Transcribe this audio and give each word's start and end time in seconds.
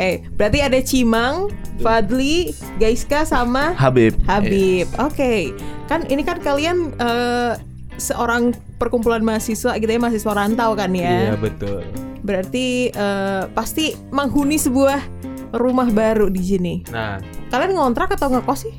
Oke, 0.00 0.24
berarti 0.32 0.58
ada 0.64 0.80
Cimang, 0.80 1.52
Fadli, 1.76 2.56
Gaiska 2.80 3.28
sama 3.28 3.76
Habib. 3.76 4.16
Habib. 4.24 4.88
Oke, 4.96 5.52
kan 5.86 6.08
ini 6.08 6.24
kan 6.24 6.40
kalian 6.40 6.96
eh, 6.96 7.60
seorang 8.00 8.56
perkumpulan 8.80 9.20
mahasiswa 9.20 9.76
gitu 9.76 9.92
ya, 9.92 10.00
mahasiswa 10.00 10.32
rantau 10.32 10.72
kan 10.72 10.88
Iya 10.90 11.36
ya. 11.36 11.36
betul. 11.36 11.84
Berarti 12.24 12.88
eh, 12.88 13.44
pasti 13.52 13.92
menghuni 14.08 14.56
sebuah 14.56 15.04
rumah 15.52 15.92
baru 15.92 16.32
di 16.32 16.40
sini. 16.40 16.74
Nah, 16.88 17.20
Kalian 17.52 17.76
ngontrak 17.76 18.16
atau 18.16 18.32
ngekos 18.32 18.60
sih? 18.64 18.74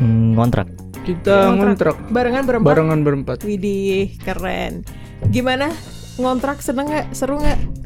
Hmm, 0.00 0.32
kontrak. 0.32 0.72
Kita 1.04 1.52
ngontrak 1.52 2.08
Barengan 2.08 2.48
berempat. 2.48 2.68
barengan 2.72 3.00
berempat. 3.04 3.36
Widih, 3.44 4.16
keren. 4.16 4.80
Gimana? 5.28 5.68
Ngontrak 6.16 6.64
seneng 6.64 6.88
nggak? 6.88 7.12
Seru 7.12 7.36
nggak? 7.36 7.83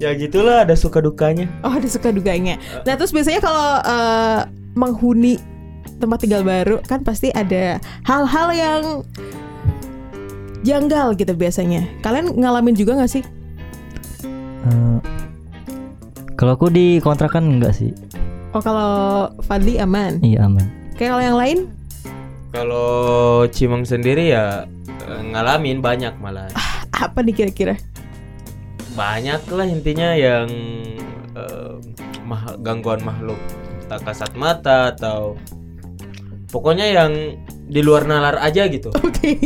Ya 0.00 0.16
gitulah 0.16 0.64
ada 0.64 0.72
suka 0.72 1.04
dukanya. 1.04 1.46
Oh, 1.60 1.70
ada 1.70 1.86
suka 1.86 2.08
duganya. 2.08 2.56
Nah, 2.88 2.96
terus 2.96 3.12
biasanya 3.12 3.44
kalau 3.44 3.68
eh, 3.84 4.40
menghuni 4.72 5.36
tempat 6.00 6.24
tinggal 6.24 6.40
baru 6.40 6.80
kan 6.88 7.04
pasti 7.04 7.28
ada 7.36 7.76
hal-hal 8.08 8.48
yang 8.56 8.82
janggal 10.64 11.12
gitu 11.20 11.36
biasanya. 11.36 11.84
Kalian 12.00 12.32
ngalamin 12.32 12.72
juga 12.72 12.96
nggak 12.96 13.12
sih? 13.12 13.22
Eh, 14.64 14.98
kalau 16.34 16.56
aku 16.56 16.72
di 16.72 16.96
kontrakan 17.04 17.60
enggak 17.60 17.76
sih. 17.76 17.92
Oh, 18.56 18.64
kalau 18.64 19.28
Fadli 19.44 19.76
aman. 19.78 20.18
Iya 20.24 20.48
aman. 20.48 20.64
Kayak 20.96 21.10
kalau 21.14 21.22
yang 21.22 21.38
lain? 21.38 21.58
Kalau 22.50 22.90
Cimang 23.52 23.84
sendiri 23.84 24.32
ya 24.32 24.64
eh, 25.06 25.22
ngalamin 25.28 25.84
banyak 25.84 26.16
malah. 26.18 26.48
Apa 26.96 27.20
nih 27.20 27.36
kira-kira? 27.36 27.76
Banyak 28.92 29.42
lah 29.48 29.66
intinya 29.66 30.10
yang 30.12 30.48
eh, 31.32 31.72
mah- 32.22 32.58
gangguan 32.58 33.00
makhluk 33.00 33.38
tak 33.86 34.06
kasat 34.06 34.32
mata 34.34 34.94
atau 34.94 35.34
pokoknya 36.46 36.86
yang 36.86 37.12
di 37.70 37.82
luar 37.82 38.02
nalar 38.02 38.38
aja 38.38 38.66
gitu. 38.66 38.90
Oke. 38.98 39.38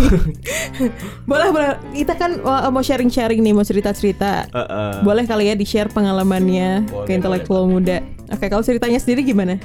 boleh, 1.29 1.49
boleh. 1.53 1.69
Kita 1.93 2.17
kan 2.17 2.41
uh, 2.41 2.73
mau 2.73 2.81
sharing-sharing 2.81 3.41
nih, 3.41 3.53
mau 3.53 3.61
cerita-cerita. 3.61 4.49
Eh, 4.49 4.61
eh. 4.61 4.95
Boleh 5.05 5.29
kali 5.29 5.53
ya 5.53 5.55
di-share 5.55 5.93
pengalamannya 5.93 6.89
Boleh, 6.89 7.05
ke 7.05 7.13
intelektual 7.13 7.69
muda. 7.69 8.01
Oke, 8.33 8.49
kalau 8.49 8.65
ceritanya 8.65 8.97
sendiri 8.97 9.21
gimana? 9.23 9.61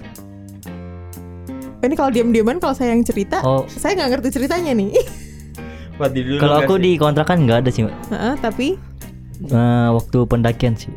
Ini 1.80 1.96
kalau 1.96 2.12
diam-diaman 2.12 2.60
kalau 2.60 2.76
saya 2.76 2.92
yang 2.92 3.08
cerita, 3.08 3.40
Oh. 3.40 3.64
saya 3.72 3.96
nggak 3.96 4.20
ngerti 4.20 4.30
ceritanya 4.36 4.76
nih. 4.76 4.92
Kalau 5.96 6.60
nggak 6.60 6.68
aku 6.68 6.76
di 6.76 6.96
kontrakan 6.96 7.48
enggak 7.48 7.64
ada 7.64 7.70
sih, 7.72 7.88
Mbak. 7.88 7.96
Heeh, 8.12 8.34
tapi 8.40 8.68
Eh, 9.40 9.90
waktu 9.96 10.18
pendakian 10.28 10.76
sih. 10.76 10.92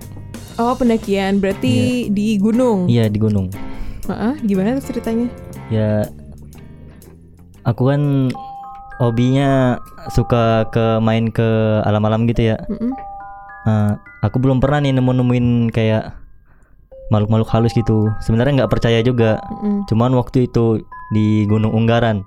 oh 0.59 0.75
pendakian 0.77 1.41
berarti 1.41 2.07
di 2.13 2.37
gunung. 2.37 2.91
Iya 2.91 3.09
di 3.09 3.17
gunung. 3.17 3.49
Heeh, 4.11 4.35
gimana 4.45 4.77
tuh 4.83 4.93
ceritanya? 4.93 5.31
Ya 5.71 6.05
aku 7.63 7.89
kan 7.89 8.29
hobinya 8.99 9.79
suka 10.11 10.67
ke 10.75 10.99
main 10.99 11.31
ke 11.31 11.81
alam-alam 11.87 12.27
gitu 12.27 12.53
ya. 12.53 12.57
Mm-mm. 12.69 12.93
Eh, 13.63 13.93
aku 14.27 14.43
belum 14.43 14.59
pernah 14.59 14.83
nih 14.83 14.93
nemu-nemuin 14.99 15.71
kayak 15.71 16.19
makhluk-makhluk 17.15 17.51
halus 17.51 17.73
gitu. 17.73 18.11
Sebenarnya 18.21 18.63
nggak 18.65 18.73
percaya 18.75 19.01
juga. 19.01 19.39
Mm-mm. 19.63 19.87
Cuman 19.87 20.13
waktu 20.19 20.51
itu 20.51 20.83
di 21.15 21.47
Gunung 21.47 21.73
Unggaran 21.73 22.27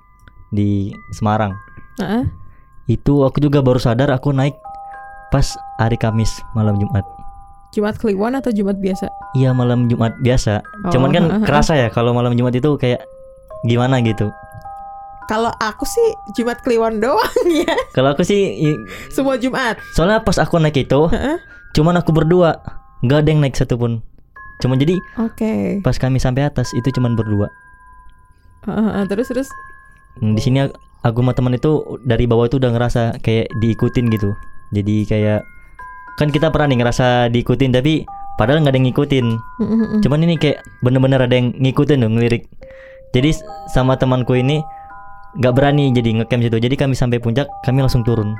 di 0.50 0.96
Semarang. 1.12 1.52
Heeh. 2.00 2.24
Itu 2.88 3.28
aku 3.28 3.42
juga 3.44 3.60
baru 3.60 3.78
sadar 3.82 4.10
aku 4.14 4.32
naik 4.32 4.56
pas 5.34 5.58
hari 5.78 5.96
Kamis 5.96 6.32
malam 6.54 6.76
Jumat. 6.78 7.04
Jumat 7.72 8.00
Kliwon 8.00 8.40
atau 8.40 8.56
Jumat 8.56 8.80
biasa? 8.80 9.12
Iya 9.36 9.52
malam 9.52 9.92
Jumat 9.92 10.16
biasa. 10.24 10.64
Oh, 10.88 10.92
Cuman 10.96 11.12
kan 11.12 11.24
heeh. 11.28 11.44
kerasa 11.48 11.76
ya 11.76 11.88
kalau 11.90 12.16
malam 12.16 12.32
Jumat 12.34 12.56
itu 12.56 12.80
kayak 12.80 13.04
gimana 13.64 14.00
gitu. 14.00 14.32
Kalau 15.26 15.50
aku 15.58 15.84
sih 15.84 16.08
Jumat 16.34 16.62
Kliwon 16.62 17.02
doang 17.02 17.48
ya. 17.50 17.74
Kalau 17.92 18.14
aku 18.14 18.22
sih 18.22 18.56
Semua 19.10 19.36
Jumat. 19.36 19.76
soalnya 19.92 20.22
pas 20.22 20.38
aku 20.38 20.62
naik 20.62 20.78
itu 20.78 21.10
Heeh. 21.10 21.42
cuman 21.74 21.98
aku 21.98 22.14
berdua, 22.14 22.62
nggak 23.02 23.20
ada 23.26 23.30
yang 23.30 23.42
naik 23.44 23.58
satupun. 23.58 24.00
Cuman 24.64 24.80
jadi 24.80 24.96
Oke. 25.20 25.84
pas 25.84 25.98
kami 25.98 26.16
sampai 26.16 26.48
atas 26.48 26.72
itu 26.72 26.88
cuman 26.94 27.18
berdua. 27.18 27.50
Terus 29.12 29.28
terus. 29.28 29.50
Hmm, 30.22 30.34
Di 30.34 30.42
sini 30.42 30.64
aku 31.04 31.20
sama 31.20 31.36
teman 31.36 31.54
itu 31.54 31.84
dari 32.02 32.24
bawah 32.24 32.48
itu 32.48 32.56
udah 32.56 32.72
ngerasa 32.72 33.20
kayak 33.20 33.52
diikutin 33.60 34.08
gitu. 34.10 34.32
Jadi 34.72 35.04
kayak 35.06 35.44
kan 36.16 36.32
kita 36.32 36.48
pernah 36.52 36.72
nih 36.72 36.78
ngerasa 36.84 37.08
diikutin 37.32 37.72
tapi 37.76 38.08
padahal 38.40 38.64
nggak 38.64 38.72
ada 38.72 38.80
yang 38.80 38.88
ngikutin. 38.92 39.26
Cuman 40.04 40.20
ini 40.24 40.36
kayak 40.36 40.64
bener-bener 40.84 41.20
ada 41.24 41.36
yang 41.36 41.52
ngikutin 41.56 42.04
dong 42.04 42.16
ngelirik. 42.20 42.48
Jadi 43.16 43.32
sama 43.72 43.96
temanku 43.96 44.36
ini 44.36 44.60
nggak 45.40 45.54
berani 45.56 45.92
jadi 45.92 46.24
ngecamp 46.24 46.44
situ. 46.44 46.58
Jadi 46.60 46.76
kami 46.76 46.96
sampai 46.96 47.20
puncak 47.20 47.48
kami 47.64 47.84
langsung 47.84 48.04
turun. 48.04 48.36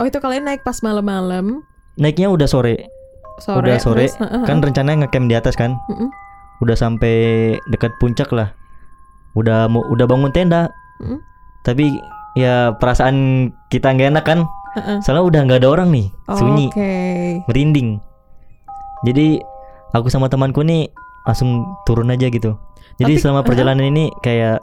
Oh 0.00 0.04
itu 0.08 0.18
kalian 0.18 0.48
naik 0.48 0.64
pas 0.64 0.80
malam-malam 0.82 1.62
Naiknya 1.94 2.26
udah 2.26 2.48
sore. 2.50 2.90
sore. 3.38 3.62
udah 3.62 3.76
sore. 3.78 4.10
terus, 4.10 4.18
Kan 4.46 4.58
rencananya 4.58 5.06
ngecamp 5.06 5.26
di 5.30 5.34
atas 5.38 5.54
kan. 5.54 5.78
Mm-mm, 5.86 6.10
Udah 6.62 6.74
sampai 6.74 7.14
dekat 7.70 7.94
puncak 8.02 8.30
lah. 8.34 8.50
Udah 9.38 9.70
mau 9.70 9.86
udah 9.86 10.06
bangun 10.06 10.34
tenda. 10.34 10.70
mm-mm. 11.02 11.22
Tapi 11.62 11.94
ya 12.34 12.74
perasaan 12.76 13.48
kita 13.70 13.94
nggak 13.94 14.10
enak 14.18 14.24
kan. 14.26 14.42
Heeh. 14.74 14.98
Soalnya 15.00 15.24
udah 15.24 15.40
nggak 15.44 15.60
ada 15.60 15.68
orang 15.70 15.88
nih. 15.90 16.06
Sunyi. 16.30 16.66
Oke. 16.68 16.92
merinding. 17.46 17.98
Jadi 19.02 19.38
aku 19.90 20.08
sama 20.08 20.26
temanku 20.26 20.60
nih 20.60 20.90
langsung 21.22 21.50
turun 21.82 22.08
aja 22.08 22.26
gitu. 22.26 22.56
Jadi 22.96 23.14
Tapi- 23.14 23.20
selama 23.20 23.42
perjalanan 23.42 23.84
ini 23.84 24.10
kayak 24.20 24.62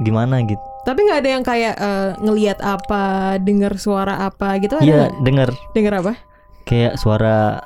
gimana 0.00 0.42
gitu. 0.42 0.60
Tapi 0.84 1.00
nggak 1.00 1.20
ada 1.20 1.30
yang 1.30 1.42
kayak 1.42 1.74
eh, 1.74 2.10
ngelihat 2.18 2.58
apa, 2.60 3.02
dengar 3.38 3.76
suara 3.76 4.20
apa 4.20 4.58
gitu 4.58 4.76
ada 4.76 4.84
Iya, 4.84 5.04
denger 5.20 5.48
Dengar 5.72 5.94
apa? 6.00 6.12
kayak 6.64 6.96
suara 6.96 7.60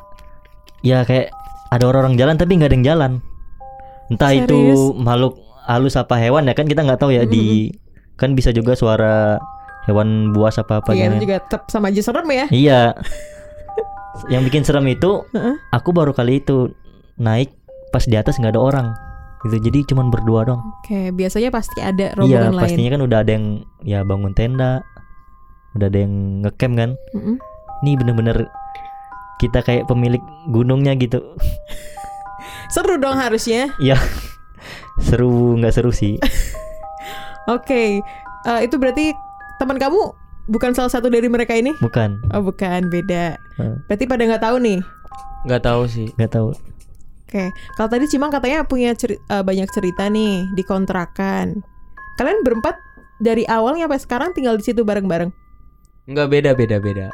ya 0.81 1.03
kayak 1.03 1.31
ada 1.71 1.85
orang-orang 1.85 2.15
jalan 2.15 2.35
tapi 2.35 2.55
nggak 2.55 2.69
ada 2.69 2.77
yang 2.77 2.87
jalan. 2.87 3.13
Entah 4.09 4.33
itu 4.33 4.55
Serius? 4.55 4.83
makhluk 4.97 5.35
halus 5.65 5.95
apa 5.95 6.17
hewan 6.17 6.47
ya 6.47 6.55
kan 6.55 6.65
kita 6.65 6.81
nggak 6.81 6.97
tahu 6.97 7.11
ya 7.11 7.23
di 7.23 7.69
kan 8.15 8.33
bisa 8.33 8.51
juga 8.51 8.73
suara 8.73 9.37
hewan 9.89 10.31
buas 10.31 10.55
apa 10.55 10.79
apa 10.79 10.93
Iya 10.93 11.09
itu 11.11 11.25
juga 11.25 11.41
tetap 11.41 11.67
sama 11.67 11.89
aja 11.89 12.01
serem 12.01 12.29
ya. 12.29 12.47
Iya. 12.49 12.81
yang 14.27 14.43
bikin 14.43 14.63
serem 14.63 14.85
itu 14.87 15.25
aku 15.71 15.91
baru 15.91 16.11
kali 16.11 16.39
itu 16.39 16.75
naik 17.17 17.55
pas 17.89 18.03
di 18.03 18.15
atas 18.15 18.37
nggak 18.37 18.53
ada 18.53 18.61
orang 18.61 18.87
gitu 19.41 19.63
jadi 19.63 19.87
cuman 19.87 20.11
berdua 20.11 20.43
dong 20.45 20.59
Oke, 20.77 21.09
biasanya 21.11 21.49
pasti 21.49 21.79
ada 21.79 22.11
iya 22.11 22.19
rombongan 22.19 22.53
lain. 22.53 22.63
pastinya 22.67 22.91
kan 22.91 23.03
udah 23.03 23.19
ada 23.23 23.31
yang 23.33 23.47
ya 23.81 24.03
bangun 24.03 24.35
tenda 24.35 24.83
udah 25.73 25.87
ada 25.87 25.99
yang 25.99 26.15
ngecamp 26.43 26.75
kan 26.77 26.91
Mm-mm. 27.15 27.37
ini 27.81 27.91
bener-bener 27.95 28.51
kita 29.39 29.63
kayak 29.63 29.87
pemilik 29.87 30.21
gunungnya 30.47 30.93
gitu 30.95 31.23
Seru 32.69 32.99
dong 32.99 33.17
harusnya. 33.17 33.73
Iya 33.79 33.97
seru 34.99 35.55
nggak 35.55 35.73
seru 35.73 35.89
sih 35.89 36.19
Oke, 37.49 38.03
eh, 38.43 38.61
itu 38.61 38.77
berarti 38.77 39.15
teman 39.59 39.77
kamu 39.77 40.01
bukan 40.47 40.73
salah 40.73 40.89
satu 40.89 41.07
dari 41.07 41.27
mereka 41.27 41.53
ini? 41.53 41.75
bukan 41.79 42.19
Oh 42.33 42.41
bukan, 42.41 42.89
beda. 42.89 43.37
Eh. 43.59 43.75
Berarti 43.85 44.05
pada 44.07 44.23
nggak 44.25 44.43
tahu 44.43 44.57
nih. 44.59 44.79
nggak 45.45 45.63
tahu 45.63 45.83
sih. 45.87 46.09
nggak 46.17 46.33
tahu 46.33 46.51
Oke, 47.29 47.45
kalau 47.77 47.93
tadi 47.93 48.09
Cimang 48.09 48.33
katanya 48.33 48.65
punya 48.65 48.97
ceri- 48.97 49.21
eh, 49.21 49.45
banyak 49.45 49.69
cerita 49.69 50.09
nih 50.09 50.49
di 50.57 50.65
kontrakan. 50.65 51.61
Kalian 52.17 52.41
berempat 52.41 52.73
dari 53.21 53.45
awalnya 53.45 53.85
sampai 53.85 54.01
sekarang 54.01 54.31
tinggal 54.33 54.57
di 54.57 54.65
situ 54.65 54.81
bareng-bareng. 54.81 55.29
Nggak 56.09 56.29
beda 56.33 56.51
beda 56.57 56.81
beda. 56.81 57.07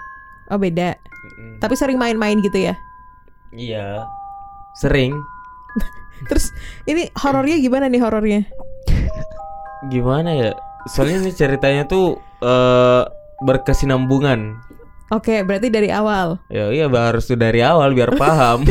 Oh 0.48 0.60
beda. 0.60 0.94
Mm-mm. 0.94 1.58
Tapi 1.58 1.74
sering 1.74 1.98
main-main 1.98 2.38
gitu 2.38 2.62
ya. 2.62 2.78
Iya. 3.50 4.06
Sering. 4.78 5.18
Terus 6.30 6.54
ini 6.86 7.10
horornya 7.18 7.58
gimana 7.58 7.90
nih 7.90 7.98
horornya? 7.98 8.40
Gimana 9.90 10.30
ya? 10.30 10.50
Soalnya 10.84 11.24
ini 11.24 11.32
ceritanya 11.32 11.84
tuh 11.84 12.16
eh 12.40 13.02
berkesinambungan. 13.40 14.56
Oke, 15.12 15.44
berarti 15.44 15.68
dari 15.68 15.88
awal. 15.88 16.40
Ya 16.48 16.72
iya 16.72 16.88
harus 16.88 17.24
tuh 17.24 17.36
dari 17.36 17.60
awal 17.60 17.92
biar 17.92 18.16
paham. 18.20 18.64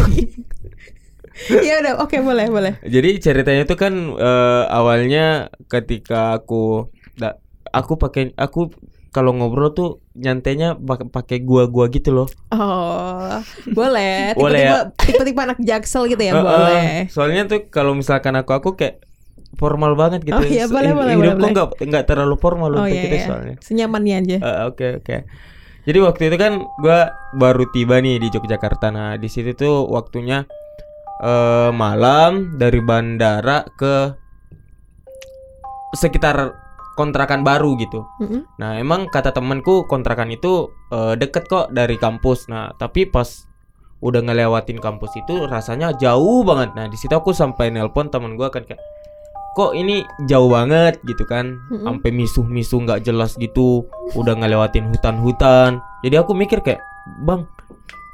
Iya 1.49 1.81
udah, 1.81 1.93
oke 2.01 2.17
boleh 2.21 2.47
boleh. 2.47 2.73
Jadi 2.85 3.17
ceritanya 3.17 3.63
tuh 3.65 3.77
kan 3.77 3.93
eh, 4.13 4.63
awalnya 4.69 5.49
ketika 5.65 6.37
aku 6.37 6.89
da- 7.17 7.41
aku 7.73 7.97
pakai 7.97 8.37
aku 8.37 8.69
kalau 9.09 9.33
ngobrol 9.33 9.73
tuh 9.73 9.89
nyantainya 10.13 10.73
pak- 10.73 11.09
pakai 11.09 11.41
gua-gua 11.41 11.89
gitu 11.89 12.13
loh. 12.13 12.27
Oh, 12.49 13.37
boleh. 13.69 14.33
Boleh 14.37 14.61
Tipe-tipe 14.61 14.77
ya? 14.77 14.81
tipe-tipe 14.97 15.39
anak 15.41 15.59
jaksel 15.59 16.05
gitu 16.05 16.21
ya, 16.21 16.33
eh, 16.33 16.41
boleh. 16.41 16.89
soalnya 17.09 17.45
tuh 17.45 17.69
kalau 17.69 17.93
misalkan 17.93 18.33
aku 18.33 18.53
aku 18.53 18.69
kayak 18.73 19.01
formal 19.63 19.95
banget 19.95 20.27
gitu. 20.27 20.35
Oh, 20.35 20.43
iya, 20.43 20.67
boleh, 20.67 20.91
Eh, 20.91 20.95
boleh, 20.99 21.13
Hidupku 21.15 21.39
boleh, 21.39 21.51
nggak 21.55 21.67
nggak 21.87 22.03
terlalu 22.03 22.35
formal 22.35 22.69
Oh 22.75 22.83
untuk 22.83 22.91
iya, 22.91 23.03
kita 23.07 23.15
iya. 23.15 23.27
soalnya. 23.31 23.55
senyamannya 23.63 24.15
aja. 24.19 24.37
Eh, 24.43 24.57
Oke 24.67 24.87
oke. 24.99 25.17
Jadi 25.83 25.99
waktu 26.03 26.21
itu 26.27 26.37
kan 26.39 26.53
gua 26.83 26.99
baru 27.35 27.63
tiba 27.71 28.03
nih 28.03 28.19
di 28.19 28.27
Yogyakarta. 28.27 28.91
Nah 28.91 29.15
di 29.15 29.31
situ 29.31 29.55
tuh 29.55 29.87
waktunya 29.87 30.43
eh, 31.23 31.71
malam 31.71 32.59
dari 32.59 32.83
bandara 32.83 33.63
ke 33.79 34.11
sekitar 35.93 36.51
kontrakan 36.93 37.41
baru 37.41 37.73
gitu. 37.77 38.05
Mm-mm. 38.21 38.45
Nah, 38.61 38.77
emang 38.77 39.09
kata 39.09 39.33
temanku 39.33 39.89
kontrakan 39.89 40.29
itu 40.29 40.69
eh, 40.93 41.13
deket 41.17 41.49
kok 41.49 41.73
dari 41.73 41.97
kampus. 41.97 42.49
Nah, 42.49 42.73
tapi 42.77 43.09
pas 43.09 43.25
udah 44.03 44.19
ngelewatin 44.19 44.77
kampus 44.77 45.15
itu 45.15 45.47
rasanya 45.47 45.95
jauh 45.95 46.43
banget. 46.43 46.75
Nah, 46.75 46.85
di 46.91 46.97
situ 46.99 47.13
aku 47.15 47.31
sampai 47.33 47.71
nelpon 47.71 48.11
teman 48.11 48.35
gua 48.37 48.51
kan 48.53 48.67
kayak 48.67 48.79
kok 49.53 49.77
ini 49.77 50.01
jauh 50.25 50.49
banget 50.49 50.97
gitu 51.05 51.23
kan. 51.29 51.61
Sampai 51.85 52.09
misuh-misuh 52.09 52.83
nggak 52.83 53.05
jelas 53.05 53.37
gitu. 53.37 53.85
Udah 54.17 54.33
ngelewatin 54.37 54.89
hutan-hutan. 54.89 55.81
Jadi 56.01 56.15
aku 56.17 56.33
mikir 56.33 56.59
kayak, 56.59 56.81
"Bang, 57.23 57.47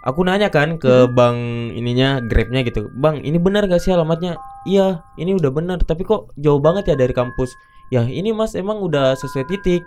aku 0.03 0.23
nanya 0.23 0.47
kan 0.47 0.79
ke 0.79 1.07
bang 1.11 1.69
ininya 1.75 2.23
Grabnya 2.23 2.63
gitu. 2.63 2.87
Bang, 2.95 3.19
ini 3.23 3.35
benar 3.41 3.67
gak 3.67 3.83
sih 3.83 3.91
alamatnya? 3.91 4.39
Iya, 4.67 5.03
ini 5.19 5.35
udah 5.35 5.51
benar. 5.51 5.77
Tapi 5.83 6.07
kok 6.07 6.31
jauh 6.39 6.59
banget 6.61 6.91
ya 6.91 6.95
dari 6.95 7.11
kampus? 7.11 7.51
Ya 7.89 8.05
ini 8.05 8.29
mas 8.29 8.53
emang 8.53 8.79
udah 8.79 9.17
sesuai 9.17 9.49
titik. 9.49 9.81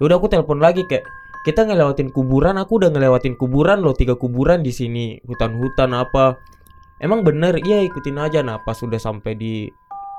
Ya 0.00 0.02
udah 0.02 0.16
aku 0.16 0.32
telepon 0.32 0.58
lagi 0.58 0.82
kayak 0.88 1.04
kita 1.44 1.68
ngelewatin 1.68 2.08
kuburan. 2.10 2.56
Aku 2.56 2.80
udah 2.80 2.88
ngelewatin 2.88 3.36
kuburan 3.36 3.84
loh 3.84 3.92
tiga 3.92 4.16
kuburan 4.16 4.64
di 4.64 4.72
sini. 4.72 5.20
Hutan-hutan 5.28 5.92
apa? 5.92 6.40
Emang 7.04 7.20
bener? 7.20 7.60
Iya 7.60 7.84
ikutin 7.84 8.16
aja. 8.16 8.40
Nah 8.40 8.64
pas 8.64 8.80
udah 8.80 8.96
sampai 8.96 9.36
di 9.36 9.68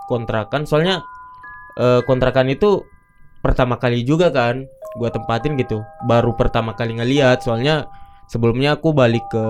kontrakan, 0.10 0.64
soalnya 0.70 1.02
eh, 1.78 2.02
kontrakan 2.06 2.50
itu 2.52 2.86
pertama 3.44 3.78
kali 3.78 4.02
juga 4.08 4.34
kan 4.34 4.66
gua 4.98 5.12
tempatin 5.12 5.60
gitu. 5.60 5.84
Baru 6.08 6.34
pertama 6.34 6.74
kali 6.74 6.98
ngeliat. 6.98 7.44
Soalnya 7.44 7.90
sebelumnya 8.32 8.78
aku 8.80 8.96
balik 8.96 9.26
ke 9.30 9.46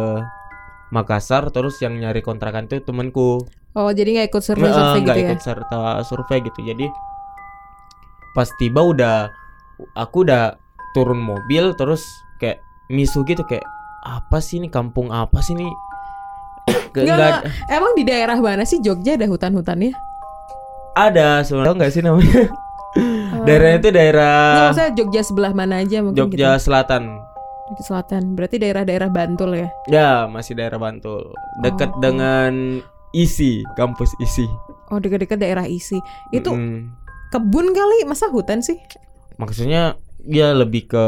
Makassar 0.94 1.50
terus 1.50 1.82
yang 1.82 1.98
nyari 1.98 2.22
kontrakan 2.22 2.70
itu 2.70 2.80
temanku 2.86 3.44
Oh, 3.76 3.92
jadi 3.92 4.16
nggak 4.16 4.28
ikut 4.32 4.40
Nggak, 4.40 4.48
survei-survey 4.48 4.96
gitu 4.96 5.04
nggak 5.04 5.18
ya? 5.20 5.28
ikut 5.28 5.42
serta 5.44 5.82
survei 6.08 6.40
gitu 6.48 6.60
jadi 6.64 6.86
pas 8.32 8.48
tiba 8.56 8.80
udah 8.80 9.28
aku 10.00 10.24
udah 10.24 10.56
turun 10.96 11.20
mobil 11.20 11.76
terus 11.76 12.00
kayak 12.40 12.64
misu 12.88 13.28
gitu 13.28 13.44
kayak 13.44 13.68
apa 14.08 14.40
sih 14.40 14.64
ini 14.64 14.72
kampung 14.72 15.12
apa 15.12 15.44
sih 15.44 15.60
ini 15.60 15.68
nggak 16.96 17.04
nggak. 17.04 17.42
Emang 17.68 17.92
di 18.00 18.04
daerah 18.08 18.40
mana 18.40 18.64
sih 18.64 18.80
Jogja 18.80 19.20
ada 19.20 19.28
hutan-hutannya? 19.28 19.92
Ada 20.96 21.44
sebenarnya 21.44 21.68
Tahu 21.68 21.78
nggak 21.78 21.92
sih 21.92 22.02
namanya 22.02 22.42
daerahnya 23.44 23.78
itu 23.78 23.90
daerah 23.92 24.40
Nggak, 24.50 24.66
maksudnya 24.66 24.92
Jogja 24.96 25.22
sebelah 25.22 25.52
mana 25.52 25.76
aja 25.78 25.98
mungkin 26.00 26.20
Jogja 26.22 26.56
gitu. 26.56 26.64
Selatan 26.64 27.04
Jogja 27.68 27.84
Selatan. 27.84 28.24
Berarti 28.34 28.56
daerah-daerah 28.58 29.10
Bantul 29.10 29.52
ya? 29.56 29.68
ya 29.86 30.10
masih 30.26 30.54
daerah 30.54 30.78
Bantul 30.78 31.34
dekat 31.60 31.90
Oh. 31.90 32.00
dengan 32.00 32.80
isi 33.12 33.60
kampus 33.74 34.14
isi 34.20 34.46
Oh, 34.86 35.02
dekat-dekat 35.02 35.36
daerah 35.36 35.66
isi. 35.66 35.98
Itu 36.30 36.54
Mm-mm. 36.54 36.94
kebun 37.30 37.74
kali, 37.74 38.06
masa 38.06 38.30
hutan 38.30 38.62
sih? 38.62 38.78
maksudnya 39.36 39.98
ya 40.22 40.54
lebih 40.54 40.88
ke 40.88 41.06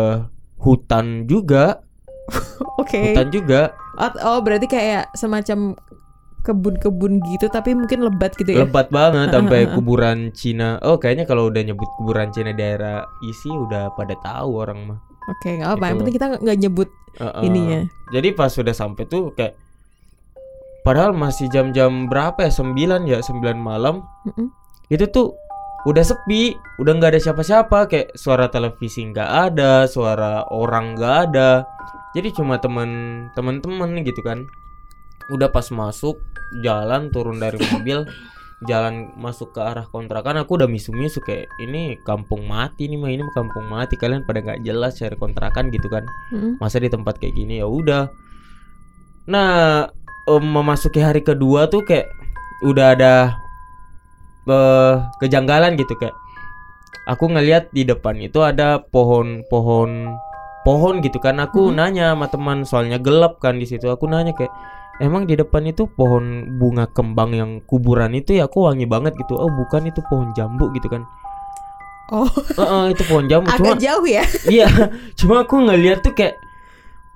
hutan 0.58 1.24
juga 1.24 1.80
Oke. 2.82 3.14
hutan 3.14 3.28
juga 3.30 3.72
Oh, 3.96 4.12
oh, 4.28 4.40
berarti 4.42 4.68
kayak 4.68 5.10
semacam 5.14 5.74
kebun-kebun 6.48 7.20
gitu 7.28 7.46
tapi 7.48 7.76
mungkin 7.76 8.02
lebat 8.02 8.32
gitu 8.34 8.48
ya? 8.48 8.64
lebat 8.64 8.88
banget 8.88 9.28
sampai 9.36 9.68
kuburan 9.70 10.32
Cina 10.32 10.80
oh 10.82 10.96
kayaknya 10.96 11.24
kalau 11.24 11.48
udah 11.48 11.60
nyebut 11.62 11.92
kuburan 11.96 12.32
Cina 12.32 12.52
daerah 12.52 13.04
isi 13.22 13.52
udah 13.52 13.92
pada 13.94 14.16
tahu 14.18 14.50
orang 14.58 14.80
mah 14.86 15.00
Oke, 15.28 15.60
nggak 15.60 15.76
apa. 15.76 15.84
Yang 15.86 15.98
penting 16.00 16.16
kita 16.16 16.28
nggak- 16.40 16.56
nyebut 16.58 16.90
Heeh. 17.20 17.42
ininya. 17.44 17.82
jadi 18.10 18.32
pas 18.32 18.48
sudah 18.48 18.72
sampai 18.72 19.04
tuh 19.04 19.36
kayak 19.36 19.60
padahal 20.82 21.12
masih 21.12 21.52
jam-jam 21.52 22.08
berapa 22.08 22.40
ya 22.40 22.52
9 22.54 22.72
ya 23.04 23.20
9 23.20 23.44
malam 23.54 24.08
Mm-mm. 24.24 24.48
itu 24.88 25.04
tuh 25.06 25.36
udah 25.84 26.00
sepi 26.00 26.52
udah 26.78 26.92
nggak 26.94 27.12
ada 27.12 27.22
siapa-siapa 27.22 27.88
kayak 27.88 28.16
suara 28.16 28.48
televisi 28.48 29.04
nggak 29.06 29.30
ada 29.52 29.84
suara 29.86 30.48
orang 30.48 30.96
nggak 30.96 31.16
ada 31.28 31.68
jadi 32.12 32.32
cuma 32.32 32.56
teman 32.58 32.90
teman-teman 33.34 34.00
gitu 34.02 34.20
kan 34.22 34.48
udah 35.28 35.52
pas 35.52 35.68
masuk 35.70 36.20
jalan 36.64 37.12
turun 37.12 37.38
dari 37.38 37.60
mobil 37.72 38.08
jalan 38.66 39.14
masuk 39.14 39.54
ke 39.54 39.62
arah 39.62 39.86
kontrakan 39.86 40.42
aku 40.42 40.58
udah 40.58 40.66
misu-misu 40.66 41.22
kayak 41.22 41.46
ini 41.62 41.94
kampung 42.02 42.50
mati 42.50 42.90
nih 42.90 42.98
mah 42.98 43.12
ini 43.14 43.22
mah 43.22 43.36
kampung 43.36 43.70
mati. 43.70 43.94
Kalian 43.94 44.26
pada 44.26 44.42
nggak 44.42 44.66
jelas 44.66 44.98
cari 44.98 45.14
kontrakan 45.14 45.70
gitu 45.70 45.86
kan. 45.88 46.02
Mm-mm. 46.34 46.58
masa 46.58 46.82
di 46.82 46.90
tempat 46.90 47.22
kayak 47.22 47.38
gini? 47.38 47.62
Ya 47.62 47.70
udah. 47.70 48.10
Nah 49.30 49.86
em, 50.26 50.42
memasuki 50.44 50.98
hari 51.04 51.22
kedua 51.22 51.70
tuh 51.70 51.86
kayak 51.86 52.10
udah 52.66 52.98
ada 52.98 53.14
eh, 54.48 54.94
kejanggalan 55.20 55.78
gitu 55.78 55.94
kayak. 56.00 56.16
Aku 57.08 57.30
ngelihat 57.30 57.72
di 57.72 57.88
depan 57.88 58.20
itu 58.20 58.42
ada 58.42 58.82
pohon-pohon 58.82 60.12
pohon 60.66 61.00
gitu 61.00 61.22
kan. 61.22 61.40
Aku 61.40 61.72
Mhm. 61.72 61.76
nanya 61.78 62.06
sama 62.12 62.28
teman 62.28 62.58
soalnya 62.68 63.00
gelap 63.00 63.40
kan 63.40 63.56
di 63.56 63.64
situ. 63.64 63.88
Aku 63.88 64.10
nanya 64.10 64.36
kayak 64.36 64.52
emang 65.00 65.24
di 65.24 65.34
depan 65.34 65.64
itu 65.64 65.86
pohon 65.88 66.26
bunga 66.56 66.88
kembang 66.88 67.32
yang 67.32 67.52
kuburan 67.62 68.12
itu 68.12 68.34
ya 68.34 68.46
aku 68.46 68.66
wangi 68.66 68.86
banget 68.86 69.14
gitu 69.16 69.34
oh 69.34 69.48
bukan 69.48 69.86
itu 69.86 70.02
pohon 70.04 70.34
jambu 70.34 70.70
gitu 70.72 70.88
kan 70.88 71.06
Oh, 72.08 72.24
Heeh, 72.56 72.96
itu 72.96 73.04
pohon 73.04 73.28
jambu 73.28 73.52
cuma 73.52 73.76
agak 73.76 73.84
jauh 73.84 74.08
ya? 74.08 74.24
Iya, 74.48 74.72
cuma 75.14 75.44
aku 75.44 75.60
ngeliat 75.60 76.00
tuh 76.00 76.16
kayak 76.16 76.40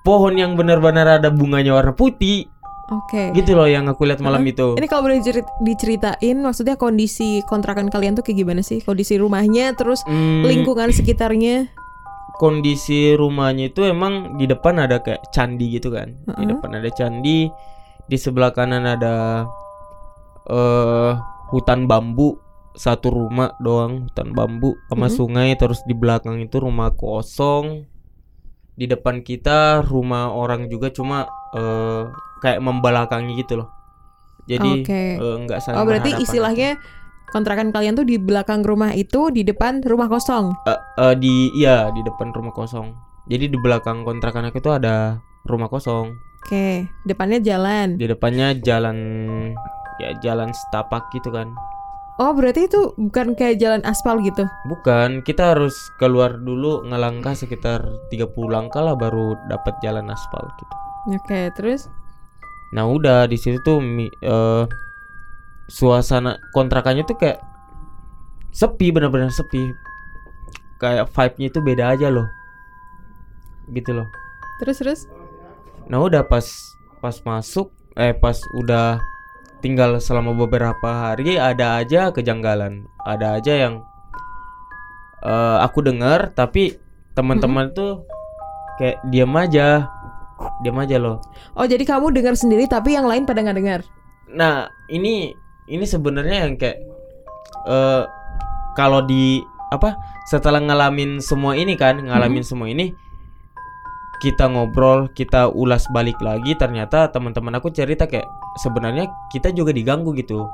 pohon 0.03 0.35
yang 0.35 0.59
benar-benar 0.59 1.07
ada 1.15 1.31
bunganya 1.31 1.71
warna 1.71 1.95
putih, 1.95 2.51
Oke. 2.91 3.31
gitu 3.31 3.55
loh 3.55 3.71
yang 3.71 3.87
aku 3.87 4.03
lihat 4.03 4.19
malam 4.19 4.43
itu. 4.43 4.75
Ini 4.75 4.83
kalau 4.85 5.07
boleh 5.07 5.23
dicerit- 5.23 5.47
diceritain, 5.63 6.35
maksudnya 6.35 6.75
kondisi 6.75 7.39
kontrakan 7.41 7.87
kalian 7.87 8.13
tuh 8.13 8.21
kayak 8.21 8.43
gimana 8.43 8.59
sih? 8.59 8.83
Kondisi 8.83 9.15
rumahnya, 9.15 9.71
terus 9.73 10.03
Hmm, 10.03 10.43
lingkungan 10.43 10.91
sekitarnya? 10.91 11.71
Kondisi 12.41 13.13
rumahnya 13.13 13.69
itu 13.69 13.85
emang 13.85 14.41
di 14.41 14.49
depan 14.49 14.81
ada 14.81 14.97
kayak 14.97 15.21
candi 15.29 15.77
gitu 15.77 15.93
kan. 15.93 16.17
Di 16.25 16.41
Heeh. 16.41 16.49
depan 16.57 16.73
ada 16.73 16.89
candi, 16.89 17.45
di 18.09 18.17
sebelah 18.17 18.49
kanan 18.49 18.89
ada 18.89 19.45
eh 20.49 21.11
hutan 21.53 21.85
bambu 21.85 22.33
satu 22.73 23.11
rumah 23.11 23.53
doang 23.61 24.07
hutan 24.09 24.31
bambu 24.33 24.73
sama 24.89 25.05
Mhm. 25.05 25.13
sungai 25.13 25.49
terus 25.53 25.83
di 25.85 25.93
belakang 25.93 26.39
itu 26.41 26.57
rumah 26.57 26.89
kosong 26.95 27.85
di 28.73 28.87
depan 28.87 29.21
kita 29.21 29.83
rumah 29.85 30.31
orang 30.33 30.65
juga 30.65 30.89
cuma 30.89 31.27
eh 31.53 32.03
kayak 32.41 32.63
membelakangi 32.63 33.37
gitu 33.37 33.61
loh 33.61 33.69
jadi 34.49 34.71
Oke. 34.81 35.01
eh, 35.21 35.35
nggak 35.45 35.59
saling 35.61 35.77
Oh, 35.77 35.85
berarti 35.85 36.17
istilahnya 36.17 36.79
kontrakan 37.31 37.71
kalian 37.71 37.95
tuh 37.95 38.05
di 38.05 38.19
belakang 38.19 38.61
rumah 38.61 38.91
itu, 38.93 39.31
di 39.31 39.41
depan 39.41 39.81
rumah 39.81 40.11
kosong. 40.11 40.51
Eh, 40.67 40.79
eh, 41.01 41.15
di 41.17 41.49
iya 41.55 41.89
di 41.89 42.03
depan 42.03 42.29
rumah 42.35 42.51
kosong 42.51 43.11
jadi 43.29 43.47
di 43.47 43.57
belakang 43.57 44.03
kontrakan 44.03 44.49
aku 44.49 44.59
itu 44.59 44.71
ada 44.73 45.21
rumah 45.45 45.69
kosong 45.69 46.17
Oke, 46.41 46.89
depannya 47.05 47.37
jalan. 47.37 47.95
di 48.01 48.09
depannya 48.09 48.57
jalan 48.59 48.97
ya 50.01 50.11
jalan 50.19 50.49
setapak 50.51 51.07
gitu 51.13 51.29
kan 51.29 51.47
Oh, 52.21 52.37
berarti 52.37 52.69
itu 52.69 52.93
bukan 53.01 53.33
kayak 53.33 53.57
jalan 53.57 53.81
aspal 53.81 54.21
gitu. 54.21 54.45
Bukan, 54.69 55.25
kita 55.25 55.57
harus 55.57 55.73
keluar 55.97 56.37
dulu 56.37 56.85
ngelangkah 56.85 57.33
sekitar 57.33 57.81
30 58.13 58.29
langkah 58.45 58.85
lah 58.85 58.93
baru 58.93 59.33
dapat 59.49 59.73
jalan 59.81 60.05
aspal 60.05 60.45
gitu. 60.61 60.75
Oke, 61.17 61.49
terus 61.57 61.89
Nah, 62.77 62.85
udah 62.85 63.25
di 63.25 63.41
situ 63.41 63.57
tuh 63.65 63.81
eh, 64.21 64.63
suasana 65.71 66.35
kontrakannya 66.51 67.07
tuh 67.07 67.15
kayak 67.15 67.39
sepi 68.51 68.91
benar-benar 68.91 69.31
sepi. 69.31 69.71
Kayak 70.83 71.07
vibe-nya 71.13 71.47
itu 71.47 71.59
beda 71.63 71.83
aja 71.95 72.07
loh. 72.11 72.27
Gitu 73.71 73.95
loh. 73.95 74.07
terus 74.61 74.77
terus 74.77 75.01
Nah, 75.89 75.97
udah 76.05 76.21
pas 76.27 76.45
pas 77.01 77.15
masuk 77.25 77.73
eh 77.97 78.13
pas 78.13 78.37
udah 78.53 79.01
tinggal 79.59 79.97
selama 79.97 80.37
beberapa 80.37 80.89
hari 81.09 81.39
ada 81.39 81.81
aja 81.81 82.13
kejanggalan. 82.13 82.85
Ada 83.07 83.41
aja 83.41 83.53
yang 83.67 83.73
eh, 85.23 85.57
aku 85.63 85.81
dengar 85.81 86.35
tapi 86.35 86.77
teman-teman 87.17 87.73
tuh 87.73 88.05
kayak 88.77 89.01
diam 89.09 89.33
aja. 89.33 89.89
Diam 90.65 90.77
aja 90.81 90.97
loh. 90.97 91.21
Oh, 91.53 91.65
jadi 91.69 91.85
kamu 91.85 92.13
dengar 92.13 92.33
sendiri 92.33 92.65
tapi 92.65 92.97
yang 92.97 93.05
lain 93.05 93.29
pada 93.29 93.45
nggak 93.45 93.57
dengar. 93.57 93.81
Nah, 94.31 94.71
ini 94.89 95.35
ini 95.71 95.87
sebenarnya 95.87 96.45
yang 96.45 96.59
kayak 96.59 96.83
eh 97.65 98.03
kalau 98.75 99.03
di 99.07 99.39
apa? 99.71 99.95
Setelah 100.27 100.59
ngalamin 100.59 101.23
semua 101.23 101.55
ini 101.55 101.79
kan, 101.79 102.03
ngalamin 102.03 102.43
semua 102.43 102.67
ini 102.67 102.91
kita 104.21 104.45
ngobrol, 104.45 105.09
kita 105.17 105.49
ulas 105.49 105.89
balik 105.89 106.21
lagi 106.21 106.53
ternyata 106.53 107.09
teman-teman 107.09 107.57
aku 107.57 107.73
cerita 107.73 108.05
kayak 108.05 108.27
sebenarnya 108.61 109.09
kita 109.33 109.49
juga 109.49 109.73
diganggu 109.73 110.13
gitu. 110.13 110.45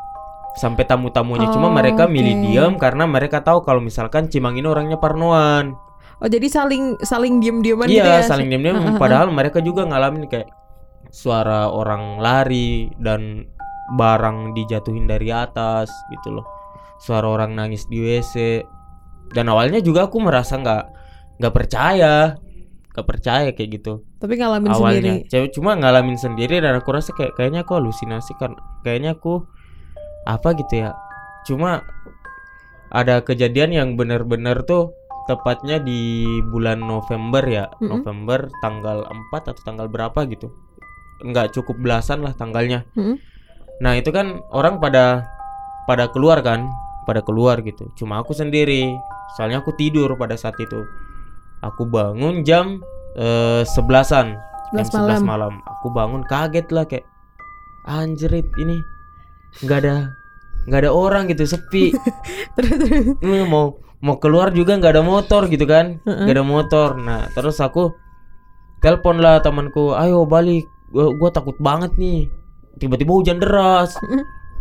Sampai 0.57 0.87
tamu-tamunya 0.89 1.53
cuma 1.53 1.69
Oh, 1.69 1.75
mereka 1.75 2.09
milih 2.09 2.33
oke. 2.33 2.43
diam 2.49 2.73
karena 2.81 3.05
mereka 3.05 3.45
tahu 3.45 3.61
kalau 3.61 3.77
misalkan 3.83 4.25
Cimang 4.31 4.57
ini 4.57 4.65
orangnya 4.65 4.97
parnoan. 4.97 5.77
Oh, 6.17 6.25
jadi 6.25 6.49
saling 6.49 6.97
saling 7.05 7.37
diem-dieman 7.37 7.85
gitu 7.85 8.01
ya. 8.01 8.23
Iya, 8.23 8.25
saling 8.25 8.49
diam-diam 8.49 8.97
padahal 8.97 9.29
mereka 9.29 9.61
juga 9.61 9.85
ngalamin 9.85 10.25
kayak 10.25 10.49
suara 11.13 11.69
orang 11.69 12.17
lari 12.17 12.89
dan 12.97 13.45
barang 13.95 14.57
dijatuhin 14.57 15.07
dari 15.07 15.31
atas 15.31 15.87
gitu 16.11 16.41
loh. 16.41 16.45
Suara 16.99 17.29
orang 17.29 17.55
nangis 17.55 17.87
di 17.87 18.01
WC 18.03 18.65
dan 19.31 19.47
awalnya 19.51 19.79
juga 19.79 20.07
aku 20.07 20.19
merasa 20.19 20.59
nggak 20.59 20.83
nggak 21.37 21.53
percaya 21.53 22.35
nggak 22.97 23.07
percaya 23.07 23.49
kayak 23.53 23.69
gitu. 23.77 24.01
Tapi 24.17 24.33
ngalamin 24.41 24.73
sendiri. 24.73 24.81
awalnya. 24.81 25.13
cewek 25.29 25.51
cuma 25.53 25.77
ngalamin 25.77 26.17
sendiri 26.17 26.57
dan 26.57 26.73
aku 26.81 26.89
rasa 26.89 27.13
kayak 27.13 27.37
kayaknya 27.37 27.61
aku 27.61 27.77
halusinasi 27.77 28.33
kan 28.41 28.57
kayaknya 28.81 29.13
aku 29.13 29.45
apa 30.25 30.57
gitu 30.57 30.81
ya. 30.81 30.97
Cuma 31.45 31.85
ada 32.89 33.21
kejadian 33.21 33.69
yang 33.69 33.89
benar-benar 33.93 34.65
tuh 34.65 34.97
tepatnya 35.29 35.77
di 35.77 36.25
bulan 36.49 36.81
November 36.81 37.45
ya. 37.45 37.69
Mm-mm. 37.77 38.01
November 38.01 38.49
tanggal 38.63 39.05
4 39.05 39.51
atau 39.53 39.61
tanggal 39.61 39.85
berapa 39.91 40.25
gitu. 40.25 40.49
Nggak 41.21 41.53
cukup 41.53 41.77
belasan 41.77 42.25
lah 42.25 42.33
tanggalnya. 42.33 42.87
Mm-mm. 42.97 43.36
Nah 43.77 43.93
itu 43.93 44.09
kan 44.09 44.41
orang 44.49 44.81
pada 44.81 45.25
pada 45.85 46.09
keluar 46.11 46.41
kan 46.43 46.67
pada 47.07 47.23
keluar 47.23 47.63
gitu. 47.63 47.87
Cuma 47.95 48.19
aku 48.19 48.35
sendiri 48.35 48.91
soalnya 49.39 49.63
aku 49.63 49.71
tidur 49.79 50.11
pada 50.19 50.35
saat 50.35 50.59
itu. 50.59 50.83
Aku 51.63 51.87
bangun 51.87 52.43
jam 52.43 52.83
eh, 53.15 53.63
sebelasan 53.63 54.35
jam 54.75 54.83
11 54.83 54.91
11 54.91 54.91
malam. 54.91 55.21
malam. 55.23 55.53
Aku 55.79 55.87
bangun 55.95 56.21
kaget 56.27 56.67
lah 56.75 56.83
kayak 56.83 57.07
anjrit 57.87 58.45
ini 58.59 58.83
nggak 59.63 59.79
ada 59.87 60.11
nggak 60.67 60.79
ada 60.83 60.91
orang 60.91 61.31
gitu 61.31 61.47
sepi. 61.47 61.95
Terus 62.59 62.75
mau 63.47 63.79
mau 64.03 64.19
keluar 64.19 64.51
juga 64.53 64.77
nggak 64.77 64.93
ada 64.99 65.03
motor 65.05 65.47
gitu 65.47 65.63
kan 65.63 66.03
nggak 66.03 66.35
ada 66.35 66.45
motor. 66.45 66.99
Nah 66.99 67.31
terus 67.31 67.57
aku 67.63 67.95
telepon 68.83 69.17
lah 69.23 69.41
temanku 69.41 69.97
ayo 69.97 70.27
balik 70.27 70.69
gua 70.93 71.33
takut 71.33 71.57
banget 71.57 71.97
nih 71.97 72.29
tiba-tiba 72.77 73.11
hujan 73.11 73.37
deras 73.37 73.93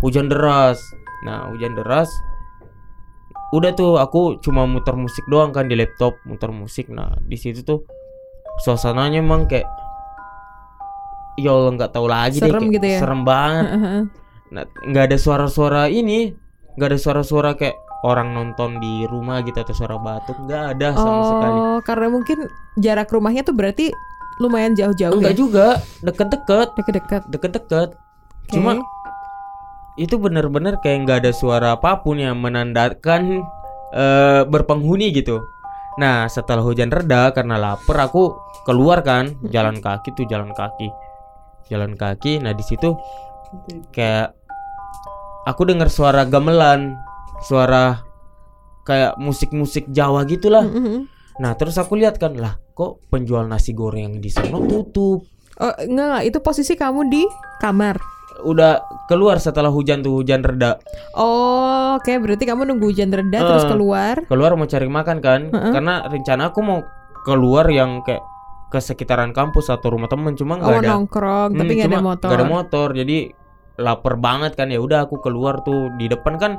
hujan 0.00 0.28
deras 0.28 0.80
nah 1.24 1.48
hujan 1.48 1.72
deras 1.72 2.08
udah 3.52 3.72
tuh 3.72 3.96
aku 3.96 4.42
cuma 4.42 4.66
muter 4.66 4.92
musik 4.92 5.22
doang 5.28 5.54
kan 5.54 5.64
di 5.64 5.78
laptop 5.78 6.18
muter 6.24 6.50
musik 6.50 6.88
nah 6.88 7.14
di 7.22 7.36
situ 7.36 7.62
tuh 7.62 7.86
suasananya 8.60 9.20
emang 9.20 9.46
kayak 9.46 9.68
ya 11.36 11.52
Allah 11.52 11.72
nggak 11.76 11.92
tahu 11.92 12.06
lagi 12.08 12.40
deh 12.40 12.48
Serem 12.48 12.62
kayak 12.64 12.74
gitu 12.74 12.86
ya? 12.88 12.98
serem 12.98 13.20
banget. 13.22 13.66
Nah, 14.46 14.64
nggak 14.64 15.04
ada 15.10 15.16
suara-suara 15.18 15.90
ini, 15.90 16.32
nggak 16.78 16.88
ada 16.94 16.98
suara-suara 16.98 17.52
kayak 17.52 17.74
orang 18.06 18.32
nonton 18.32 18.78
di 18.78 19.04
rumah 19.04 19.42
gitu 19.42 19.58
atau 19.58 19.74
suara 19.74 19.98
batuk, 19.98 20.32
nggak 20.38 20.64
ada 20.72 20.94
sama 20.94 21.22
sekali. 21.26 21.58
Oh, 21.58 21.78
karena 21.82 22.06
mungkin 22.08 22.38
jarak 22.78 23.10
rumahnya 23.10 23.42
tuh 23.42 23.52
berarti 23.52 23.90
lumayan 24.38 24.72
jauh-jauh 24.72 25.18
Enggak 25.18 25.34
ya? 25.34 25.38
juga, 25.38 25.66
deket-deket, 26.00 26.68
Deket-deket. 26.72 27.22
deket-deket. 27.28 27.90
Oke. 28.46 28.54
Cuma 28.54 28.78
itu 29.96 30.14
bener-bener 30.20 30.76
kayak 30.84 31.08
nggak 31.08 31.18
ada 31.24 31.32
suara 31.32 31.74
apa 31.74 32.04
pun 32.04 32.20
yang 32.20 32.36
menandakan 32.38 33.42
eh, 33.96 34.42
berpenghuni 34.46 35.10
gitu. 35.10 35.40
Nah, 35.96 36.28
setelah 36.28 36.60
hujan 36.60 36.92
reda 36.92 37.32
karena 37.32 37.56
lapar 37.56 37.96
aku 38.04 38.36
keluar 38.68 39.00
kan, 39.00 39.40
jalan 39.48 39.80
kaki 39.80 40.12
tuh 40.12 40.28
jalan 40.28 40.52
kaki, 40.52 40.92
jalan 41.72 41.96
kaki. 41.96 42.36
Nah 42.36 42.52
di 42.52 42.60
situ 42.60 42.92
kayak 43.96 44.36
aku 45.48 45.64
dengar 45.64 45.88
suara 45.88 46.28
gamelan, 46.28 47.00
suara 47.48 48.04
kayak 48.84 49.16
musik-musik 49.16 49.88
Jawa 49.88 50.28
gitulah. 50.28 50.68
Mm-mm. 50.68 51.08
Nah 51.40 51.56
terus 51.56 51.80
aku 51.80 51.96
lihat 51.96 52.20
kan 52.20 52.36
lah, 52.36 52.60
kok 52.76 53.00
penjual 53.08 53.48
nasi 53.48 53.72
goreng 53.72 54.12
yang 54.12 54.16
di 54.20 54.28
sana 54.28 54.60
tutup. 54.60 55.24
Oh, 55.56 55.74
enggak 55.80 56.06
enggak, 56.12 56.24
itu 56.28 56.38
posisi 56.44 56.76
kamu 56.76 57.08
di 57.08 57.24
kamar. 57.64 57.96
Udah 58.38 58.80
keluar 59.06 59.36
setelah 59.36 59.68
hujan 59.68 60.00
tuh 60.00 60.12
hujan 60.14 60.40
reda. 60.40 60.76
Oh, 61.12 61.96
oke 61.96 62.12
berarti 62.16 62.44
kamu 62.44 62.66
nunggu 62.66 62.86
hujan 62.86 63.08
reda 63.08 63.38
terus 63.38 63.64
Eh. 63.64 63.70
keluar. 63.70 64.14
Keluar 64.24 64.52
mau 64.52 64.64
cari 64.64 64.84
makan 64.84 65.16
kan? 65.18 65.40
Heeh. 65.48 65.72
Karena 65.72 66.04
rencana 66.04 66.50
aku 66.50 66.60
mau 66.60 66.78
keluar 67.22 67.66
yang 67.66 68.00
kayak 68.00 68.20
ke 68.66 68.78
sekitaran 68.78 69.30
kampus 69.30 69.66
atau 69.66 69.88
rumah 69.88 70.06
temen 70.06 70.34
cuma 70.34 70.56
nggak 70.56 70.68
Oh, 70.68 70.76
ada 70.76 70.90
nongkrong, 70.92 71.50
tapi 71.54 71.70
Hmm, 71.70 71.78
nggak 71.78 71.90
ada 71.92 72.02
motor. 72.04 72.26
nggak 72.26 72.38
ada 72.38 72.48
motor 72.50 72.88
jadi 72.92 73.18
lapar 73.76 74.14
banget 74.16 74.52
kan 74.52 74.66
ya 74.66 74.78
udah 74.78 75.04
aku 75.04 75.20
keluar 75.20 75.62
tuh 75.62 75.94
di 75.94 76.06
depan 76.06 76.34
kan 76.34 76.52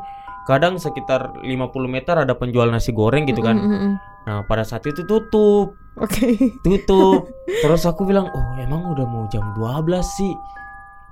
kadang 0.46 0.78
sekitar 0.78 1.36
50 1.42 1.52
meter 1.86 2.16
ada 2.16 2.32
penjual 2.32 2.68
nasi 2.68 2.92
goreng 2.92 3.26
gitu 3.26 3.42
kan 3.42 3.56
Mm, 3.56 3.68
mm, 3.68 3.80
mm. 3.82 3.94
nah 4.24 4.40
pada 4.44 4.64
saat 4.64 4.86
itu 4.86 5.04
tutup 5.04 5.76
Oke. 5.98 6.38
tutup 6.62 7.28
terus 7.64 7.84
aku 7.84 8.06
bilang 8.06 8.30
oh 8.30 8.48
emang 8.56 8.88
udah 8.88 9.04
mau 9.04 9.28
jam 9.28 9.44
12 9.54 9.84
sih 10.00 10.32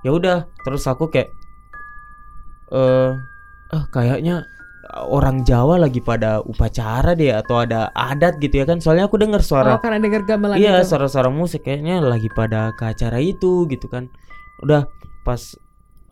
ya 0.06 0.14
udah 0.14 0.38
terus 0.62 0.86
aku 0.86 1.10
kayak 1.10 1.34
eh 2.70 3.10
ah 3.74 3.84
kayaknya 3.90 4.46
orang 5.10 5.42
Jawa 5.42 5.82
lagi 5.82 5.98
pada 5.98 6.38
upacara 6.46 7.18
deh 7.18 7.34
atau 7.34 7.58
ada 7.58 7.90
adat 7.90 8.38
gitu 8.38 8.62
ya 8.62 8.66
kan 8.70 8.78
soalnya 8.78 9.10
aku 9.10 9.18
dengar 9.18 9.42
suara 9.42 9.74
Oh, 9.74 9.82
karena 9.82 9.98
dengar 9.98 10.22
gamelan 10.22 10.54
Iya, 10.54 10.86
suara-suara 10.86 11.26
musik 11.26 11.66
kayaknya 11.66 11.98
lagi 11.98 12.30
pada 12.30 12.70
ke 12.78 12.94
acara 12.94 13.18
itu 13.18 13.66
gitu 13.66 13.90
kan. 13.90 14.06
Udah 14.62 14.86
pas 15.26 15.42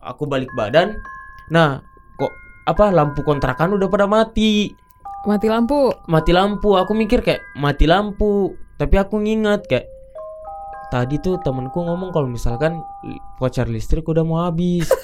aku 0.03 0.27
balik 0.27 0.51
badan, 0.59 0.99
nah 1.47 1.79
kok 2.19 2.35
apa 2.67 2.91
lampu 2.91 3.23
kontrakan 3.23 3.79
udah 3.79 3.87
pada 3.87 4.05
mati. 4.11 4.75
Mati 5.25 5.47
lampu. 5.47 5.89
Mati 6.11 6.35
lampu, 6.35 6.75
aku 6.77 6.91
mikir 6.93 7.23
kayak 7.23 7.41
mati 7.55 7.87
lampu. 7.87 8.53
Tapi 8.75 8.99
aku 8.99 9.23
nginget 9.23 9.65
kayak 9.71 9.87
tadi 10.89 11.17
tuh 11.19 11.41
temenku 11.41 11.81
ngomong 11.81 12.13
kalau 12.13 12.29
misalkan 12.29 12.81
voucher 13.37 13.65
listrik 13.65 14.05
udah 14.05 14.23
mau 14.25 14.45
habis. 14.45 14.87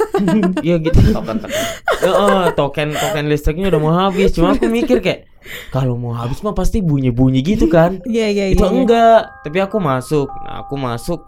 Iya 0.61 0.77
gitu. 0.77 1.01
token 1.17 1.41
token 1.41 1.63
Heeh, 2.05 2.43
token 2.53 2.89
token 2.93 3.25
listriknya 3.25 3.73
udah 3.73 3.81
mau 3.81 3.93
habis. 4.05 4.29
Cuma 4.37 4.53
aku 4.53 4.69
mikir 4.69 5.01
kayak 5.01 5.25
kalau 5.73 5.97
mau 5.97 6.13
habis 6.13 6.45
mah 6.45 6.53
pasti 6.53 6.85
bunyi-bunyi 6.85 7.41
gitu 7.41 7.65
kan 7.65 7.97
Iya, 8.05 8.27
iya, 8.35 8.45
iya. 8.51 8.53
itu 8.53 8.61
iya. 8.61 8.69
enggak 8.71 9.19
tapi 9.41 9.57
aku 9.57 9.81
masuk 9.81 10.29
nah 10.45 10.61
aku 10.61 10.77
masuk 10.77 11.25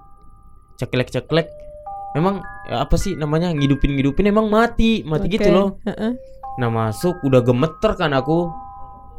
ceklek 0.77 1.09
ceklek 1.09 1.47
memang 2.13 2.45
ya 2.69 2.85
apa 2.85 2.93
sih 2.93 3.17
namanya 3.17 3.49
ngidupin 3.49 3.97
ngidupin 3.97 4.29
emang 4.29 4.53
mati 4.53 5.01
mati 5.01 5.25
Oke. 5.25 5.41
gitu 5.41 5.49
loh 5.49 5.67
Heeh. 5.89 6.13
nah 6.61 6.69
masuk 6.69 7.17
udah 7.25 7.41
gemeter 7.41 7.97
kan 7.97 8.13
aku 8.13 8.53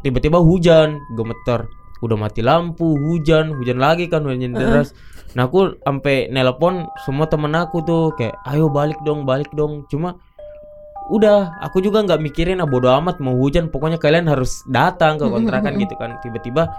tiba-tiba 0.06 0.38
hujan 0.38 1.02
gemeter 1.18 1.66
udah 2.02 2.16
mati 2.18 2.42
lampu 2.42 2.96
hujan 2.98 3.54
hujan 3.54 3.78
lagi 3.78 4.10
kan 4.10 4.26
hujan 4.26 4.56
deras. 4.56 4.90
Nah 5.38 5.46
aku 5.50 5.78
sampai 5.82 6.30
nelpon 6.30 6.86
semua 7.06 7.26
temen 7.26 7.54
aku 7.54 7.82
tuh 7.82 8.14
kayak 8.14 8.34
ayo 8.50 8.70
balik 8.70 8.98
dong 9.06 9.26
balik 9.26 9.50
dong. 9.54 9.86
Cuma 9.90 10.18
udah 11.12 11.60
aku 11.60 11.84
juga 11.84 12.00
nggak 12.00 12.20
mikirin 12.22 12.62
ah 12.62 12.68
bodo 12.68 12.90
amat 12.90 13.18
mau 13.22 13.34
hujan. 13.38 13.70
Pokoknya 13.70 13.98
kalian 13.98 14.26
harus 14.30 14.62
datang 14.70 15.18
ke 15.18 15.26
kontrakan 15.26 15.78
gitu 15.82 15.94
kan. 15.98 16.18
Tiba-tiba 16.22 16.70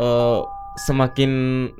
eh 0.00 0.40
semakin 0.72 1.32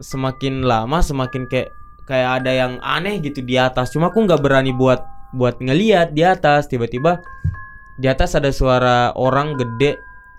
semakin 0.05 0.69
lama 0.69 1.01
semakin 1.01 1.49
kayak 1.49 1.73
kayak 2.05 2.43
ada 2.43 2.51
yang 2.53 2.73
aneh 2.85 3.21
gitu 3.25 3.41
di 3.41 3.57
atas. 3.57 3.93
Cuma 3.93 4.13
aku 4.13 4.25
nggak 4.25 4.41
berani 4.41 4.73
buat 4.73 5.03
buat 5.33 5.61
ngeliat 5.61 6.13
di 6.13 6.23
atas. 6.25 6.69
Tiba-tiba 6.69 7.21
di 8.01 8.07
atas 8.09 8.37
ada 8.37 8.49
suara 8.53 9.13
orang 9.17 9.57
gede. 9.57 9.97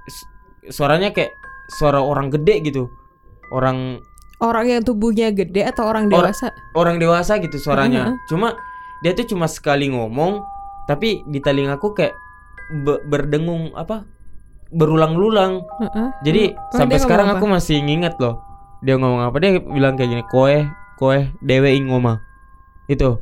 Su- 0.09 0.29
suaranya 0.71 1.11
kayak 1.11 1.42
suara 1.69 1.99
orang 1.99 2.27
gede 2.29 2.63
gitu 2.63 2.89
orang 3.49 3.99
Orang 4.37 4.67
yang 4.67 4.83
tubuhnya 4.83 5.31
gede 5.31 5.63
atau 5.63 5.87
orang 5.87 6.11
Or- 6.11 6.27
dewasa? 6.27 6.51
orang 6.73 6.99
dewasa 6.99 7.39
gitu 7.39 7.55
suaranya 7.55 8.11
Mhm. 8.11 8.27
cuma 8.27 8.47
dia 8.99 9.11
tuh 9.13 9.23
cuma 9.25 9.47
sekali 9.47 9.87
ngomong 9.87 10.43
tapi 10.83 11.23
di 11.23 11.39
telingaku 11.39 11.93
kayak 11.93 12.11
be- 12.77 12.99
berdengung 13.05 13.71
apa 13.71 14.03
berulang-ulang 14.69 15.63
Heeh. 15.79 16.07
jadi 16.23 16.43
Oh, 16.51 16.75
sampai 16.75 16.97
sekarang 16.97 17.29
aku 17.29 17.45
masih 17.45 17.79
nginget 17.79 18.17
loh 18.17 18.41
dia 18.79 18.95
ngomong 18.95 19.23
apa 19.23 19.37
dia 19.37 19.61
bilang 19.61 19.93
kayak 19.93 20.11
gini 20.11 20.23
koe 20.25 20.67
koe 20.97 21.19
dewe 21.39 21.71
ing 21.71 21.87
ngoma 21.87 22.19
itu 22.87 23.15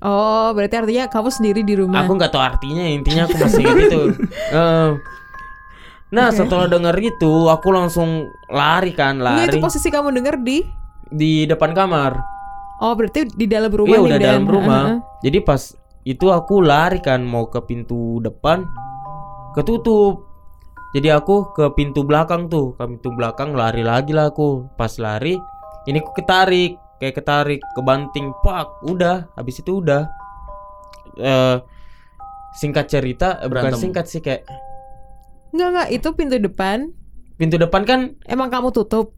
Oh, 0.00 0.50
berarti 0.52 0.74
artinya 0.76 1.06
kamu 1.06 1.30
sendiri 1.30 1.62
di 1.62 1.74
rumah. 1.74 2.02
aku 2.02 2.12
nggak 2.12 2.30
tahu 2.30 2.42
artinya 2.44 2.82
intinya 2.84 3.22
aku 3.24 3.34
masih 3.36 3.62
inget 3.62 3.86
itu 3.88 4.02
Eh. 4.52 4.90
Nah 6.12 6.28
Oke. 6.28 6.44
setelah 6.44 6.68
denger 6.68 6.96
itu 7.00 7.48
aku 7.48 7.72
langsung 7.72 8.28
lari 8.52 8.92
kan 8.92 9.16
Enggak, 9.16 9.48
itu 9.48 9.56
lari 9.56 9.64
posisi 9.64 9.88
kamu 9.88 10.12
denger 10.12 10.36
di 10.44 10.60
di 11.08 11.48
depan 11.48 11.72
kamar 11.72 12.12
Oh, 12.82 12.98
berarti 12.98 13.30
di 13.30 13.46
dalam 13.46 13.70
rumah 13.70 13.94
Iya 13.94 13.98
nih, 14.02 14.08
udah 14.10 14.18
Dan. 14.18 14.26
dalam 14.26 14.46
rumah. 14.50 14.82
Heeh. 14.90 14.98
Jadi 15.22 15.38
pas 15.46 15.62
itu 16.02 16.26
aku 16.34 16.66
lari 16.66 16.98
kan 16.98 17.22
mau 17.22 17.46
ke 17.46 17.62
pintu 17.62 18.18
depan 18.18 18.66
ketutup. 19.54 20.26
Jadi 20.90 21.08
aku 21.14 21.54
ke 21.54 21.70
pintu 21.78 22.02
belakang 22.02 22.50
tuh, 22.50 22.74
ke 22.74 22.82
pintu 22.82 23.14
belakang 23.14 23.54
lari 23.54 23.86
lagi 23.86 24.10
lah 24.10 24.34
aku. 24.34 24.66
Pas 24.74 24.90
lari, 24.98 25.38
ini 25.86 26.02
aku 26.02 26.10
ketarik, 26.10 26.74
kayak 26.98 27.22
ketarik 27.22 27.62
ke 27.62 27.80
banting, 27.86 28.34
pak, 28.42 28.66
udah, 28.82 29.30
habis 29.38 29.62
itu 29.62 29.78
udah. 29.78 30.02
Eh 31.22 31.62
singkat 32.58 32.90
cerita, 32.90 33.38
eh, 33.40 33.46
bukan 33.46 33.72
Berantem. 33.72 33.78
singkat 33.78 34.04
sih 34.10 34.18
kayak 34.18 34.42
Enggak, 35.52 35.68
enggak, 35.72 35.88
itu 35.92 36.08
pintu 36.16 36.36
depan 36.40 36.78
pintu 37.36 37.56
depan 37.58 37.82
kan 37.82 38.00
emang 38.28 38.48
kamu 38.52 38.70
tutup. 38.70 39.12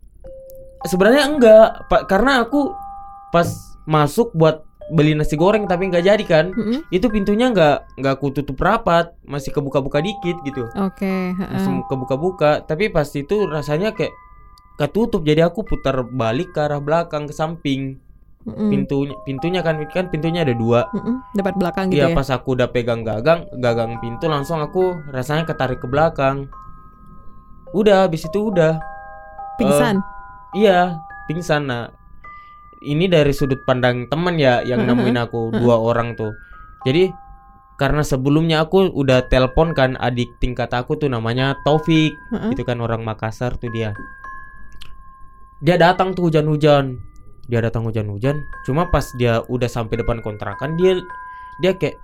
sebenarnya 0.84 1.28
enggak, 1.28 1.88
Pak, 1.88 2.08
karena 2.12 2.44
aku 2.44 2.72
pas 3.32 3.48
masuk 3.84 4.32
buat 4.36 4.64
beli 4.92 5.16
nasi 5.16 5.32
goreng 5.40 5.64
tapi 5.64 5.88
nggak 5.88 6.04
jadi 6.04 6.24
kan 6.28 6.52
Mm-mm. 6.52 6.84
itu 6.92 7.08
pintunya 7.08 7.48
nggak 7.48 7.96
nggak 7.96 8.14
aku 8.20 8.36
tutup 8.36 8.60
rapat 8.60 9.16
masih 9.24 9.48
kebuka-buka 9.48 10.04
dikit 10.04 10.36
gitu 10.44 10.68
Oke. 10.76 11.32
heeh. 11.32 11.48
langsung 11.56 11.80
kebuka-buka 11.88 12.60
tapi 12.68 12.92
pas 12.92 13.08
itu 13.08 13.48
rasanya 13.48 13.96
kayak 13.96 14.12
ketutup 14.76 15.24
jadi 15.24 15.48
aku 15.48 15.64
putar 15.64 16.04
balik 16.04 16.52
ke 16.52 16.60
arah 16.60 16.84
belakang 16.84 17.24
ke 17.24 17.32
samping 17.32 17.96
Mm-mm. 18.44 18.68
pintunya 18.68 19.16
pintunya 19.24 19.60
kan 19.64 19.80
kan 19.88 20.12
pintunya 20.12 20.44
ada 20.44 20.52
dua. 20.52 20.84
Mm-mm. 20.92 21.24
Dapat 21.32 21.54
belakang 21.56 21.88
gitu 21.88 22.04
Iya 22.04 22.12
ya. 22.12 22.16
pas 22.16 22.28
aku 22.28 22.52
udah 22.60 22.68
pegang 22.68 23.00
gagang 23.00 23.48
gagang 23.56 23.96
pintu 24.04 24.28
langsung 24.28 24.60
aku 24.60 25.00
rasanya 25.08 25.48
ketarik 25.48 25.80
ke 25.80 25.88
belakang. 25.88 26.52
Udah 27.72 28.04
habis 28.04 28.28
itu 28.28 28.52
udah. 28.52 28.76
Pingsan. 29.56 30.02
iya 30.52 30.98
pingsan. 31.30 31.70
Nah 31.70 31.88
ini 32.84 33.08
dari 33.08 33.32
sudut 33.32 33.64
pandang 33.64 34.10
teman 34.12 34.36
ya 34.36 34.60
yang 34.60 34.84
nemuin 34.84 35.16
aku 35.24 35.56
dua 35.56 35.80
orang 35.80 36.12
tuh. 36.12 36.36
Jadi 36.84 37.08
karena 37.80 38.04
sebelumnya 38.04 38.62
aku 38.62 38.92
udah 38.92 39.26
telepon 39.32 39.72
kan 39.72 39.96
adik 39.98 40.30
tingkat 40.38 40.68
aku 40.76 41.00
tuh 41.00 41.08
namanya 41.08 41.56
Taufik. 41.64 42.12
Itu 42.52 42.62
kan 42.66 42.84
orang 42.84 43.02
Makassar 43.08 43.56
tuh 43.56 43.72
dia. 43.72 43.96
Dia 45.64 45.80
datang 45.80 46.12
tuh 46.12 46.28
hujan-hujan 46.28 47.13
dia 47.46 47.60
datang 47.60 47.84
hujan-hujan 47.84 48.34
cuma 48.64 48.88
pas 48.88 49.04
dia 49.16 49.44
udah 49.46 49.68
sampai 49.68 50.00
depan 50.00 50.20
kontrakan 50.20 50.76
dia 50.76 50.98
dia 51.60 51.72
kayak 51.76 51.96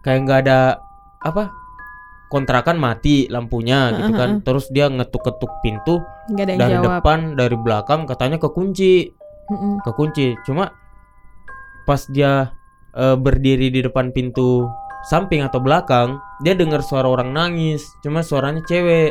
kayak 0.00 0.20
nggak 0.24 0.38
ada 0.46 0.58
apa 1.20 1.52
kontrakan 2.30 2.78
mati 2.78 3.26
lampunya 3.26 3.90
gitu 3.90 4.12
kan 4.14 4.30
terus 4.46 4.70
dia 4.70 4.86
ngetuk-ketuk 4.86 5.50
pintu 5.60 5.98
Nggak 6.30 6.44
ada 6.46 6.52
yang 6.54 6.60
dari 6.60 6.74
jawab. 6.78 6.86
depan 7.02 7.18
dari 7.34 7.56
belakang 7.58 8.00
katanya 8.06 8.38
kekunci 8.38 9.10
Mm-mm. 9.50 9.82
kekunci 9.82 10.38
cuma 10.46 10.70
pas 11.84 12.00
dia 12.06 12.54
eh, 12.94 13.16
berdiri 13.18 13.68
di 13.68 13.82
depan 13.82 14.14
pintu 14.14 14.70
samping 15.10 15.42
atau 15.42 15.58
belakang 15.58 16.22
dia 16.40 16.54
dengar 16.54 16.86
suara 16.86 17.10
orang 17.10 17.34
nangis 17.34 17.82
cuma 18.00 18.22
suaranya 18.22 18.62
cewek 18.62 19.10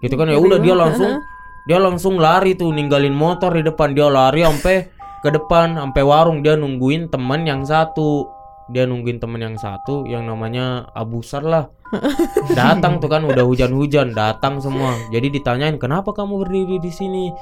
gitu 0.00 0.14
kan 0.14 0.30
ya 0.30 0.38
udah 0.38 0.58
dia 0.62 0.74
langsung. 0.78 1.18
Dia 1.68 1.76
langsung 1.76 2.16
lari 2.16 2.56
tuh 2.56 2.72
ninggalin 2.72 3.12
motor 3.12 3.52
di 3.52 3.60
depan. 3.60 3.92
Dia 3.92 4.08
lari 4.08 4.40
sampai 4.40 4.88
ke 5.20 5.28
depan 5.28 5.76
sampai 5.76 6.00
warung. 6.00 6.40
Dia 6.40 6.56
nungguin 6.56 7.12
teman 7.12 7.44
yang 7.44 7.60
satu. 7.68 8.24
Dia 8.72 8.88
nungguin 8.88 9.20
teman 9.20 9.36
yang 9.36 9.56
satu 9.60 10.08
yang 10.08 10.24
namanya 10.24 10.88
Abusar 10.96 11.44
lah. 11.44 11.68
Datang 12.56 13.04
tuh 13.04 13.12
kan 13.12 13.20
udah 13.28 13.44
hujan-hujan 13.44 14.16
datang 14.16 14.60
semua. 14.64 14.96
Jadi 15.12 15.40
ditanyain 15.40 15.76
kenapa 15.76 16.12
kamu 16.16 16.44
berdiri 16.44 16.76
di 16.80 16.92
sini? 16.92 17.32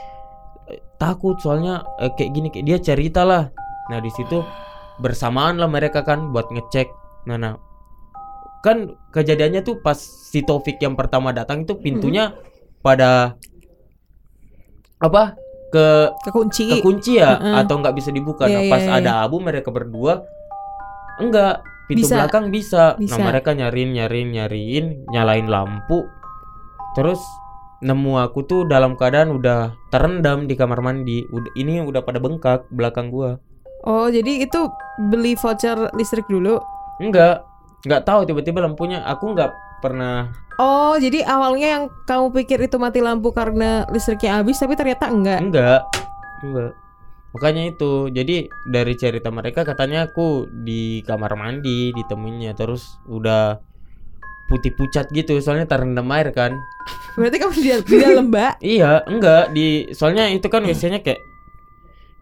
"Eh, 0.71 0.79
takut 0.99 1.39
soalnya 1.39 1.87
eh, 2.03 2.11
kayak 2.15 2.31
gini 2.35 2.49
kayak 2.51 2.67
dia 2.67 2.79
cerita 2.83 3.23
lah. 3.23 3.51
Nah 3.91 3.99
di 4.03 4.11
situ 4.11 4.43
bersamaan 5.03 5.59
lah 5.59 5.71
mereka 5.71 6.03
kan 6.03 6.35
buat 6.35 6.51
ngecek. 6.51 6.91
Nah 7.31 7.39
nah 7.39 7.55
kan 8.63 8.95
kejadiannya 9.15 9.63
tuh 9.63 9.83
pas 9.83 9.99
si 9.99 10.43
Taufik 10.43 10.83
yang 10.83 10.99
pertama 10.99 11.31
datang 11.31 11.63
itu 11.63 11.79
pintunya 11.79 12.35
pada 12.83 13.35
apa 14.99 15.37
ke 15.69 15.87
Kekunci. 16.25 16.79
kekunci 16.79 17.19
ya 17.19 17.37
Heeh. 17.37 17.55
atau 17.61 17.77
nggak 17.77 17.95
bisa 17.95 18.09
dibuka 18.09 18.47
Iya, 18.47 18.55
nah 18.55 18.63
iya, 18.63 18.73
pas 18.73 18.83
iya. 18.83 18.93
ada 18.97 19.13
abu 19.21 19.37
mereka 19.39 19.69
berdua 19.69 20.25
enggak 21.17 21.61
pintu 21.87 22.07
Bisa. 22.07 22.15
belakang 22.19 22.45
bisa. 22.49 22.85
Bisa. 22.97 23.19
nah 23.19 23.29
mereka 23.29 23.51
nyariin 23.53 23.93
nyariin 23.93 24.29
nyariin 24.33 24.87
nyalain 25.09 25.47
lampu 25.47 26.07
terus 26.93 27.21
nemu 27.79 28.17
aku 28.19 28.41
tuh 28.43 28.65
dalam 28.65 28.97
keadaan 28.97 29.33
udah 29.33 29.75
terendam 29.89 30.45
di 30.45 30.55
kamar 30.55 30.81
mandi 30.81 31.29
udah 31.29 31.53
ini 31.55 31.81
udah 31.81 32.01
pada 32.01 32.17
bengkak 32.17 32.65
belakang 32.71 33.11
gua 33.11 33.37
Oh, 33.83 34.11
jadi 34.11 34.43
itu 34.43 34.67
beli 35.07 35.39
voucher 35.39 35.79
listrik 35.95 36.27
dulu. 36.27 36.59
enggak 36.99 37.47
nggak 37.87 38.03
tahu 38.03 38.27
tiba-tiba 38.27 38.59
lampunya 38.59 38.99
aku 39.01 39.31
nggak 39.31 39.53
pernah. 39.81 40.33
Oh, 40.57 40.97
jadi 40.97 41.21
awalnya 41.29 41.69
yang 41.77 41.85
kamu 42.09 42.33
pikir 42.33 42.59
itu 42.65 42.81
mati 42.81 43.05
lampu 43.05 43.29
karena 43.29 43.85
listriknya 43.93 44.41
habis, 44.41 44.57
tapi 44.57 44.73
ternyata 44.73 45.13
enggak. 45.13 45.41
enggak. 45.45 45.81
Enggak. 46.41 46.73
Makanya 47.37 47.63
itu. 47.69 48.09
Jadi 48.09 48.49
dari 48.65 48.95
cerita 48.97 49.29
mereka 49.29 49.69
katanya 49.69 50.09
aku 50.09 50.49
di 50.49 51.05
kamar 51.05 51.37
mandi 51.37 51.93
ditemuinnya 51.93 52.57
terus 52.57 52.97
udah 53.05 53.61
putih 54.47 54.73
pucat 54.73 55.11
gitu 55.13 55.37
soalnya 55.45 55.69
terendam 55.69 56.09
air 56.17 56.33
kan. 56.33 56.57
Berarti 57.21 57.37
kamu 57.37 57.53
di, 57.61 57.71
di 57.85 57.97
dalam 58.01 58.27
mbak. 58.33 58.53
iya 58.81 59.05
enggak. 59.05 59.53
Di 59.53 59.93
soalnya 59.93 60.33
itu 60.33 60.49
kan 60.49 60.65
biasanya 60.65 61.05
kayak 61.05 61.21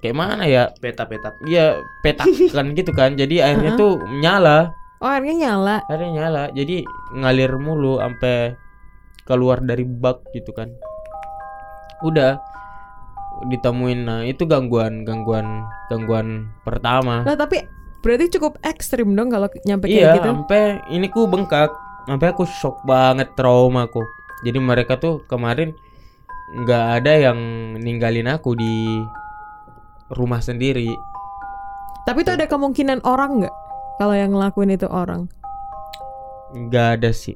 kayak 0.02 0.16
mana 0.18 0.44
ya? 0.50 0.74
Peta-peta. 0.74 1.38
iya 1.46 1.78
petak 2.02 2.26
kan 2.50 2.74
gitu 2.74 2.90
kan. 2.90 3.14
Jadi 3.14 3.38
airnya 3.38 3.78
tuh 3.78 4.02
nyala 4.18 4.74
Oh, 5.04 5.12
airnya 5.12 5.36
nyala. 5.36 5.76
airnya 5.92 6.10
nyala. 6.16 6.44
Jadi 6.56 6.80
ngalir 7.12 7.52
mulu 7.60 8.00
sampai 8.00 8.56
keluar 9.28 9.60
dari 9.60 9.84
bak 9.84 10.24
gitu 10.32 10.48
kan. 10.56 10.72
Udah 12.00 12.40
ditemuin. 13.52 14.00
Nah 14.08 14.24
itu 14.24 14.48
gangguan 14.48 15.04
gangguan 15.04 15.68
gangguan 15.92 16.48
pertama. 16.64 17.20
Nah, 17.20 17.36
tapi 17.36 17.60
berarti 18.00 18.32
cukup 18.40 18.56
ekstrim 18.64 19.12
dong 19.12 19.28
kalau 19.28 19.52
nyampe 19.68 19.92
kayak 19.92 19.92
iya 19.92 20.12
gitu. 20.16 20.24
sampai 20.24 20.80
ini 20.88 21.12
ku 21.12 21.28
bengkak. 21.28 21.68
Sampai 22.08 22.32
aku 22.32 22.48
shock 22.48 22.80
banget 22.88 23.28
trauma 23.36 23.84
aku. 23.84 24.00
Jadi 24.40 24.56
mereka 24.56 24.96
tuh 24.96 25.20
kemarin 25.28 25.76
nggak 26.64 26.84
ada 27.00 27.12
yang 27.28 27.38
ninggalin 27.76 28.28
aku 28.28 28.56
di 28.56 29.04
rumah 30.16 30.40
sendiri. 30.40 30.88
Tapi 32.08 32.24
itu 32.24 32.32
ada 32.32 32.48
kemungkinan 32.48 33.04
orang 33.04 33.44
nggak? 33.44 33.63
Kalau 33.94 34.12
yang 34.12 34.30
ngelakuin 34.30 34.70
itu 34.70 34.86
orang. 34.86 35.30
nggak 36.52 36.88
ada 36.94 37.10
sih 37.10 37.34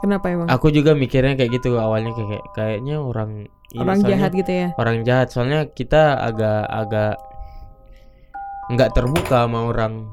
Kenapa 0.00 0.26
emang? 0.26 0.50
aku 0.50 0.68
juga 0.68 0.90
mikirnya 0.92 1.38
kayak 1.38 1.54
gitu 1.54 1.78
awalnya 1.78 2.10
kayak 2.10 2.26
kayak- 2.26 2.48
kayaknya 2.52 2.98
orang 2.98 3.46
orang 3.72 3.98
jahat 4.02 4.30
gitu 4.32 4.50
ya. 4.50 4.68
orang 4.74 4.96
jahat 5.02 5.30
soalnya 5.30 5.64
kita 5.68 6.18
agak 6.18 6.66
agak 6.66 7.14
nggak 8.68 8.90
terbuka 8.90 9.46
sama 9.46 9.60
orang 9.64 10.10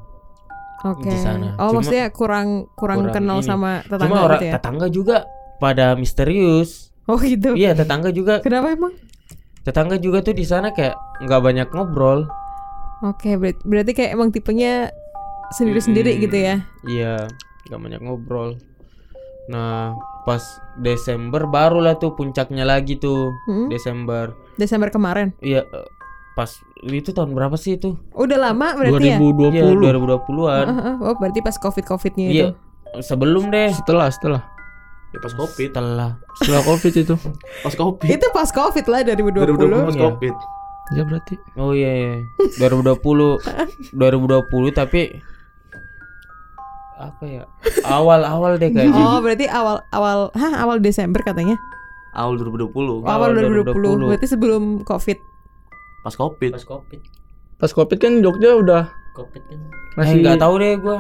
Oke. 0.80 1.04
di 1.04 1.18
sana. 1.18 1.58
Oh, 1.58 1.70
Cuma- 1.70 1.82
maksudnya 1.82 2.08
kurang 2.10 2.70
kurang, 2.72 3.04
kurang 3.04 3.16
kenal 3.16 3.38
ini. 3.40 3.48
sama 3.48 3.72
tetangga 3.82 4.06
cuma 4.06 4.18
orang 4.22 4.38
gitu 4.38 4.46
ya. 4.46 4.54
tetangga 4.54 4.88
juga 4.88 5.18
pada 5.58 5.86
misterius 5.94 6.70
Oh, 7.04 7.18
gitu. 7.18 7.52
iya 7.54 7.74
tetangga 7.74 8.14
juga 8.14 8.40
Kenapa 8.40 8.70
emang? 8.72 8.94
tetangga 9.60 9.98
juga 9.98 10.22
tuh 10.22 10.32
di 10.32 10.46
sana 10.46 10.70
kayak 10.70 10.94
nggak 11.20 11.42
banyak 11.42 11.68
ngobrol 11.68 12.30
Oke, 13.02 13.34
ber- 13.34 13.58
berarti 13.62 13.92
kayak 13.94 14.12
emang 14.14 14.30
tipenya 14.30 14.94
sendiri-sendiri 15.52 16.12
Mm-mm. 16.12 16.24
gitu 16.24 16.38
ya. 16.38 16.56
iya 16.86 17.14
nggak 17.66 17.80
banyak 17.80 18.02
ngobrol 18.02 18.58
nah 19.46 19.94
pas 20.24 20.42
Desember 20.78 21.46
barulah 21.46 21.96
tuh 21.96 22.14
puncaknya 22.14 22.64
lagi 22.64 22.96
tuh 22.96 23.34
Hmm? 23.44 23.66
Desember 23.68 24.38
Desember 24.56 24.90
kemarin. 24.90 25.34
iya 25.40 25.64
eh, 25.64 25.88
pas 26.36 26.50
itu 26.84 27.10
tahun 27.10 27.34
berapa 27.34 27.56
sih 27.56 27.76
itu 27.76 27.98
Udah 28.14 28.40
lama 28.40 28.72
berarti 28.74 29.10
ya? 29.10 29.18
2020. 29.18 29.52
Iya 29.52 29.64
2020-an 29.76 30.66
Heeh, 30.66 30.78
heeh. 30.80 30.96
Oh, 31.02 31.14
berarti 31.14 31.40
pas 31.42 31.58
Covid-Covidnya 31.58 32.26
iya 32.26 32.46
itu. 32.46 33.02
sebelum 33.02 33.50
deh 33.50 33.74
Setelah, 33.74 34.08
setelah. 34.08 34.42
Ya 35.10 35.18
pas 35.18 35.34
Covid. 35.34 35.68
setelah 35.68 36.12
Setelah 36.38 36.62
Covid 36.70 36.94
itu. 36.96 37.16
Pas 37.60 37.74
Covid. 37.74 38.08
Itu 38.08 38.26
pas 38.30 38.48
Covid 38.48 38.86
lah 38.86 39.00
2020. 39.04 39.50
2020 39.50 39.84
pas 39.84 39.92
Iya. 39.92 40.04
Covid. 40.06 40.36
Ya 40.90 41.02
berarti. 41.04 41.36
Oh 41.56 41.72
iya, 41.72 41.92
iya. 41.92 42.14
2020 42.56 43.42
2020 43.92 44.00
tapi 44.80 45.02
apa 47.00 47.24
ya? 47.24 47.44
Awal-awal 47.82 48.56
deh 48.56 48.70
kayaknya. 48.70 48.92
Oh, 48.94 49.20
berarti 49.20 49.48
awal 49.48 49.80
awal 49.90 50.30
hah 50.32 50.54
awal 50.60 50.78
Desember 50.78 51.22
katanya. 51.22 51.56
Awal 52.12 52.36
2020. 52.38 52.68
Oh, 52.76 53.08
awal 53.08 53.32
Awal 53.32 53.64
2020. 53.64 54.04
2020. 54.04 54.10
Berarti 54.10 54.28
sebelum 54.28 54.64
Covid. 54.84 55.18
Pas 56.02 56.14
Covid. 56.14 56.52
Pas 56.52 56.66
Covid. 56.66 57.00
Pas 57.56 57.72
Covid 57.72 57.98
kan 57.98 58.20
Jogja 58.20 58.52
udah 58.54 58.84
Covid 59.12 59.42
kan. 59.42 59.60
masih 59.96 60.16
Eh, 60.16 60.22
nggak 60.22 60.38
tahu 60.38 60.54
deh 60.58 60.76
gua. 60.78 61.00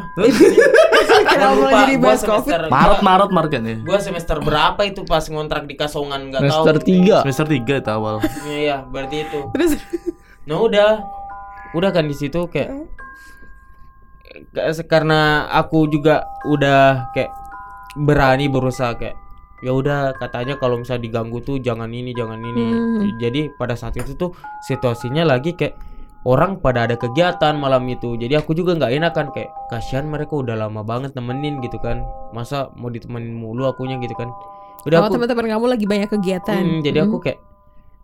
Kenapa 1.22 1.68
jadi 1.82 1.94
bahas 1.98 2.22
Covid? 2.22 2.48
semester 2.48 2.62
Maret 2.70 3.00
Maret 3.02 3.30
Maret 3.30 3.50
kan 3.50 3.64
ya. 3.64 3.78
gua 3.82 4.00
semester 4.00 4.38
berapa 4.40 4.82
itu 4.84 5.02
pas 5.04 5.24
ngontrak 5.26 5.64
di 5.66 5.76
Kasongan 5.76 6.30
nggak 6.30 6.42
tahu. 6.42 6.64
Semester 6.64 6.78
3. 6.82 7.24
Semester 7.24 7.48
3 7.50 7.60
itu 7.76 7.90
awal. 7.90 8.16
Iya, 8.44 8.58
iya, 8.58 8.78
berarti 8.84 9.16
itu. 9.22 9.40
Terus 9.52 9.72
Nah, 10.42 10.58
udah. 10.58 11.06
Udah 11.72 11.92
kan 11.92 12.02
di 12.04 12.14
situ 12.14 12.50
kayak 12.50 12.74
Ka- 12.74 12.99
karena 14.86 15.20
aku 15.50 15.88
juga 15.88 16.22
udah 16.46 17.10
kayak 17.12 17.32
berani 17.98 18.46
berusaha 18.46 18.94
kayak 18.94 19.16
ya 19.60 19.72
udah 19.72 20.16
katanya 20.16 20.56
kalau 20.56 20.80
misalnya 20.80 21.04
diganggu 21.04 21.44
tuh 21.44 21.60
jangan 21.60 21.92
ini 21.92 22.16
jangan 22.16 22.40
ini 22.40 22.64
Hmm. 22.64 23.20
jadi 23.20 23.52
pada 23.56 23.76
saat 23.76 23.96
itu 23.96 24.16
tuh 24.16 24.32
situasinya 24.64 25.28
lagi 25.28 25.52
kayak 25.52 25.76
orang 26.24 26.60
pada 26.60 26.84
ada 26.84 26.96
kegiatan 26.96 27.56
malam 27.56 27.84
itu 27.88 28.16
jadi 28.16 28.40
aku 28.40 28.52
juga 28.52 28.76
nggak 28.76 28.92
enak 28.94 29.12
kan 29.12 29.28
kayak 29.32 29.52
kasihan 29.68 30.08
mereka 30.08 30.36
udah 30.36 30.56
lama 30.56 30.80
banget 30.80 31.12
nemenin 31.12 31.60
gitu 31.60 31.76
kan 31.80 32.04
masa 32.32 32.72
mau 32.76 32.88
ditemenin 32.88 33.32
mulu 33.32 33.68
akunya 33.68 34.00
gitu 34.00 34.16
kan 34.16 34.32
udah 34.88 34.96
oh, 34.96 35.04
aku 35.06 35.20
teman-teman 35.20 35.48
kamu 35.50 35.66
lagi 35.68 35.86
banyak 35.86 36.08
kegiatan. 36.10 36.64
Hmm, 36.64 36.80
jadi 36.80 37.04
aku 37.04 37.20
Hmm. 37.20 37.24
kayak 37.28 37.40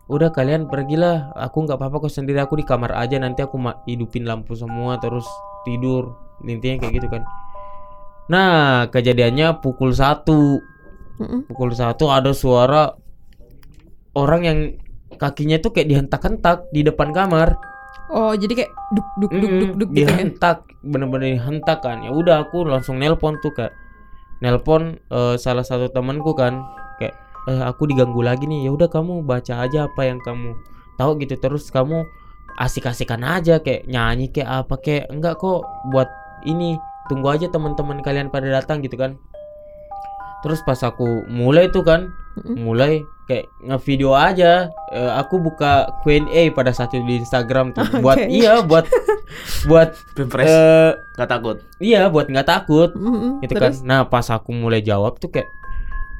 udah 0.06 0.30
kalian 0.30 0.68
pergilah 0.68 1.32
aku 1.34 1.64
nggak 1.64 1.76
apa-apa 1.76 2.04
kok 2.04 2.12
sendiri 2.12 2.38
aku 2.38 2.54
di 2.54 2.62
kamar 2.62 2.94
aja 2.94 3.16
nanti 3.16 3.42
aku 3.42 3.56
hidupin 3.84 4.22
lampu 4.22 4.52
semua 4.54 5.00
terus 5.00 5.24
tidur. 5.66 6.14
Intinya 6.46 6.86
kayak 6.86 6.94
gitu 7.02 7.08
kan. 7.10 7.26
Nah 8.30 8.86
kejadiannya 8.94 9.58
pukul 9.58 9.90
satu. 9.90 10.62
Mm-mm. 11.16 11.48
pukul 11.48 11.72
satu 11.72 12.12
ada 12.12 12.36
suara 12.36 12.92
orang 14.12 14.42
yang 14.44 14.58
kakinya 15.16 15.56
tuh 15.56 15.72
kayak 15.72 15.88
dihentak-hentak 15.88 16.68
di 16.70 16.84
depan 16.84 17.08
kamar. 17.10 17.56
Oh, 18.12 18.36
jadi 18.36 18.52
kayak 18.52 18.72
duk 18.94 19.08
duk 19.18 19.32
duk 19.32 19.50
duk 19.50 19.72
duk 19.80 19.90
gitu 19.90 20.06
kan. 20.06 20.16
dihentak 20.22 20.58
bener-bener 20.86 21.40
dihentak 21.40 21.82
kan. 21.82 22.04
Ya 22.06 22.14
udah 22.14 22.46
aku 22.46 22.62
langsung 22.68 23.02
nelpon 23.02 23.40
tuh 23.42 23.50
kak. 23.50 23.74
Nelpon 24.44 25.00
eh, 25.10 25.34
salah 25.40 25.66
satu 25.66 25.90
temanku 25.90 26.36
kan. 26.36 26.62
Kayak 27.02 27.18
eh, 27.50 27.62
aku 27.66 27.90
diganggu 27.90 28.22
lagi 28.22 28.46
nih. 28.46 28.68
Ya 28.68 28.76
udah 28.76 28.86
kamu 28.86 29.26
baca 29.26 29.64
aja 29.66 29.90
apa 29.90 30.06
yang 30.06 30.22
kamu 30.22 30.54
tahu 31.00 31.18
gitu. 31.18 31.34
Terus 31.34 31.66
kamu 31.72 32.06
asik-asikan 32.56 33.20
aja 33.20 33.60
kayak 33.60 33.84
nyanyi 33.86 34.28
kayak 34.28 34.64
apa 34.64 34.74
kayak 34.78 35.04
enggak 35.08 35.36
kok 35.36 35.62
buat 35.90 36.08
ini 36.42 36.76
tunggu 37.06 37.28
aja 37.30 37.46
teman-teman 37.46 38.00
kalian 38.00 38.28
pada 38.28 38.48
datang 38.48 38.80
gitu 38.80 38.96
kan 38.96 39.14
terus 40.40 40.60
pas 40.62 40.78
aku 40.80 41.26
mulai 41.26 41.68
tuh 41.68 41.82
kan 41.82 42.12
mulai 42.54 43.00
kayak 43.26 43.48
ngevideo 43.60 44.12
aja 44.12 44.68
Eh, 44.86 45.12
aku 45.12 45.42
buka 45.42 45.90
Q&A 46.00 46.54
pada 46.54 46.70
saat 46.70 46.94
itu 46.94 47.02
di 47.02 47.18
Instagram 47.18 47.74
tuh 47.74 47.82
buat 48.04 48.16
Oke. 48.16 48.30
iya 48.30 48.62
buat 48.62 48.86
buat 49.66 49.90
eh 50.38 50.94
nggak 51.18 51.26
takut. 51.28 51.56
iya 51.82 52.06
buat 52.06 52.30
nggak 52.30 52.46
takut 52.46 52.94
Mm-mm. 52.94 53.42
gitu 53.42 53.58
Terus? 53.58 53.82
kan 53.82 53.84
nah 53.84 54.00
pas 54.06 54.24
aku 54.30 54.54
mulai 54.54 54.78
jawab 54.78 55.18
tuh 55.18 55.28
kayak 55.28 55.50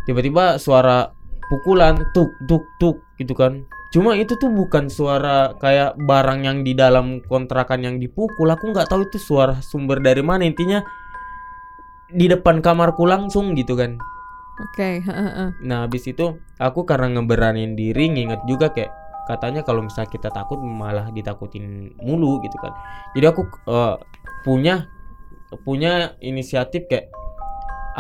tiba-tiba 0.05 0.59
suara 0.59 1.15
pukulan 1.49 1.99
tuk 2.13 2.35
tuk 2.47 2.65
tuk 2.79 3.03
gitu 3.17 3.33
kan 3.33 3.65
cuma 3.95 4.19
itu 4.19 4.35
tuh 4.37 4.51
bukan 4.51 4.91
suara 4.91 5.55
kayak 5.63 5.95
barang 5.97 6.43
yang 6.43 6.59
di 6.67 6.75
dalam 6.75 7.23
kontrakan 7.25 7.87
yang 7.87 7.97
dipukul 8.03 8.51
aku 8.51 8.75
nggak 8.75 8.91
tahu 8.91 9.07
itu 9.07 9.17
suara 9.23 9.63
sumber 9.63 10.03
dari 10.03 10.21
mana 10.21 10.43
intinya 10.45 10.83
di 12.11 12.27
depan 12.27 12.63
kamarku 12.63 13.07
langsung 13.07 13.55
gitu 13.55 13.79
kan 13.79 13.99
Oke, 14.57 15.01
heeh. 15.09 15.49
Nah 15.65 15.85
habis 15.85 16.09
itu 16.09 16.41
aku 16.57 16.89
karena 16.89 17.13
ngeberanin 17.13 17.77
diri 17.77 18.09
nginget 18.09 18.41
juga 18.49 18.73
kayak 18.73 18.93
katanya 19.29 19.61
kalau 19.67 19.85
misalnya 19.85 20.09
kita 20.09 20.29
takut 20.31 20.57
malah 20.63 21.13
ditakutin 21.13 21.93
mulu 22.01 22.41
gitu 22.41 22.57
kan. 22.63 22.73
Jadi 23.13 23.27
aku 23.29 23.43
eh, 23.69 23.95
punya 24.47 24.89
punya 25.63 26.17
inisiatif 26.25 26.89
kayak 26.89 27.13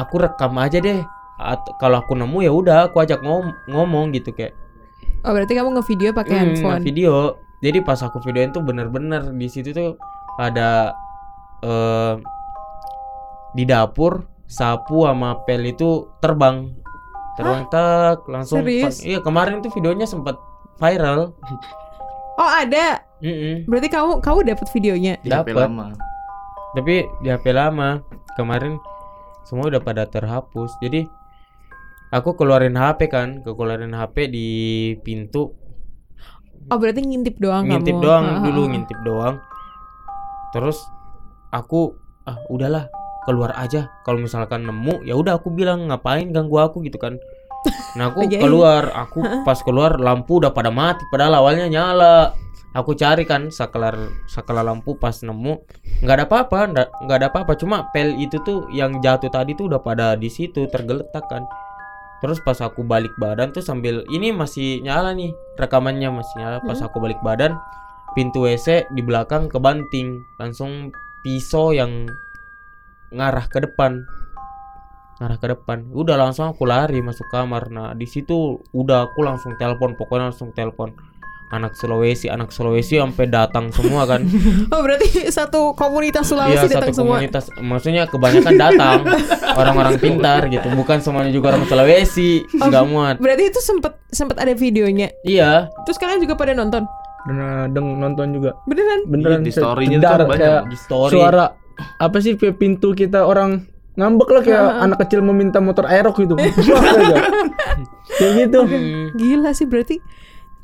aku 0.01 0.23
rekam 0.23 0.57
aja 0.57 0.81
deh. 0.81 1.05
At- 1.39 1.69
kalau 1.77 2.01
aku 2.01 2.13
nemu 2.13 2.39
ya 2.41 2.51
udah 2.51 2.77
aku 2.87 2.99
ajak 2.99 3.21
ngom- 3.21 3.57
ngomong 3.67 4.11
gitu 4.11 4.31
kayak 4.31 4.57
Oh, 5.21 5.31
berarti 5.31 5.53
kamu 5.53 5.75
ngevideo 5.75 6.11
pakai 6.13 6.33
hmm, 6.33 6.43
handphone. 6.55 6.83
video. 6.83 7.13
Jadi 7.59 7.79
pas 7.81 7.99
aku 7.99 8.21
videoin 8.21 8.51
tuh 8.51 8.63
bener-bener 8.63 9.33
di 9.33 9.47
situ 9.47 9.71
tuh 9.71 9.99
ada 10.37 10.95
eh 11.61 12.15
di 13.53 13.65
dapur 13.65 14.23
sapu 14.45 15.03
sama 15.03 15.41
pel 15.43 15.65
itu 15.65 16.07
terbang 16.17 16.71
terbang 17.35 17.65
tak 17.67 18.23
langsung 18.27 18.63
Serius? 18.63 19.01
iya 19.01 19.19
kemarin 19.19 19.59
tuh 19.59 19.73
videonya 19.73 20.05
sempat 20.05 20.37
viral 20.77 21.33
Oh, 22.37 22.45
ada. 22.45 23.01
Mm-mm. 23.19 23.65
Berarti 23.65 23.89
kamu 23.89 24.21
kamu 24.21 24.39
dapat 24.47 24.69
videonya. 24.71 25.17
Lama. 25.25 25.97
tapi 26.77 27.09
di 27.19 27.33
HP 27.33 27.49
lama 27.49 28.05
kemarin 28.35 28.77
semua 29.43 29.67
udah 29.67 29.81
pada 29.81 30.05
terhapus 30.05 30.69
jadi 30.79 31.09
aku 32.15 32.39
keluarin 32.39 32.79
HP 32.79 33.11
kan 33.11 33.43
keluarin 33.43 33.95
HP 33.95 34.31
di 34.31 34.49
pintu. 35.03 35.55
Oh, 36.67 36.79
berarti 36.83 36.99
ngintip 36.99 37.39
doang 37.39 37.71
ngintip 37.71 37.95
kamu. 37.95 38.03
doang 38.03 38.25
Heeh, 38.27 38.43
dulu 38.51 38.61
heeh. 38.67 38.71
ngintip 38.75 38.99
doang. 39.07 39.35
Terus 40.51 40.79
aku 41.55 41.95
ah 42.27 42.39
udahlah 42.51 42.91
keluar 43.23 43.55
aja. 43.55 43.91
Kalau 44.03 44.19
misalkan 44.19 44.67
nemu 44.67 45.07
ya 45.07 45.15
udah 45.15 45.39
aku 45.39 45.55
bilang 45.55 45.91
ngapain 45.91 46.31
ganggu 46.35 46.59
aku? 46.59 46.83
gitu 46.83 46.99
kan. 46.99 47.23
Nah 47.95 48.11
aku 48.11 48.27
keluar 48.43 48.91
aku 49.07 49.23
pas 49.47 49.59
keluar 49.63 49.99
lampu 49.99 50.43
udah 50.43 50.51
pada 50.51 50.75
mati 50.75 51.07
padahal 51.11 51.39
awalnya 51.43 51.71
nyala. 51.71 52.35
Aku 52.77 52.93
cari 52.93 53.25
kan 53.25 53.49
sakelar 53.49 53.97
sakelar 54.29 54.67
lampu 54.67 54.99
pas 54.99 55.15
nemu. 55.23 55.63
Nggak 56.03 56.15
ada 56.19 56.25
apa-apa 56.27 56.59
nggak 57.07 57.17
ada 57.23 57.27
apa-apa. 57.31 57.55
Cuma 57.57 57.89
pel 57.95 58.19
itu 58.19 58.43
tuh 58.43 58.67
yang 58.75 58.99
jatuh 58.99 59.31
tadi 59.31 59.55
tuh 59.55 59.71
udah 59.71 59.81
pada 59.81 60.19
di 60.19 60.27
situ 60.29 60.67
tergeletak 60.67 61.25
kan 61.31 61.47
terus 62.25 62.41
pas 62.41 62.57
aku 62.65 62.81
balik 62.81 63.13
badan 63.21 63.53
tuh 63.53 63.61
sambil 63.61 64.03
ini 64.09 64.33
masih 64.33 64.81
nyala 64.81 65.13
nih 65.13 65.37
rekamannya 65.61 66.09
masih 66.13 66.35
nyala. 66.41 66.59
Pas 66.65 66.81
aku 66.81 67.01
balik 67.01 67.21
badan 67.21 67.57
pintu 68.17 68.49
WC 68.49 68.89
di 68.93 69.03
belakang 69.05 69.53
kebanting. 69.53 70.25
Langsung 70.41 70.93
pisau 71.21 71.77
yang 71.77 72.09
ngarah 73.13 73.47
ke 73.49 73.61
depan. 73.65 74.05
Ngarah 75.21 75.39
ke 75.41 75.47
depan. 75.53 75.79
Udah 75.93 76.17
langsung 76.17 76.49
aku 76.49 76.65
lari 76.65 77.01
masuk 77.05 77.29
kamar. 77.29 77.69
Nah 77.69 77.93
di 77.93 78.09
situ 78.09 78.61
udah 78.73 79.13
aku 79.13 79.21
langsung 79.25 79.57
telepon 79.61 79.97
pokoknya 79.97 80.33
langsung 80.33 80.53
telepon 80.57 80.93
anak 81.49 81.73
Sulawesi 81.73 82.27
anak 82.27 82.51
Sulawesi 82.51 82.97
sampai 82.97 83.27
datang 83.27 83.71
semua 83.71 84.03
kan 84.03 84.27
Oh, 84.75 84.81
berarti 84.81 85.07
satu 85.29 85.73
komunitas 85.73 86.27
Sulawesi 86.27 86.59
Iya 86.61 86.71
datang 86.73 86.91
satu 86.91 86.99
semua. 86.99 87.17
komunitas 87.17 87.45
maksudnya 87.57 88.03
kebanyakan 88.05 88.55
datang 88.57 88.99
orang-orang 89.61 89.95
pintar 89.97 90.47
gitu 90.47 90.67
bukan 90.73 90.99
semuanya 90.99 91.31
juga 91.31 91.53
orang 91.53 91.65
Sulawesi 91.65 92.43
Oh, 92.57 92.67
nggak 92.67 92.85
muat 92.85 93.15
Berarti 93.17 93.43
itu 93.47 93.61
sempet 93.61 93.95
sempet 94.09 94.37
ada 94.37 94.53
videonya. 94.53 95.11
iya 95.23 95.71
Terus 95.85 95.97
kalian 95.97 96.19
juga 96.19 96.35
pada 96.35 96.51
nonton. 96.51 96.83
Pernah 97.23 97.67
deng 97.69 97.95
nonton 97.97 98.27
juga. 98.33 98.55
Beneran? 98.65 99.03
Beneran 99.05 99.41
Iya, 99.41 99.47
di 99.47 99.53
story-nya 99.53 99.99
tuh 99.99 100.11
banyak. 100.25 100.31
kayak 100.37 100.61
di 100.67 100.77
story 100.77 101.13
suara 101.13 101.47
apa 101.97 102.17
sih 102.19 102.33
pintu 102.35 102.91
kita 102.91 103.23
orang 103.23 103.67
ngambek 103.95 104.29
lah 104.29 104.43
kayak 104.43 104.63
anak 104.81 104.99
kecil 105.03 105.21
meminta 105.21 105.59
motor 105.59 105.85
aerok 105.85 106.17
gitu. 106.19 106.35
Kayak 108.17 108.33
gitu. 108.39 108.61
Hmm, 108.63 109.05
Gila 109.13 109.51
sih 109.53 109.67
berarti 109.67 109.99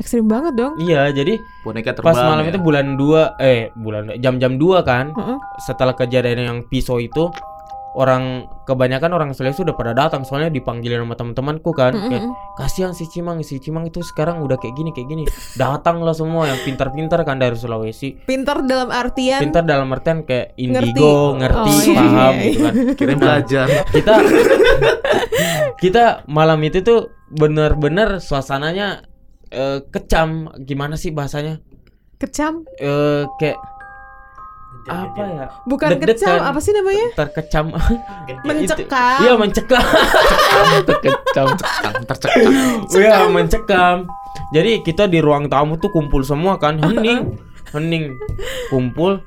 ekstrim 0.03 0.27
banget 0.27 0.53
dong. 0.53 0.75
iya 0.79 1.09
jadi 1.09 1.39
Boneka 1.63 1.95
terbang. 1.95 2.11
pas 2.11 2.19
malam 2.19 2.45
ya. 2.45 2.51
itu 2.51 2.59
bulan 2.59 2.87
2 2.95 3.39
eh 3.41 3.71
bulan 3.75 4.11
jam-jam 4.19 4.59
2 4.59 4.83
kan 4.83 5.11
Heeh. 5.11 5.39
setelah 5.61 5.95
kejadian 5.95 6.43
yang 6.43 6.59
pisau 6.65 6.99
itu 6.99 7.31
orang 7.93 8.49
kebanyakan 8.65 9.13
orang 9.13 9.29
Sulawesi 9.31 9.63
udah 9.63 9.77
pada 9.77 9.93
datang 9.93 10.25
soalnya 10.25 10.49
dipanggilin 10.49 10.97
sama 10.99 11.13
teman-temanku 11.13 11.71
kan 11.71 11.93
Mm-mm. 11.93 12.09
kayak 12.09 12.25
kasihan 12.57 12.91
si 12.91 13.05
Cimang 13.05 13.45
si 13.45 13.61
Cimang 13.61 13.85
itu 13.85 14.01
sekarang 14.03 14.41
udah 14.41 14.57
kayak 14.57 14.73
gini 14.73 14.91
kayak 14.91 15.07
gini 15.07 15.23
datang 15.55 16.01
lah 16.01 16.11
semua 16.13 16.49
yang 16.49 16.57
pintar-pintar 16.59 17.21
kan 17.21 17.37
dari 17.37 17.53
Sulawesi 17.53 18.17
Pintar 18.25 18.65
dalam 18.65 18.89
artian 18.89 19.39
pintar 19.39 19.63
dalam 19.63 19.93
artian 19.93 20.25
kayak 20.25 20.57
Ngerti. 20.57 20.89
indigo 20.89 21.37
ngerti, 21.37 21.69
Oh, 21.69 21.83
iya, 21.85 21.93
paham 21.95 22.33
iya, 22.33 22.41
gitu 22.49 22.59
kan 22.59 22.75
Kirain 22.97 23.13
Nah, 23.13 23.21
belajar. 23.21 23.67
kita 23.87 24.15
kita 25.83 26.05
malam 26.27 26.61
itu 26.63 26.81
tuh 26.81 27.01
bener-bener 27.29 28.19
suasananya 28.19 29.05
eh, 29.53 29.79
kecam. 29.93 30.49
Gimana 30.65 30.97
sih 30.97 31.13
bahasanya? 31.13 31.61
Kecam. 32.17 32.65
eh 32.81 33.29
kayak 33.37 33.59
apa 34.83 35.23
ya? 35.23 35.47
Bukan 35.63 35.95
Deg-degan. 35.95 36.19
kecam, 36.19 36.39
apa 36.43 36.59
sih 36.59 36.73
namanya? 36.75 37.07
terkecam 37.15 37.67
Mencekam. 38.43 39.19
iya 39.23 39.33
mencekam. 39.39 39.85
Terkecam. 40.89 41.47
Cekang, 41.55 41.95
tercekang. 42.09 42.53
iya 42.99 43.31
mencekam. 43.31 43.97
Jadi 44.51 44.83
kita 44.83 45.07
di 45.07 45.23
ruang 45.23 45.47
tamu 45.47 45.79
tuh 45.79 45.93
kumpul 45.95 46.27
semua 46.27 46.59
kan? 46.59 46.83
Hening. 46.83 47.39
Hening. 47.71 48.19
Kumpul. 48.75 49.23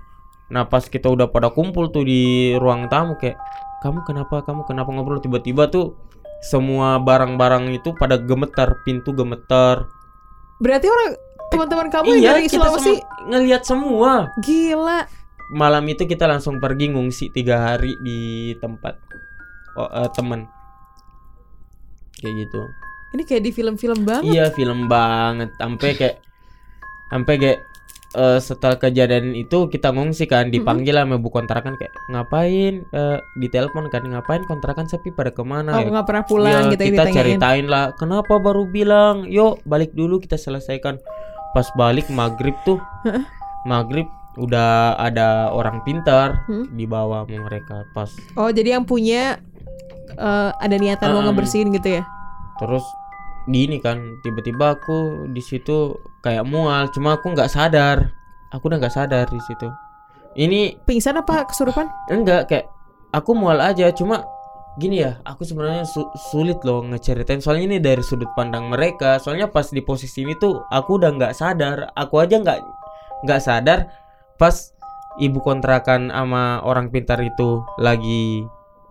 Nah 0.51 0.67
pas 0.67 0.83
kita 0.85 1.07
udah 1.07 1.31
pada 1.31 1.47
kumpul 1.49 1.87
tuh 1.87 2.03
di 2.03 2.51
ruang 2.59 2.91
tamu 2.91 3.15
kayak 3.15 3.39
kamu 3.79 4.03
kenapa? 4.03 4.43
Kamu 4.43 4.67
kenapa 4.67 4.89
ngobrol? 4.91 5.23
Tiba-tiba 5.23 5.71
tuh 5.71 5.95
semua 6.43 6.99
barang-barang 6.99 7.71
itu 7.73 7.95
pada 7.95 8.19
gemetar 8.19 8.75
pintu 8.83 9.15
gemetar 9.15 9.87
Berarti 10.59 10.87
orang 10.87 11.11
teman-teman 11.51 11.87
kamu 11.91 12.05
yang 12.15 12.21
iya 12.21 12.31
dari 12.35 12.47
kita 12.47 12.57
Sulawesi? 12.57 12.93
semua 12.99 13.27
ngelihat 13.29 13.61
semua. 13.63 14.11
Gila. 14.41 14.99
malam 15.53 15.85
itu 15.85 16.09
kita 16.09 16.25
langsung 16.25 16.57
pergi 16.57 16.89
ngungsi 16.89 17.29
tiga 17.29 17.61
hari 17.61 17.93
di 18.01 18.49
tempat 18.57 18.97
oh, 19.77 19.85
eh, 19.85 20.09
temen 20.17 20.49
kayak 22.17 22.33
gitu. 22.33 22.61
Ini 23.13 23.23
kayak 23.29 23.43
di 23.45 23.51
film-film 23.53 23.99
banget. 24.09 24.33
iya 24.33 24.49
film 24.49 24.89
banget. 24.89 25.53
Sampai 25.61 25.93
kayak 25.93 26.17
sampai 27.13 27.33
kayak 27.37 27.59
eh, 28.15 28.39
setelah 28.39 28.75
kejadian 28.75 29.31
itu 29.31 29.67
kita 29.67 29.89
ngungsi 29.89 30.25
kan 30.25 30.47
dipanggil 30.47 30.95
sama 30.95 31.15
bu 31.15 31.29
kontrakan 31.29 31.75
kayak 31.75 31.91
ngapain 32.07 32.87
eh, 32.87 33.17
ditelepon 33.35 33.87
kan 33.89 34.03
ngapain 34.03 34.41
kontrakan 34.43 34.85
sepi 34.85 35.11
pada 35.11 35.29
ke 35.29 35.43
mana 35.43 35.71
Oh, 35.71 35.79
ya 35.79 35.91
nggak 35.91 36.05
pernah 36.05 36.23
pulang 36.23 36.51
Iya, 36.63 36.71
gitu 36.71 36.83
kita 36.85 36.93
ditanyain. 37.03 37.17
ceritain 37.35 37.65
lah 37.65 37.85
kenapa 37.93 38.33
baru 38.37 38.63
bilang 38.65 39.27
yuk 39.27 39.59
balik 39.63 39.91
dulu 39.91 40.17
kita 40.17 40.35
selesaikan 40.35 40.97
pas 41.51 41.67
balik 41.73 42.07
maghrib 42.09 42.55
tuh 42.63 42.79
maghrib 43.63 44.07
udah 44.35 44.95
ada 44.97 45.47
orang 45.49 45.79
pintar 45.81 46.43
Hmm? 46.45 46.67
dibawa 46.71 47.23
sama 47.23 47.45
mereka 47.45 47.87
pas 47.91 48.11
Oh, 48.33 48.47
jadi 48.49 48.75
yang 48.75 48.83
punya 48.83 49.39
eh, 50.11 50.51
ada 50.53 50.75
niatan 50.75 51.07
mau 51.09 51.21
Ah. 51.21 51.25
ngebersihin 51.25 51.71
gitu 51.71 51.89
ya? 51.93 52.03
terus 52.55 52.83
gini 53.45 53.77
kan 53.77 54.01
tiba-tiba 54.25 54.73
aku 54.77 55.29
di 55.29 55.41
situ 55.41 55.93
kayak 56.25 56.45
mual 56.45 56.89
cuma 56.89 57.17
aku 57.17 57.33
nggak 57.33 57.51
sadar. 57.51 58.09
Aku 58.53 58.69
udah 58.71 58.79
nggak 58.81 58.95
sadar 58.95 59.25
di 59.29 59.41
situ. 59.45 59.67
Ini 60.35 60.83
Pingsan 60.83 61.15
apa 61.19 61.47
kesurupan? 61.47 61.87
enggak 62.11 62.51
kayak 62.51 62.67
aku 63.15 63.31
mual 63.31 63.59
aja 63.63 63.87
cuma 63.95 64.27
gini 64.75 64.99
ya 64.99 65.23
aku 65.23 65.47
sebenarnya 65.47 65.87
su- 65.87 66.11
sulit 66.31 66.59
loh 66.67 66.83
ngeceritain. 66.83 67.39
Soalnya 67.39 67.65
ini 67.75 67.77
dari 67.79 68.03
sudut 68.03 68.27
pandang 68.35 68.67
mereka. 68.67 69.21
Soalnya 69.21 69.47
pas 69.47 69.71
di 69.71 69.79
posisi 69.79 70.25
ini 70.27 70.35
tuh 70.35 70.65
aku 70.67 70.99
udah 70.99 71.11
nggak 71.15 71.33
sadar. 71.35 71.91
Aku 71.95 72.19
aja 72.19 72.35
nggak 72.41 72.59
nggak 73.23 73.41
sadar 73.41 73.87
pas 74.35 74.75
ibu 75.19 75.39
kontrakan 75.39 76.11
sama 76.11 76.59
orang 76.67 76.91
pintar 76.91 77.19
itu 77.23 77.63
lagi 77.79 78.43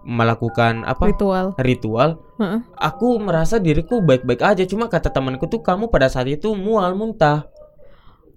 melakukan 0.05 0.85
apa 0.85 1.09
Ritual. 1.09 1.57
ritual 1.57 2.21
Heeh. 2.37 2.61
aku 2.75 3.17
merasa 3.19 3.57
diriku 3.57 3.99
baik-baik 3.99 4.39
aja 4.39 4.63
cuma 4.63 4.87
kata 4.87 5.09
temanku 5.09 5.45
tuh 5.45 5.59
kamu 5.59 5.89
pada 5.89 6.07
saat 6.07 6.29
itu 6.29 6.53
mual 6.53 6.93
muntah 6.93 7.49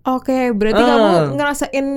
Oke, 0.04 0.56
berarti 0.56 0.80
Ah. 0.80 0.88
kamu 0.88 1.08
ngerasain 1.36 1.88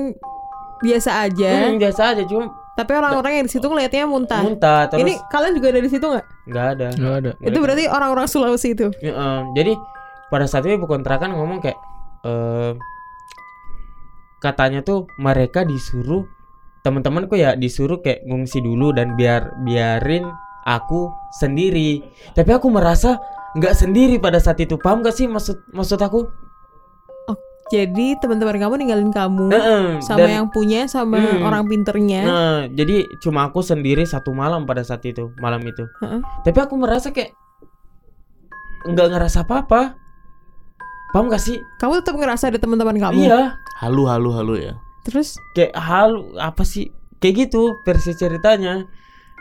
biasa 0.77 1.11
aja, 1.23 1.51
Hmm, 1.63 1.79
biasa 1.79 2.01
aja 2.11 2.23
cuma 2.25 2.51
tapi 2.71 2.91
orang-orang 2.91 3.33
yang 3.33 3.45
di 3.45 3.51
situ 3.51 3.63
ngelihatnya 3.63 4.03
muntah. 4.03 4.41
muntah 4.41 4.87
terus 4.87 4.99
Ini 5.01 5.13
kalian 5.27 5.53
juga 5.55 5.67
ada 5.69 5.79
di 5.79 5.87
situ 5.87 6.03
nggak? 6.03 6.25
nggak 6.45 6.65
ada 6.71 6.87
Nggak 6.91 7.15
ada. 7.17 7.31
Itu 7.39 7.57
berarti 7.57 7.83
orang-orang 7.85 8.27
Sulawesi 8.27 8.73
itu. 8.73 8.87
Ya, 8.99 9.11
eh, 9.11 9.41
jadi 9.53 9.73
pada 10.27 10.43
saat 10.43 10.63
itu 10.63 10.75
ibu 10.75 10.83
kontrakan 10.85 11.31
ngomong 11.31 11.59
kayak 11.59 11.79
eh 12.21 12.73
katanya 14.39 14.81
tuh 14.81 15.05
mereka 15.15 15.61
disuruh 15.61 16.25
teman-temanku 16.81 17.37
ya 17.37 17.53
disuruh 17.53 18.01
kayak 18.01 18.25
ngungsi 18.25 18.59
dulu 18.59 18.89
dan 18.91 19.13
biar 19.13 19.53
biarin 19.61 20.25
aku 20.63 21.09
sendiri. 21.35 22.01
Tapi 22.33 22.51
aku 22.51 22.69
merasa 22.69 23.17
nggak 23.53 23.75
sendiri 23.75 24.17
pada 24.17 24.37
saat 24.37 24.57
itu. 24.57 24.77
Paham 24.77 25.01
gak 25.01 25.13
sih 25.13 25.25
maksud 25.25 25.61
maksud 25.69 25.97
aku? 25.97 26.25
Jadi 27.71 28.19
teman-teman 28.19 28.59
kamu 28.59 28.83
ninggalin 28.83 29.11
kamu 29.15 29.47
Heeh, 29.47 29.85
sama 30.03 30.27
dan- 30.27 30.43
yang 30.43 30.47
punya 30.51 30.91
sama 30.91 31.15
Hmm. 31.15 31.47
orang 31.47 31.63
pinternya. 31.71 32.21
Nah, 32.21 32.59
jadi 32.67 33.07
cuma 33.23 33.47
aku 33.47 33.63
sendiri 33.63 34.03
satu 34.03 34.35
malam 34.35 34.67
pada 34.67 34.83
saat 34.83 34.99
itu, 35.07 35.31
malam 35.39 35.63
itu. 35.63 35.87
Heeh. 36.03 36.19
Tapi 36.43 36.57
aku 36.59 36.75
merasa 36.75 37.15
kayak 37.15 37.31
nggak 38.83 39.07
ngerasa 39.07 39.47
apa-apa. 39.47 39.95
Paham 41.11 41.31
gak 41.31 41.39
sih? 41.39 41.55
Kamu 41.79 42.03
tetap 42.03 42.15
ngerasa 42.15 42.51
ada 42.51 42.59
teman-teman 42.59 42.99
kamu. 42.99 43.23
Iya. 43.23 43.55
Halu 43.79 44.03
halu 44.03 44.29
halu 44.35 44.53
ya. 44.59 44.73
Terus? 45.07 45.37
Kayak 45.57 45.73
hal 45.77 46.09
apa 46.37 46.61
sih? 46.65 46.89
Kayak 47.21 47.49
gitu 47.49 47.77
versi 47.85 48.13
ceritanya. 48.17 48.85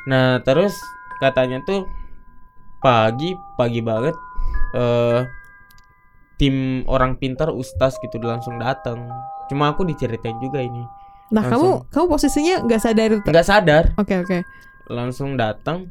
Nah 0.09 0.41
terus 0.45 0.77
katanya 1.21 1.61
tuh 1.69 1.85
pagi 2.81 3.37
pagi 3.61 3.85
banget 3.85 4.17
eh 4.73 5.21
tim 6.41 6.89
orang 6.89 7.21
pintar 7.21 7.53
ustaz 7.53 8.01
gitu 8.01 8.17
langsung 8.25 8.57
datang 8.57 9.05
cuma 9.53 9.69
aku 9.69 9.85
diceritain 9.85 10.41
juga 10.41 10.65
ini. 10.65 10.81
Nah 11.31 11.45
Langsung. 11.45 11.85
kamu 11.85 11.93
kamu 11.93 12.07
posisinya 12.09 12.55
nggak 12.65 12.81
sadar? 12.81 13.09
Itu. 13.13 13.29
nggak 13.29 13.47
sadar. 13.47 13.85
Oke 14.01 14.15
oke. 14.25 14.39
langsung 14.91 15.39
datang 15.39 15.87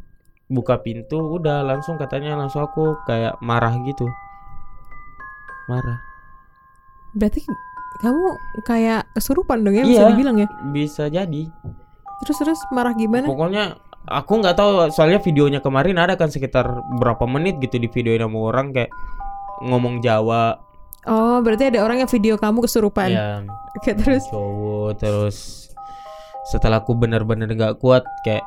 buka 0.52 0.82
pintu 0.84 1.40
udah 1.40 1.64
langsung 1.64 1.96
katanya 1.96 2.36
langsung 2.36 2.66
aku 2.66 2.98
kayak 3.06 3.38
marah 3.40 3.72
gitu. 3.86 4.10
Marah. 5.70 6.02
Berarti 7.14 7.46
kamu 7.98 8.26
kayak 8.64 9.10
kesurupan 9.12 9.62
dong 9.62 9.76
ya 9.76 9.84
Iya. 9.84 9.90
bisa 9.90 10.04
dibilang 10.14 10.38
ya. 10.38 10.48
bisa 10.70 11.04
jadi 11.08 11.44
Terus 12.20 12.36
terus 12.36 12.60
marah 12.76 12.92
gimana? 12.92 13.24
Pokoknya 13.32 13.80
aku 14.04 14.44
nggak 14.44 14.56
tahu 14.60 14.92
soalnya 14.92 15.24
videonya 15.24 15.64
kemarin 15.64 15.96
ada 15.96 16.20
kan 16.20 16.28
sekitar 16.28 16.68
berapa 17.00 17.24
menit 17.24 17.64
gitu 17.64 17.80
di 17.80 17.88
videoin 17.88 18.20
sama 18.20 18.40
orang 18.44 18.76
kayak 18.76 18.92
ngomong 19.64 20.04
Jawa. 20.04 20.60
Oh 21.08 21.40
berarti 21.40 21.72
ada 21.72 21.80
orang 21.80 22.04
yang 22.04 22.12
video 22.12 22.36
kamu 22.36 22.68
kesurupan. 22.68 23.08
Ya, 23.08 23.48
Oke 23.72 23.96
terus. 23.96 24.28
cowok 24.28 24.92
terus 25.00 25.38
setelah 26.52 26.84
aku 26.84 26.92
bener-bener 26.92 27.48
nggak 27.48 27.80
kuat 27.80 28.04
kayak 28.28 28.44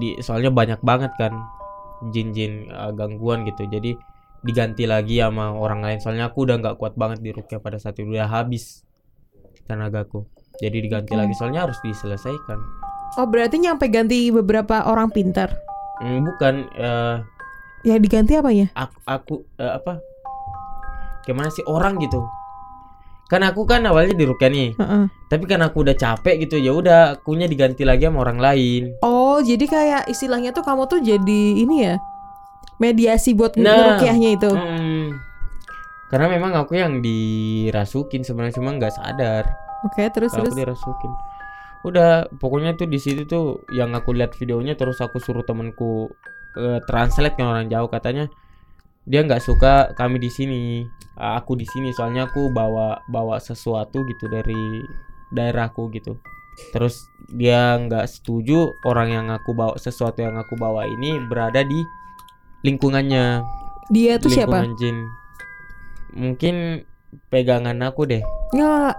di 0.00 0.16
soalnya 0.24 0.48
banyak 0.48 0.80
banget 0.80 1.12
kan 1.20 1.36
jin-jin 2.08 2.72
uh, 2.72 2.88
gangguan 2.96 3.44
gitu. 3.44 3.68
Jadi 3.68 4.00
diganti 4.40 4.86
lagi 4.86 5.18
sama 5.18 5.50
orang 5.50 5.82
lain 5.82 5.98
soalnya 5.98 6.30
aku 6.30 6.46
udah 6.46 6.56
nggak 6.62 6.76
kuat 6.78 6.94
banget 6.94 7.18
di 7.20 7.30
rukyah 7.34 7.58
pada 7.58 7.76
saat 7.76 7.98
itu 7.98 8.06
udah 8.06 8.30
habis 8.30 8.86
tenagaku. 9.66 10.24
Jadi 10.58 10.78
diganti 10.80 11.12
Oke. 11.14 11.20
lagi 11.20 11.34
soalnya 11.36 11.68
harus 11.68 11.78
diselesaikan. 11.82 12.58
Oh 13.18 13.26
berarti 13.26 13.58
nyampe 13.58 13.86
ganti 13.88 14.30
beberapa 14.30 14.86
orang 14.86 15.10
pintar. 15.10 15.54
Hmm, 15.98 16.22
bukan 16.24 16.54
eh, 16.74 17.16
Ya 17.86 17.94
diganti 17.98 18.34
apa 18.34 18.50
ya? 18.50 18.66
aku, 18.74 18.96
aku 19.06 19.34
eh, 19.58 19.72
apa 19.74 20.02
gimana 21.22 21.52
sih 21.52 21.60
orang 21.68 22.00
gitu 22.00 22.24
kan 23.28 23.44
aku 23.44 23.68
kan 23.68 23.84
awalnya 23.84 24.16
di 24.16 24.24
Rukia 24.24 24.48
nih 24.48 24.72
Heeh. 24.80 25.04
tapi 25.28 25.44
kan 25.44 25.60
aku 25.60 25.84
udah 25.84 25.92
capek 25.92 26.48
gitu 26.48 26.56
ya 26.56 26.72
udah 26.72 27.20
akunya 27.20 27.44
diganti 27.44 27.84
lagi 27.84 28.08
sama 28.08 28.24
orang 28.24 28.40
lain 28.40 28.82
Oh 29.04 29.36
jadi 29.44 29.60
kayak 29.68 30.02
istilahnya 30.08 30.56
tuh 30.56 30.64
kamu 30.64 30.88
tuh 30.88 31.04
jadi 31.04 31.42
ini 31.60 31.76
ya 31.84 32.00
mediasi 32.78 33.34
buat 33.34 33.54
Nah. 33.54 33.98
ngerukiahnya 33.98 34.30
itu. 34.34 34.50
Hmm. 34.50 35.06
karena 36.08 36.26
memang 36.32 36.56
aku 36.56 36.72
yang 36.72 37.04
dirasukin 37.04 38.24
sebenarnya 38.24 38.56
cuma 38.56 38.72
nggak 38.72 38.96
sadar 38.96 39.44
Oke 39.84 40.08
terus 40.08 40.32
kalau 40.32 40.48
terus. 40.48 40.52
aku 40.52 40.58
dirasukin 40.58 41.12
udah 41.78 42.10
pokoknya 42.34 42.74
tuh 42.74 42.88
di 42.88 42.96
situ 42.96 43.22
tuh 43.22 43.44
yang 43.68 43.92
aku 43.92 44.10
lihat 44.10 44.32
videonya 44.34 44.72
terus 44.72 44.98
aku 44.98 45.20
suruh 45.20 45.44
temanku 45.44 46.08
eh, 46.56 46.80
translate 46.82 47.36
kan 47.36 47.46
orang 47.46 47.68
jauh 47.68 47.86
katanya 47.86 48.26
dia 49.04 49.20
nggak 49.20 49.38
suka 49.38 49.92
kami 49.94 50.18
di 50.18 50.28
sini 50.28 50.62
Ah, 51.14 51.34
aku 51.36 51.58
di 51.58 51.66
sini 51.66 51.90
soalnya 51.90 52.24
aku 52.24 52.46
bawa 52.48 53.02
bawa 53.04 53.36
sesuatu 53.36 54.06
gitu 54.06 54.30
dari 54.30 54.54
daerahku 55.28 55.90
gitu 55.90 56.14
terus 56.70 56.94
dia 57.28 57.74
nggak 57.74 58.06
setuju 58.06 58.70
orang 58.82 59.08
yang 59.10 59.26
aku 59.28 59.50
bawa 59.50 59.74
sesuatu 59.76 60.22
yang 60.22 60.38
aku 60.38 60.54
bawa 60.54 60.86
ini 60.86 61.18
berada 61.26 61.60
di 61.60 61.82
lingkungannya 62.60 63.42
Dia 63.88 64.16
tuh 64.16 64.28
siapa? 64.28 64.64
jin 64.74 64.96
mungkin 66.10 66.82
pegangan 67.28 67.78
aku 67.82 68.04
deh 68.04 68.22
Nggak. 68.48 68.92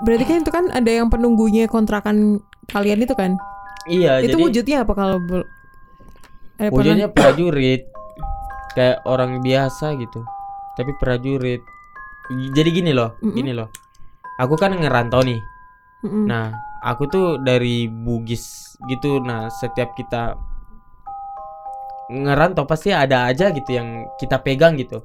Berarti 0.00 0.24
kan 0.24 0.36
itu 0.38 0.48
kan 0.50 0.64
ada 0.70 0.88
yang 0.88 1.06
penunggunya 1.06 1.64
kontrakan 1.64 2.40
kalian 2.66 3.04
itu 3.04 3.12
kan? 3.12 3.36
iya 3.84 4.16
itu 4.18 4.32
jadi 4.32 4.40
wujudnya 4.40 4.76
apa 4.80 4.92
kalau 4.92 5.20
bel- 5.20 5.44
ada 6.54 6.68
pernah- 6.68 6.72
Wujudnya 6.72 7.08
prajurit 7.10 7.84
kayak 8.72 9.04
orang 9.04 9.38
biasa 9.38 9.92
gitu. 9.94 10.24
Tapi 10.72 10.96
prajurit. 10.96 11.60
Jadi 12.50 12.68
gini 12.72 12.90
loh, 12.90 13.12
Mm-mm. 13.20 13.36
gini 13.36 13.52
loh. 13.52 13.68
Aku 14.38 14.56
kan 14.56 14.72
ngerantau 14.72 15.20
nih. 15.20 15.36
Mm-mm. 16.00 16.24
Nah, 16.24 16.48
aku 16.80 17.04
tuh 17.04 17.26
dari 17.38 17.84
Bugis 17.84 18.40
gitu. 18.88 19.20
Nah, 19.20 19.52
setiap 19.52 19.92
kita 19.92 20.32
ngerantau 22.06 22.64
pasti 22.64 22.90
ada 22.90 23.24
aja 23.24 23.48
gitu 23.48 23.70
yang 23.70 23.88
kita 24.14 24.38
pegang 24.38 24.74
gitu. 24.74 25.00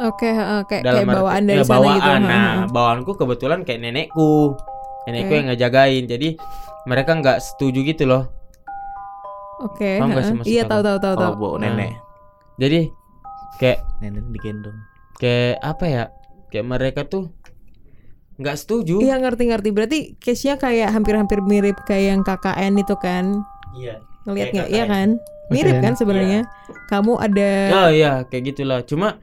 Oke, 0.00 0.24
heeh, 0.26 0.60
kayak, 0.64 0.82
Dalam 0.82 0.96
kayak 0.96 1.06
arti- 1.06 1.18
bawaan 1.18 1.42
dari 1.44 1.60
sana 1.60 1.72
bawaan. 1.76 1.92
gitu. 1.92 2.08
Nah, 2.08 2.24
heeh. 2.24 2.56
bawaanku 2.70 3.12
kebetulan 3.14 3.58
kayak 3.62 3.80
nenekku. 3.80 4.54
Nenekku 5.02 5.28
Oke. 5.28 5.36
yang 5.36 5.46
ngejagain. 5.48 6.04
Jadi 6.06 6.28
mereka 6.84 7.10
nggak 7.14 7.38
setuju 7.38 7.80
gitu 7.84 8.04
loh. 8.04 8.24
Oke. 9.60 9.98
Heeh. 9.98 10.08
maksud 10.08 10.46
Iya 10.46 10.64
tahu 10.64 10.80
tahu 10.80 10.98
tahu 10.98 11.14
tahu. 11.14 11.30
Oh, 11.30 11.36
bawa 11.36 11.56
Nah. 11.58 11.74
nenek. 11.74 11.92
Jadi 12.56 12.80
kayak 13.56 13.78
Nenek 14.00 14.24
digendong. 14.30 14.78
kayak 15.16 15.60
apa 15.60 15.84
ya? 15.84 16.04
Kayak 16.48 16.66
mereka 16.66 17.00
tuh 17.04 17.28
nggak 18.36 18.56
setuju. 18.56 19.00
Iya 19.00 19.20
ngerti-ngerti. 19.20 19.68
Berarti 19.68 19.98
case-nya 20.16 20.56
kayak 20.56 20.90
hampir-hampir 20.90 21.40
mirip 21.40 21.76
kayak 21.84 22.04
yang 22.08 22.20
KKN 22.22 22.72
itu 22.74 22.96
kan? 22.96 23.44
Iya. 23.74 24.00
Ngelihat 24.28 24.46
Kayak 24.50 24.56
nggak? 24.56 24.68
Iya 24.72 24.84
kan? 24.86 25.08
Mirip 25.50 25.76
kan 25.82 25.94
sebenarnya. 25.98 26.40
Kamu 26.86 27.12
ada 27.18 27.50
Oh 27.74 27.88
iya 27.90 28.12
kayak 28.28 28.54
gitulah. 28.54 28.80
Cuma 28.86 29.18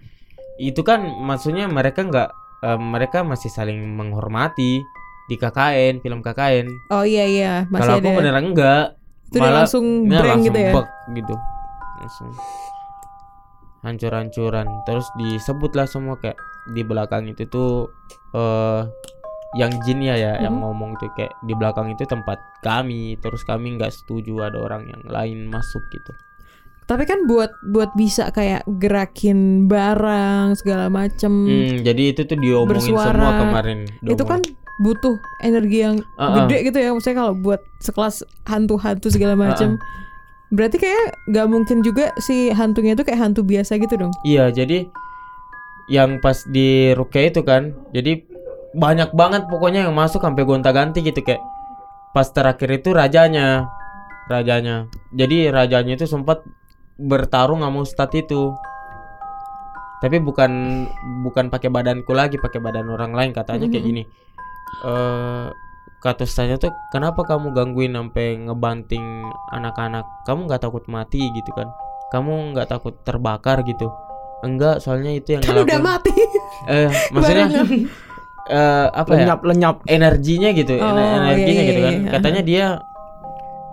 itu 0.58 0.82
kan 0.82 1.06
maksudnya 1.22 1.70
mereka 1.70 2.04
nggak 2.04 2.30
eh, 2.66 2.80
mereka 2.80 3.22
masih 3.22 3.48
saling 3.54 3.78
menghormati 3.78 4.82
di 5.28 5.36
KKN 5.36 6.00
film 6.02 6.20
KKN. 6.24 6.68
Oh 6.92 7.04
iya 7.04 7.28
iya, 7.28 7.54
masih 7.68 7.84
Kalau 7.84 7.94
aku 8.00 8.10
beneran 8.16 8.46
enggak. 8.56 8.86
itu 9.28 9.44
dia 9.44 9.52
langsung 9.52 9.86
ya, 10.08 10.24
langsung 10.24 10.48
gitu 10.48 10.60
ya. 10.64 10.72
bek 10.72 10.88
gitu. 11.20 11.36
Langsung 12.00 12.30
hancur-hancuran. 13.84 14.68
Terus 14.88 15.08
disebutlah 15.20 15.86
semua 15.88 16.16
kayak 16.20 16.40
di 16.72 16.82
belakang 16.84 17.28
itu 17.28 17.44
tuh 17.48 17.92
eh 18.36 18.82
yang 19.54 19.72
jinnya 19.82 20.14
ya 20.14 20.32
yang 20.40 20.54
Mhm. 20.54 20.62
ngomong 20.62 20.92
tuh 20.96 21.08
kayak 21.10 21.32
di 21.40 21.54
belakang 21.54 21.88
itu 21.88 22.04
tempat 22.04 22.36
kami 22.60 23.16
terus 23.18 23.42
kami 23.42 23.76
nggak 23.76 23.94
setuju 23.94 24.44
ada 24.44 24.60
orang 24.60 24.84
yang 24.86 25.04
lain 25.04 25.48
masuk 25.48 25.82
gitu 25.90 26.12
Tapi 26.84 27.04
kan 27.04 27.28
buat 27.28 27.52
buat 27.66 27.92
bisa 27.94 28.28
kayak 28.30 28.64
gerakin 28.78 29.68
barang 29.68 30.56
segala 30.56 30.88
macem. 30.88 31.28
Hmm, 31.44 31.84
jadi 31.84 32.16
itu 32.16 32.24
tuh 32.24 32.36
diomongin 32.36 32.80
Bersuara. 32.80 33.12
semua 33.12 33.32
kemarin. 33.42 33.80
itu 34.02 34.24
kan 34.24 34.40
butuh 34.78 35.16
energi 35.42 35.78
yang 35.82 36.00
Ah, 36.16 36.24
ah. 36.24 36.36
gede 36.42 36.64
gitu 36.66 36.78
ya 36.78 36.90
maksudnya 36.90 37.18
kalau 37.18 37.34
buat 37.36 37.60
sekelas 37.78 38.16
hantu-hantu 38.46 39.08
segala 39.10 39.36
macam 39.36 39.76
Berarti 40.48 40.80
kayak 40.80 41.06
nggak 41.28 41.48
mungkin 41.50 41.78
juga 41.82 42.16
si 42.18 42.48
hantunya 42.50 42.96
itu 42.96 43.04
kayak 43.04 43.20
hantu 43.22 43.44
biasa 43.44 43.76
gitu 43.76 44.00
dong. 44.00 44.16
Iya, 44.24 44.48
jadi 44.50 44.88
yang 45.88 46.20
pas 46.20 46.40
di 46.46 46.92
Rukia 46.94 47.28
itu 47.28 47.44
kan, 47.44 47.76
jadi 47.90 48.24
banyak 48.74 49.14
banget 49.14 49.48
pokoknya 49.48 49.88
yang 49.88 49.96
masuk 49.96 50.20
sampai 50.20 50.44
gonta-ganti 50.44 51.00
gitu 51.00 51.22
kayak 51.22 51.40
pas 52.12 52.28
terakhir 52.28 52.82
itu 52.82 52.92
rajanya, 52.92 53.70
rajanya. 54.28 54.90
Jadi 55.14 55.48
rajanya 55.48 55.94
itu 55.96 56.06
sempat 56.06 56.42
bertarung 56.98 57.62
sama 57.62 57.78
Ustadz 57.80 58.18
itu. 58.18 58.52
Tapi 59.98 60.22
bukan 60.22 60.52
bukan 61.26 61.50
pakai 61.50 61.70
badanku 61.70 62.14
lagi, 62.14 62.38
pakai 62.38 62.62
badan 62.62 62.90
orang 62.90 63.14
lain 63.18 63.32
katanya 63.34 63.66
kayak 63.66 63.86
gini. 63.86 64.04
Eh 64.86 65.46
kata 65.98 66.26
Ustadznya 66.26 66.62
tuh 66.62 66.70
kenapa 66.94 67.26
kamu 67.26 67.50
gangguin 67.54 67.98
sampai 67.98 68.38
ngebanting 68.38 69.26
anak-anak? 69.50 70.06
Kamu 70.26 70.46
nggak 70.46 70.62
takut 70.62 70.86
mati 70.86 71.22
gitu 71.34 71.50
kan? 71.58 71.70
Kamu 72.14 72.54
nggak 72.54 72.70
takut 72.70 72.94
terbakar 73.02 73.66
gitu? 73.66 73.90
Enggak, 74.46 74.86
soalnya 74.86 75.18
itu 75.18 75.34
yang 75.34 75.42
Kan 75.42 75.66
udah 75.66 75.66
ngelakuin- 75.66 75.82
mati. 75.82 76.14
eh 76.70 76.90
maksudnya 77.10 77.48
eh 78.48 78.88
apa 78.88 79.12
ya? 79.12 79.18
Lenyap 79.24 79.40
lenyap. 79.44 79.76
Energinya 79.86 80.50
gitu 80.52 80.74
ener- 80.74 80.88
Oh, 80.88 81.18
energinya 81.22 81.62
iya, 81.62 81.70
gitu 81.70 81.80
iya, 81.80 81.88
kan. 81.88 81.94
iya. 82.00 82.12
katanya 82.12 82.42
dia 82.42 82.66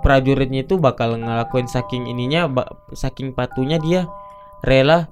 prajuritnya 0.00 0.60
itu 0.62 0.76
bakal 0.76 1.16
ngelakuin 1.16 1.64
saking 1.64 2.04
ininya 2.04 2.44
ba- 2.44 2.68
saking 2.92 3.32
patunya 3.32 3.80
dia 3.80 4.04
rela 4.60 5.08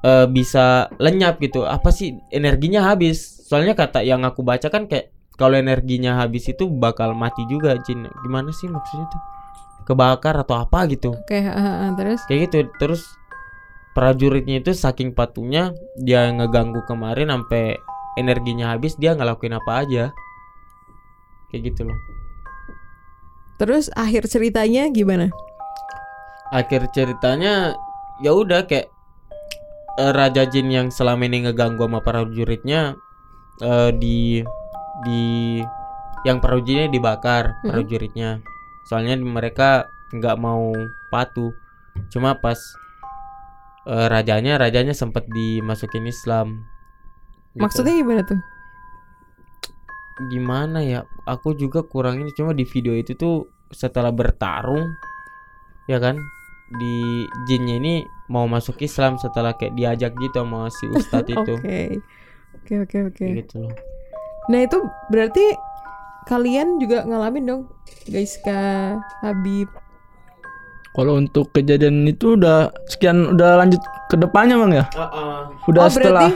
eh, 0.00 0.26
bisa 0.26 0.86
lenyap 0.96 1.38
gitu. 1.38 1.64
Apa 1.64 1.90
sih? 1.90 2.18
Energinya 2.28 2.86
habis. 2.86 3.18
Soalnya 3.48 3.72
kata 3.72 4.04
yang 4.04 4.22
aku 4.22 4.44
baca 4.44 4.68
kan 4.68 4.84
kayak 4.84 5.08
kalau 5.34 5.56
energinya 5.56 6.18
habis 6.18 6.46
itu 6.46 6.68
bakal 6.68 7.14
mati 7.14 7.42
juga 7.46 7.74
jin. 7.82 8.04
Gimana 8.22 8.52
sih 8.52 8.68
maksudnya 8.68 9.08
tuh? 9.08 9.22
Kebakar 9.86 10.36
atau 10.36 10.60
apa 10.60 10.84
gitu. 10.86 11.16
Oke, 11.16 11.40
ah, 11.40 11.88
ah, 11.88 11.90
terus? 11.96 12.20
Kayak 12.28 12.40
gitu. 12.46 12.58
Terus 12.76 13.02
prajuritnya 13.96 14.60
itu 14.60 14.70
saking 14.70 15.10
patunya 15.10 15.72
dia 15.96 16.28
ngeganggu 16.30 16.84
kemarin 16.84 17.32
sampai 17.32 17.80
energinya 18.18 18.74
habis 18.74 18.98
dia 18.98 19.14
ngelakuin 19.14 19.54
apa 19.54 19.86
aja. 19.86 20.04
Kayak 21.54 21.72
gitu 21.72 21.86
loh. 21.86 21.98
Terus 23.62 23.90
akhir 23.94 24.26
ceritanya 24.26 24.90
gimana? 24.90 25.30
akhir 26.52 26.88
ceritanya 26.96 27.76
ya 28.24 28.32
udah 28.32 28.64
kayak 28.64 28.88
eh, 30.00 30.12
raja 30.12 30.48
jin 30.48 30.72
yang 30.72 30.88
selama 30.88 31.28
ini 31.28 31.48
ngeganggu 31.48 31.84
sama 31.84 32.00
prajuritnya 32.00 32.96
eh, 33.60 33.90
di 33.96 34.42
di 35.06 35.22
yang 36.26 36.42
prajuritnya 36.42 36.90
dibakar 36.90 37.54
prajuritnya. 37.62 38.42
Soalnya 38.88 39.20
mereka 39.20 39.86
nggak 40.10 40.36
mau 40.40 40.72
patuh. 41.12 41.52
Cuma 42.10 42.34
pas 42.40 42.58
eh, 43.86 44.06
rajanya 44.08 44.58
rajanya 44.58 44.96
sempat 44.96 45.28
dimasukin 45.28 46.08
Islam 46.08 46.64
Gitu. 47.58 47.62
Maksudnya 47.66 47.94
gimana 47.98 48.22
tuh? 48.22 48.38
gimana 50.18 50.82
ya 50.82 51.06
aku 51.30 51.54
juga 51.54 51.86
kurang 51.86 52.18
ini 52.18 52.34
cuma 52.34 52.50
di 52.50 52.66
video 52.66 52.90
itu 52.90 53.14
tuh 53.14 53.46
setelah 53.70 54.10
bertarung 54.10 54.82
ya 55.86 56.02
kan 56.02 56.18
di 56.74 57.22
jinnya 57.46 57.78
ini 57.78 57.94
mau 58.26 58.50
masuk 58.50 58.82
Islam 58.82 59.14
setelah 59.16 59.54
kayak 59.54 59.78
diajak 59.78 60.12
gitu 60.18 60.42
sama 60.42 60.68
si 60.74 60.90
ustadz 60.90 61.30
itu 61.38 61.54
Oke. 61.62 62.02
Oke, 62.58 62.74
oke, 62.82 62.98
oke. 63.14 63.26
Gitu 63.30 63.56
loh 63.62 63.72
Nah, 64.48 64.64
itu 64.64 64.80
berarti 65.12 65.44
kalian 66.24 66.80
juga 66.80 67.04
ngalamin 67.04 67.44
dong, 67.44 67.62
guys, 68.08 68.40
Kak 68.40 68.96
Habib. 69.20 69.68
kalau 70.96 71.20
untuk 71.20 71.52
kejadian 71.52 72.08
itu 72.08 72.34
udah 72.34 72.74
sekian 72.90 73.36
udah 73.36 73.60
lanjut 73.62 73.78
ke 74.10 74.18
depannya 74.18 74.58
bang 74.58 74.72
ya 74.82 74.84
udah 75.70 75.84
oh, 75.86 75.92
setelah 75.92 76.32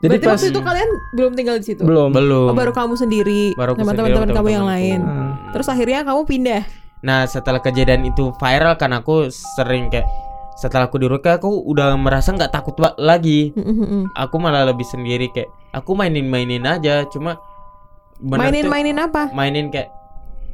jadi 0.00 0.16
berarti 0.16 0.26
pas 0.26 0.32
waktu 0.40 0.48
itu 0.48 0.60
kalian 0.64 0.90
belum 1.12 1.32
tinggal 1.36 1.56
di 1.60 1.64
situ. 1.68 1.82
belum 1.84 2.08
belum 2.16 2.48
Oh, 2.50 2.56
baru 2.56 2.72
kamu 2.72 2.96
sendiri 2.96 3.52
Baru 3.52 3.76
sama 3.76 3.92
teman-teman 3.92 4.32
kamu 4.32 4.48
yang 4.48 4.66
lain. 4.66 4.98
Hmm. 5.04 5.32
Terus 5.52 5.68
akhirnya 5.68 6.00
kamu 6.08 6.20
pindah. 6.24 6.62
Nah 7.04 7.28
setelah 7.28 7.60
kejadian 7.60 8.08
itu 8.08 8.32
viral 8.40 8.80
kan 8.80 8.96
aku 8.96 9.28
sering 9.28 9.92
kayak 9.92 10.08
setelah 10.56 10.88
aku 10.88 11.00
di 11.00 11.08
Rukia 11.08 11.36
aku 11.36 11.48
udah 11.48 11.96
merasa 12.00 12.32
nggak 12.32 12.52
takut 12.52 12.76
lagi. 12.96 13.52
Aku 14.16 14.36
malah 14.40 14.64
lebih 14.68 14.84
sendiri 14.84 15.28
kayak 15.32 15.48
aku 15.72 15.92
mainin-mainin 15.92 16.64
aja. 16.64 17.04
Cuma 17.08 17.36
Mainin-mainin 18.20 19.00
apa? 19.00 19.32
mainin 19.32 19.72
kayak 19.72 19.88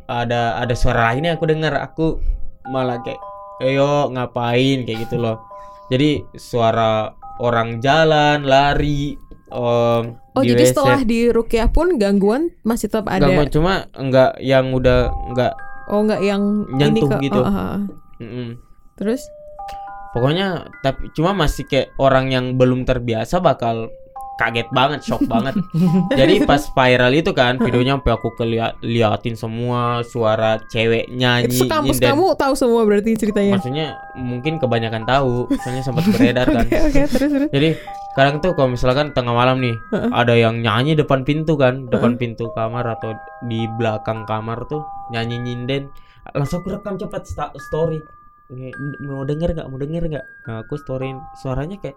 ada 0.07 0.55
ada 0.63 0.75
suara 0.79 1.11
lain 1.11 1.27
yang 1.27 1.35
aku 1.35 1.51
dengar 1.51 1.75
aku 1.83 2.23
malah 2.71 3.03
kayak 3.03 3.19
ayo 3.59 4.07
ngapain 4.15 4.87
kayak 4.87 5.07
gitu 5.07 5.19
loh 5.19 5.43
jadi 5.91 6.23
suara 6.39 7.11
orang 7.43 7.83
jalan 7.83 8.47
lari 8.47 9.19
om 9.49 10.19
Oh, 10.37 10.45
di 10.45 10.53
jadi 10.53 10.65
WC. 10.65 10.71
setelah 10.75 11.01
di 11.01 11.33
Rukiah 11.33 11.73
pun 11.73 11.97
gangguan 11.97 12.53
masih 12.61 12.93
tetap 12.93 13.09
ada. 13.09 13.25
Gangguan, 13.25 13.49
cuma 13.49 13.73
enggak 13.97 14.37
yang 14.39 14.69
udah 14.71 15.09
enggak 15.33 15.53
Oh, 15.87 16.03
enggak 16.03 16.21
yang 16.21 16.67
ini 16.69 16.99
Nyentuh 16.99 17.09
ke 17.09 17.17
gitu. 17.25 17.41
oh, 17.41 17.47
ah, 17.47 17.57
ah. 17.57 17.79
mm-mm. 18.19 18.59
Terus 18.99 19.23
pokoknya 20.13 20.47
tapi 20.81 21.09
cuma 21.13 21.33
masih 21.33 21.65
kayak 21.65 21.93
orang 21.97 22.29
yang 22.29 22.57
belum 22.57 22.83
terbiasa 22.83 23.39
bakal 23.39 23.89
kaget 24.37 24.69
banget 24.69 25.01
shock 25.01 25.25
banget. 25.33 25.57
Jadi 26.11 26.45
pas 26.45 26.61
viral 26.61 27.13
itu 27.13 27.33
kan 27.33 27.57
videonya 27.57 27.97
sampai 27.97 28.13
aku 28.13 28.29
keliat 28.35 28.77
liatin 28.81 29.33
semua 29.33 30.01
suara 30.03 30.61
cewek 30.67 31.09
nyanyi 31.09 31.49
itu 31.49 31.65
sekampus 31.65 31.97
dan- 31.97 32.13
kamu 32.13 32.37
tahu 32.37 32.53
semua 32.53 32.85
berarti 32.85 33.17
ceritanya. 33.17 33.57
maksudnya 33.57 33.87
mungkin 34.13 34.57
kebanyakan 34.57 35.03
tahu 35.03 35.49
soalnya 35.57 35.81
sempat 35.81 36.05
beredar 36.09 36.45
kan. 36.55 36.63
Oke, 36.63 36.79
oke, 36.79 37.01
terus 37.09 37.31
terus. 37.31 37.49
jadi 37.49 37.71
kadang 38.13 38.41
tuh 38.41 38.53
kalau 38.53 38.71
misalkan 38.71 39.13
tengah 39.13 39.33
malam 39.33 39.57
nih 39.57 39.77
ada 40.11 40.33
yang 40.33 40.61
nyanyi 40.61 40.93
depan 40.93 41.21
pintu 41.21 41.57
kan 41.57 41.85
depan 41.87 42.17
pintu 42.17 42.49
kamar 42.53 42.85
atau 42.91 43.13
di 43.43 43.65
belakang 43.77 44.25
kamar 44.25 44.65
tuh 44.65 44.81
nyanyi 45.09 45.37
nyinden 45.39 45.89
langsung 46.33 46.61
aku 46.61 46.75
rekam 46.75 46.97
cepat 46.97 47.25
story. 47.63 48.01
Mau 49.01 49.23
denger 49.23 49.53
nggak? 49.53 49.67
Mau 49.67 49.75
denger 49.75 50.03
nggak? 50.07 50.27
Nah, 50.45 50.61
aku 50.61 50.75
storyin 50.77 51.17
suaranya 51.37 51.77
kayak 51.77 51.95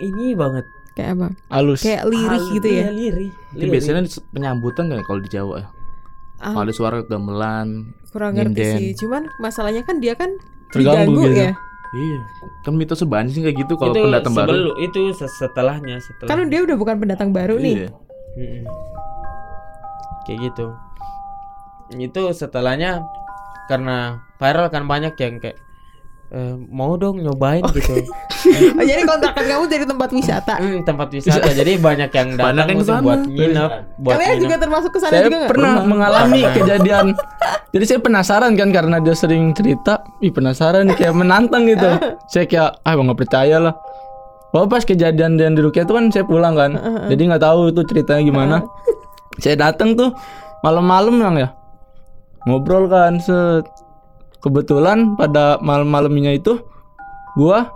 ini 0.00 0.32
banget 0.32 0.64
Kayak 1.00 1.10
apa? 1.10 1.28
halus 1.48 1.80
Kayak 1.80 2.02
lirih 2.06 2.44
gitu 2.52 2.68
ya. 2.68 2.76
iya, 2.76 2.88
lirih, 2.90 3.30
Itu 3.32 3.56
lirih. 3.56 3.70
biasanya 3.72 4.00
penyambutan 4.30 4.84
kan 4.86 5.00
kalau 5.02 5.20
di 5.20 5.28
Jawa 5.28 5.54
ya. 5.56 5.68
Ah, 6.36 6.52
Kalau 6.52 6.62
ada 6.62 6.72
suara 6.72 6.96
gamelan. 7.02 7.68
kurang 8.10 8.32
ngerti 8.34 8.62
sih. 8.74 8.88
Cuman 8.96 9.24
masalahnya 9.38 9.80
kan 9.80 9.96
dia 9.98 10.12
kan 10.12 10.28
Terganggu 10.68 11.24
gitu. 11.24 11.40
ya. 11.40 11.52
Iya. 11.90 12.18
Kan 12.60 12.74
mitos 12.74 13.00
sebanyak 13.00 13.32
sih 13.32 13.40
kayak 13.40 13.56
gitu 13.58 13.74
kalau 13.74 13.90
itu 13.90 14.04
pendatang 14.04 14.34
baru. 14.34 14.46
sebelum 14.46 14.74
itu 14.78 15.00
se- 15.12 15.32
setelahnya 15.32 15.96
setelah 15.98 16.28
Kan 16.28 16.46
dia 16.46 16.60
udah 16.60 16.76
bukan 16.76 16.96
pendatang 16.96 17.30
baru 17.30 17.56
nih. 17.56 17.74
Iya. 17.76 17.90
Mm-mm. 18.30 18.64
kayak 20.22 20.38
gitu 20.46 20.66
itu 21.92 22.22
setelahnya 22.30 23.02
karena 23.66 23.96
viral 24.36 24.70
kan 24.70 24.86
banyak 24.86 25.10
yang 25.16 25.42
kayak 25.42 25.58
eh, 26.30 26.54
mau 26.66 26.94
dong 26.94 27.18
nyobain 27.18 27.62
gitu. 27.70 28.06
Oh, 28.72 28.82
jadi 28.82 29.02
kontrakan 29.02 29.44
kamu 29.44 29.64
jadi 29.66 29.84
tempat 29.84 30.08
wisata. 30.10 30.54
Hmm, 30.56 30.80
tempat 30.80 31.08
wisata. 31.10 31.50
Jadi 31.50 31.76
banyak 31.76 32.08
yang 32.08 32.28
Banyak 32.32 32.40
datang 32.40 32.66
yang 32.66 32.78
untuk 32.78 32.86
ke 32.86 32.92
sana. 32.92 33.04
buat 33.04 33.20
nginep 33.26 33.70
buat 33.96 34.12
Kalian 34.12 34.28
nginep. 34.30 34.42
juga 34.42 34.56
termasuk 34.56 34.90
ke 34.90 34.98
sana 34.98 35.10
saya 35.10 35.22
juga 35.22 35.36
nggak? 35.36 35.50
pernah 35.50 35.72
mengalami 35.82 36.40
Pernah. 36.40 36.54
kejadian. 36.56 37.06
Jadi 37.70 37.84
saya 37.84 38.00
penasaran 38.00 38.52
kan 38.54 38.68
karena 38.70 38.96
dia 38.98 39.14
sering 39.14 39.44
cerita. 39.52 39.94
Ih 40.18 40.30
penasaran 40.30 40.86
nih 40.86 40.96
kayak 40.96 41.14
menantang 41.14 41.66
gitu. 41.66 41.88
Saya 42.26 42.44
kayak 42.44 42.80
ah 42.80 42.92
nggak 42.92 43.18
percaya 43.18 43.58
lah. 43.60 43.74
Bahwa 44.50 44.66
pas 44.66 44.82
kejadian 44.82 45.34
yang 45.34 45.54
di 45.54 45.60
Rukia 45.60 45.82
itu 45.82 45.92
kan 45.92 46.08
saya 46.08 46.24
pulang 46.24 46.54
kan. 46.54 46.74
Jadi 47.06 47.22
nggak 47.22 47.38
tahu 47.40 47.70
itu 47.70 47.82
ceritanya 47.84 48.22
gimana. 48.24 48.56
Saya 49.38 49.54
datang 49.56 49.94
tuh 49.94 50.10
malam-malam 50.60 51.14
yang 51.16 51.34
ya. 51.36 51.48
Ngobrol 52.42 52.88
kan 52.88 53.20
set 53.20 53.68
kebetulan 54.40 55.14
pada 55.14 55.60
malam-malamnya 55.60 56.34
itu 56.36 56.60
gua 57.36 57.70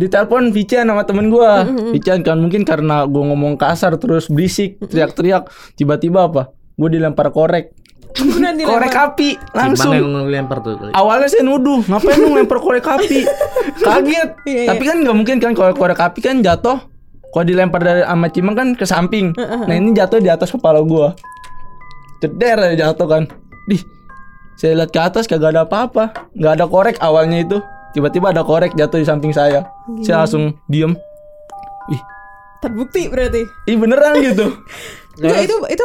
ditelepon 0.00 0.48
Vican 0.56 0.88
sama 0.88 1.04
temen 1.04 1.28
gua. 1.28 1.68
Vican 1.92 2.24
kan 2.24 2.40
mungkin 2.40 2.64
karena 2.64 3.04
gua 3.04 3.28
ngomong 3.30 3.60
kasar 3.60 4.00
terus 4.00 4.32
berisik 4.32 4.80
teriak-teriak 4.80 5.52
tiba-tiba 5.76 6.26
apa? 6.26 6.56
Gua 6.74 6.88
dilempar 6.88 7.28
korek. 7.30 7.76
Korek 8.66 8.96
api 8.96 9.38
langsung. 9.54 9.94
ngelempar 9.94 10.58
tuh? 10.66 10.74
kali? 10.74 10.90
awalnya 10.98 11.30
saya 11.30 11.46
nuduh 11.46 11.78
ngapain 11.86 12.18
lu 12.18 12.34
lempar 12.34 12.58
korek 12.58 12.82
api? 12.82 13.22
Kaget. 13.86 14.30
Iya, 14.50 14.66
iya. 14.66 14.68
tapi 14.72 14.82
kan 14.82 14.98
nggak 14.98 15.14
mungkin 15.14 15.36
kan 15.38 15.54
kalau 15.54 15.70
korek 15.78 16.00
api 16.00 16.18
kan 16.18 16.42
jatuh 16.42 16.90
kalau 17.30 17.44
dilempar 17.46 17.78
dari 17.78 18.02
sama 18.02 18.26
cimang 18.26 18.56
kan 18.58 18.68
ke 18.74 18.82
samping. 18.82 19.30
Nah 19.38 19.70
ini 19.70 19.94
jatuh 19.94 20.18
di 20.18 20.26
atas 20.26 20.50
kepala 20.50 20.82
gua. 20.82 21.14
Ceder 22.18 22.58
aja 22.58 22.90
jatuh 22.90 23.06
kan. 23.06 23.22
Dih, 23.70 23.78
saya 24.60 24.76
lihat 24.76 24.92
ke 24.92 25.00
atas 25.00 25.24
kagak 25.24 25.56
ada 25.56 25.64
apa-apa. 25.64 26.12
Nggak 26.36 26.52
ada 26.60 26.64
korek 26.68 26.96
awalnya 27.00 27.40
itu. 27.40 27.64
Tiba-tiba 27.96 28.28
ada 28.28 28.44
korek 28.44 28.76
jatuh 28.76 29.00
di 29.00 29.08
samping 29.08 29.32
saya. 29.32 29.64
Saya 30.04 30.28
langsung 30.28 30.52
diem. 30.68 30.92
Ih. 31.88 32.02
Terbukti 32.60 33.08
berarti. 33.08 33.40
ih 33.64 33.76
beneran 33.80 34.20
gitu. 34.20 34.52
Enggak, 35.16 35.48
itu 35.48 35.56
itu 35.64 35.84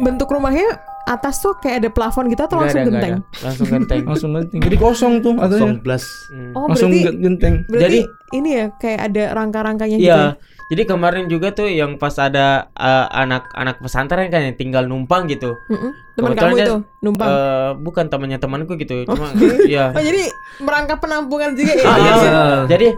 bentuk 0.00 0.32
rumahnya 0.32 0.64
atas 1.04 1.40
tuh 1.40 1.52
kayak 1.60 1.76
ada 1.84 1.88
plafon 1.92 2.32
gitu 2.32 2.42
atau 2.44 2.56
langsung 2.56 2.84
genteng? 2.88 3.20
ada. 3.20 3.44
Langsung 3.44 3.66
genteng. 3.68 4.02
langsung 4.10 4.30
genteng. 4.32 4.60
Jadi 4.64 4.76
kosong 4.76 5.12
tuh 5.20 5.32
atasnya. 5.36 5.60
Song 5.60 5.74
blast. 5.84 6.08
Hmm. 6.32 6.52
Oh 6.56 6.64
langsung 6.68 6.90
berarti 6.90 7.04
gen- 7.04 7.18
genteng. 7.20 7.54
berarti 7.68 7.84
Jadi- 7.84 8.02
ini 8.34 8.50
ya 8.50 8.66
kayak 8.74 9.00
ada 9.12 9.24
rangka-rangkanya 9.36 9.96
gitu. 10.00 10.08
Iya. 10.08 10.16
ya? 10.16 10.30
Jadi 10.64 10.82
kemarin 10.88 11.24
juga 11.28 11.52
tuh 11.52 11.68
yang 11.68 12.00
pas 12.00 12.16
ada 12.16 12.72
eh, 12.72 13.06
anak-anak 13.12 13.84
pesantren 13.84 14.32
kan 14.32 14.40
yang 14.42 14.56
tinggal 14.56 14.88
numpang 14.88 15.28
gitu. 15.28 15.54
Mm-mm. 15.68 15.92
Teman 16.16 16.32
Kebetulan 16.32 16.50
kamu 16.50 16.56
itu 16.56 16.76
numpang. 17.04 17.28
Eh, 17.28 17.70
bukan 17.84 18.04
temannya 18.08 18.38
temanku 18.40 18.72
gitu. 18.80 19.04
Cuma 19.04 19.28
iya. 19.68 19.92
oh 19.92 20.00
jadi 20.00 20.24
merangkap 20.64 20.98
penampungan 21.04 21.52
juga 21.52 21.72
ya? 21.76 21.84
Ah, 21.84 21.96
iya, 22.00 22.12
iya. 22.16 22.16
iya. 22.24 22.42
Jadi 22.64 22.88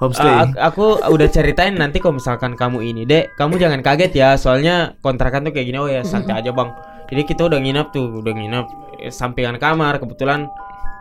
Homestay. 0.00 0.32
Uh, 0.32 0.48
ak- 0.48 0.58
aku 0.72 0.84
udah 1.12 1.28
ceritain 1.28 1.76
nanti 1.76 2.00
kalau 2.00 2.16
misalkan 2.16 2.56
kamu 2.56 2.80
ini 2.80 3.04
dek 3.04 3.36
kamu 3.36 3.60
jangan 3.60 3.84
kaget 3.84 4.16
ya 4.16 4.28
soalnya 4.40 4.96
kontrakan 5.04 5.44
tuh 5.44 5.52
kayak 5.52 5.68
gini 5.68 5.76
oh 5.76 5.92
ya 5.92 6.00
santai 6.00 6.40
aja 6.40 6.56
bang 6.56 6.72
jadi 7.10 7.22
kita 7.26 7.50
udah 7.50 7.58
nginap 7.58 7.90
tuh 7.90 8.22
udah 8.22 8.32
nginap 8.32 8.70
eh, 9.02 9.10
sampingan 9.10 9.58
kamar. 9.58 9.98
Kebetulan 9.98 10.46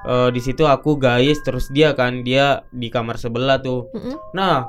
eh, 0.10 0.30
di 0.34 0.42
situ 0.42 0.66
aku 0.66 0.98
guys 0.98 1.38
terus 1.46 1.70
dia 1.70 1.94
kan 1.94 2.26
dia 2.26 2.66
di 2.74 2.90
kamar 2.90 3.22
sebelah 3.22 3.62
tuh. 3.62 3.86
Mm-mm. 3.94 4.18
nah 4.34 4.66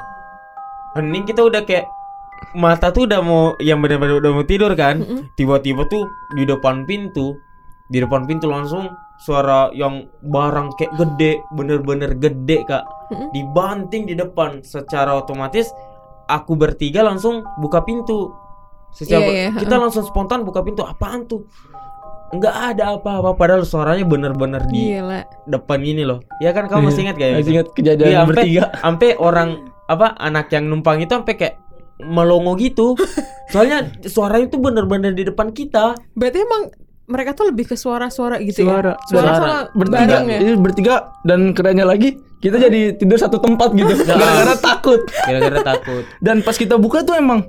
hening 0.95 1.25
kita 1.25 1.41
udah 1.41 1.65
kayak 1.65 1.89
mata 2.53 2.93
tuh 2.93 3.09
udah 3.09 3.21
mau 3.25 3.55
yang 3.63 3.81
benar-benar 3.81 4.21
udah 4.21 4.33
mau 4.37 4.45
tidur 4.45 4.77
kan. 4.77 5.01
Tiba-tiba 5.41 5.89
tuh 5.89 6.05
di 6.37 6.45
depan 6.45 6.85
pintu 6.85 7.33
di 7.91 7.99
depan 7.99 8.23
pintu 8.29 8.47
langsung 8.47 8.87
suara 9.19 9.69
yang 9.75 10.07
barang 10.23 10.79
kayak 10.79 10.93
gede 10.95 11.33
bener-bener 11.57 12.13
gede 12.21 12.69
kak. 12.69 12.85
Mm-mm. 13.11 13.33
dibanting 13.33 14.05
di 14.07 14.15
depan. 14.15 14.61
Secara 14.61 15.17
otomatis 15.17 15.73
aku 16.31 16.55
bertiga 16.55 17.03
langsung 17.03 17.43
buka 17.59 17.83
pintu 17.83 18.31
secara 18.91 19.23
Iya, 19.23 19.33
iya, 19.33 19.49
kita 19.55 19.75
langsung 19.77 20.03
spontan 20.03 20.43
buka 20.43 20.61
pintu 20.61 20.83
apaan 20.83 21.25
tuh? 21.25 21.47
Nggak 22.31 22.57
ada 22.75 22.95
apa-apa 22.95 23.35
padahal 23.35 23.67
suaranya 23.67 24.07
bener-bener 24.07 24.63
di 24.67 24.95
Gila. 24.95 25.27
depan 25.45 25.83
ini 25.83 26.07
loh. 26.07 26.23
Ya 26.39 26.51
kan 26.51 26.71
kamu 26.71 26.87
masih 26.87 27.03
ingat 27.05 27.17
kayak 27.19 27.33
Masih 27.37 27.53
ingat 27.53 27.69
kejadian 27.75 28.07
Iya, 28.07 28.19
sampai 28.21 28.31
bertiga. 28.31 28.63
sampai 28.73 29.09
orang 29.19 29.49
apa 29.85 30.07
anak 30.15 30.47
yang 30.49 30.65
numpang 30.65 31.03
itu 31.03 31.11
sampai 31.11 31.35
kayak 31.35 31.55
melongo 31.99 32.55
gitu. 32.55 32.95
Soalnya 33.53 33.91
suaranya 34.05 34.47
tuh 34.47 34.63
bener-bener 34.63 35.11
di 35.11 35.27
depan 35.27 35.51
kita. 35.51 35.99
Berarti 36.15 36.39
emang 36.39 36.71
mereka 37.11 37.35
tuh 37.35 37.51
lebih 37.51 37.67
ke 37.67 37.75
suara-suara 37.75 38.39
gitu 38.39 38.63
Suara, 38.63 38.95
ya? 38.95 39.03
Suara. 39.11 39.27
Suara. 39.27 39.35
sama 39.35 39.57
bertiga. 39.75 40.17
ya? 40.23 40.39
Ini 40.39 40.53
bertiga. 40.55 40.95
Dan 41.27 41.51
kerennya 41.51 41.83
lagi 41.83 42.15
kita 42.39 42.57
jadi 42.57 42.95
tidur 42.95 43.19
satu 43.19 43.43
tempat 43.43 43.75
gitu. 43.75 43.91
Gara-gara 44.07 44.55
takut. 44.55 45.03
Gara-gara 45.27 45.59
takut. 45.67 46.07
Dan 46.23 46.47
pas 46.47 46.55
kita 46.55 46.79
buka 46.79 47.03
tuh 47.03 47.19
emang 47.19 47.43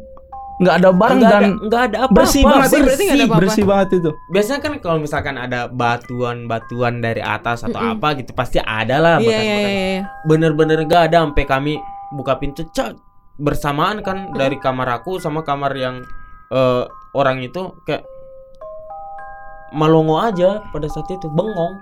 nggak 0.61 0.75
ada 0.77 0.89
barang 0.93 1.17
nggak 1.17 1.31
dan 1.33 1.41
ada 1.41 1.49
nggak 1.65 1.81
ada 1.89 1.97
apa 2.05 2.13
bersih 2.13 2.43
banget 2.45 2.61
bersih, 2.61 2.81
berarti 2.85 3.03
nggak 3.03 3.17
ada 3.17 3.25
apa-apa. 3.25 3.41
bersih 3.41 3.63
banget 3.65 3.89
itu 3.97 4.09
biasanya 4.29 4.59
kan 4.61 4.73
kalau 4.77 4.97
misalkan 5.01 5.35
ada 5.41 5.59
batuan-batuan 5.73 6.93
dari 7.01 7.21
atas 7.25 7.65
atau 7.65 7.81
apa 7.81 8.07
gitu 8.21 8.31
pasti 8.37 8.61
ada 8.61 9.01
lah 9.01 9.15
bekas-bekas. 9.17 9.57
iya, 9.57 9.81
iya. 9.97 10.01
bener-bener 10.29 10.85
gak 10.85 11.09
ada 11.09 11.25
sampai 11.25 11.45
kami 11.49 11.73
buka 12.13 12.37
pintu 12.37 12.61
cak 12.69 12.93
bersamaan 13.41 14.05
kan 14.05 14.29
dari 14.37 14.61
kamar 14.61 15.01
aku 15.01 15.17
sama 15.17 15.41
kamar 15.41 15.73
yang 15.73 16.05
eh, 16.53 16.83
orang 17.17 17.41
itu 17.41 17.73
kayak 17.89 18.05
melongo 19.73 20.21
aja 20.21 20.61
pada 20.69 20.85
saat 20.91 21.09
itu 21.09 21.25
bengong 21.31 21.79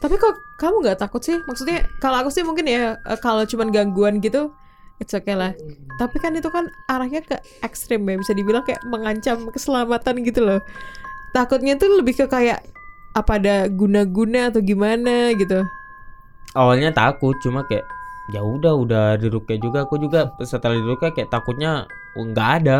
Tapi 0.00 0.20
kok 0.20 0.36
kamu 0.60 0.84
nggak 0.84 1.00
takut 1.00 1.24
sih? 1.24 1.40
Maksudnya 1.48 1.88
kalau 1.96 2.20
aku 2.20 2.28
sih 2.28 2.44
mungkin 2.44 2.68
ya 2.68 2.96
eh, 3.00 3.18
kalau 3.24 3.44
cuman 3.48 3.72
gangguan 3.72 4.20
gitu 4.20 4.52
it's 4.98 5.14
okay 5.14 5.34
lah. 5.34 5.52
Tapi 5.96 6.16
kan 6.18 6.34
itu 6.34 6.46
kan 6.48 6.66
arahnya 6.90 7.22
ke 7.22 7.36
ekstrim 7.62 8.04
ya 8.04 8.18
bisa 8.18 8.32
dibilang 8.32 8.62
kayak 8.62 8.82
mengancam 8.86 9.48
keselamatan 9.50 10.22
gitu 10.22 10.42
loh. 10.42 10.60
Takutnya 11.32 11.74
tuh 11.74 11.98
lebih 11.98 12.14
ke 12.14 12.26
kayak 12.26 12.62
apa 13.14 13.38
ada 13.38 13.70
guna-guna 13.70 14.50
atau 14.50 14.58
gimana 14.58 15.30
gitu. 15.38 15.62
awalnya 16.54 16.90
takut 16.90 17.34
cuma 17.38 17.62
kayak 17.66 17.86
ya 18.30 18.42
udah 18.42 18.74
udah 18.74 19.06
dirukyah 19.18 19.58
juga 19.58 19.78
aku 19.86 19.98
juga 19.98 20.34
setelah 20.42 20.74
dirukyah 20.78 21.14
kayak 21.14 21.30
takutnya 21.30 21.86
oh, 22.14 22.24
nggak 22.26 22.50
ada 22.62 22.78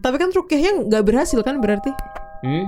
Tapi 0.00 0.16
kan 0.16 0.30
rukyahnya 0.32 0.90
nggak 0.90 1.04
berhasil 1.06 1.38
kan 1.42 1.62
berarti? 1.62 1.90
hmm? 2.42 2.66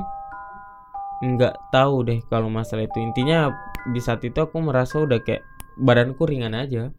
nggak 1.23 1.55
tahu 1.71 2.03
deh 2.07 2.19
kalau 2.27 2.51
masalah 2.51 2.87
itu 2.87 2.99
intinya 2.99 3.55
di 3.91 3.99
saat 4.03 4.23
itu 4.23 4.35
aku 4.39 4.59
merasa 4.59 4.99
udah 5.03 5.23
kayak 5.23 5.43
badanku 5.79 6.27
ringan 6.27 6.55
aja 6.55 6.91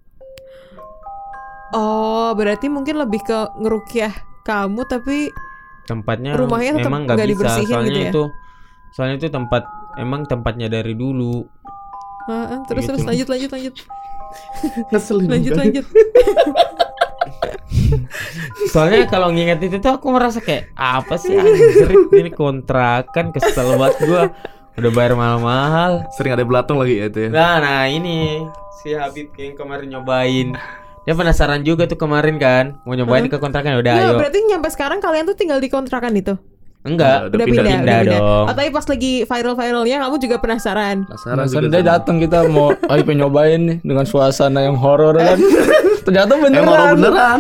Oh 1.74 2.32
berarti 2.32 2.68
mungkin 2.68 2.96
lebih 2.96 3.22
ke 3.22 3.34
ngerukyah 3.56 4.14
kamu 4.42 4.82
tapi 4.86 5.34
tempatnya 5.84 6.34
Rumahnya 6.34 6.72
tetap 6.78 6.88
emang 6.88 7.02
nggak 7.04 7.18
bisa 7.18 7.28
dibersihin 7.28 7.68
soalnya 7.70 7.90
gitu 7.90 8.00
ya? 8.00 8.10
itu 8.10 8.24
soalnya 8.90 9.16
itu 9.18 9.28
tempat 9.28 9.64
emang 9.96 10.22
tempatnya 10.24 10.68
dari 10.68 10.94
dulu 10.94 11.44
Ah, 12.24 12.56
ah, 12.56 12.60
terus 12.64 12.84
Gitu. 12.84 12.94
terus 12.94 13.04
lanjut 13.04 13.28
lanjut 13.28 13.52
lanjut 13.52 13.74
Ngeselin 14.92 15.28
lanjut 15.28 15.52
banget. 15.52 15.62
lanjut. 15.62 15.86
soalnya 18.70 19.06
kalau 19.06 19.30
nginget 19.30 19.60
itu 19.62 19.78
tuh 19.78 19.94
aku 19.94 20.08
merasa 20.10 20.40
kayak 20.40 20.72
apa 20.74 21.16
sih 21.16 21.34
anjir 21.34 21.90
ini 22.12 22.32
kontrakan 22.32 23.30
kesel 23.30 23.76
banget 23.76 23.96
gua 24.04 24.24
udah 24.74 24.92
bayar 24.92 25.14
mahal-mahal 25.14 26.08
Sering 26.12 26.34
ada 26.34 26.44
belatung 26.44 26.78
lagi 26.78 26.98
ya 26.98 27.06
itu 27.08 27.20
ya. 27.20 27.30
nah 27.30 27.60
nah 27.60 27.82
ini 27.86 28.42
si 28.76 28.92
Habib 28.92 29.30
yang 29.34 29.54
kemarin 29.54 29.88
nyobain 29.90 30.58
dia 31.04 31.14
penasaran 31.14 31.62
juga 31.62 31.84
tuh 31.84 31.96
kemarin 31.96 32.36
kan 32.36 32.80
mau 32.84 32.94
nyobain 32.94 33.28
ke 33.28 33.36
kontrakan 33.36 33.78
udah 33.78 33.92
Nah, 33.92 34.04
ayo 34.06 34.12
berarti 34.16 34.40
nyampe 34.46 34.68
sekarang 34.68 35.00
kalian 35.00 35.24
tuh 35.26 35.36
tinggal 35.36 35.60
di 35.60 35.68
kontrakan 35.68 36.14
itu? 36.14 36.36
enggak 36.84 37.32
Udah 37.32 37.36
Udah 37.40 37.46
pindah, 37.46 37.64
pindah, 37.64 37.64
pindah 37.64 37.80
udah 37.80 38.00
pindah. 38.04 38.20
dong. 38.20 38.44
Oh, 38.44 38.54
tapi 38.54 38.70
pas 38.70 38.86
lagi 38.86 39.14
viral-viralnya 39.24 39.98
kamu 40.04 40.16
juga 40.20 40.36
penasaran. 40.38 40.96
Penasaran 41.06 41.46
juga 41.48 41.68
dia 41.70 41.84
datang 41.86 42.16
kita 42.20 42.38
mau 42.46 42.76
ayo 42.92 43.02
pengen 43.02 43.20
nyobain 43.24 43.62
nih 43.62 43.78
dengan 43.80 44.04
suasana 44.04 44.60
yang 44.62 44.76
horor 44.76 45.16
kan. 45.16 45.40
Ternyata 46.06 46.36
beneran. 46.36 46.68
Emang 46.68 47.00
beneran. 47.00 47.40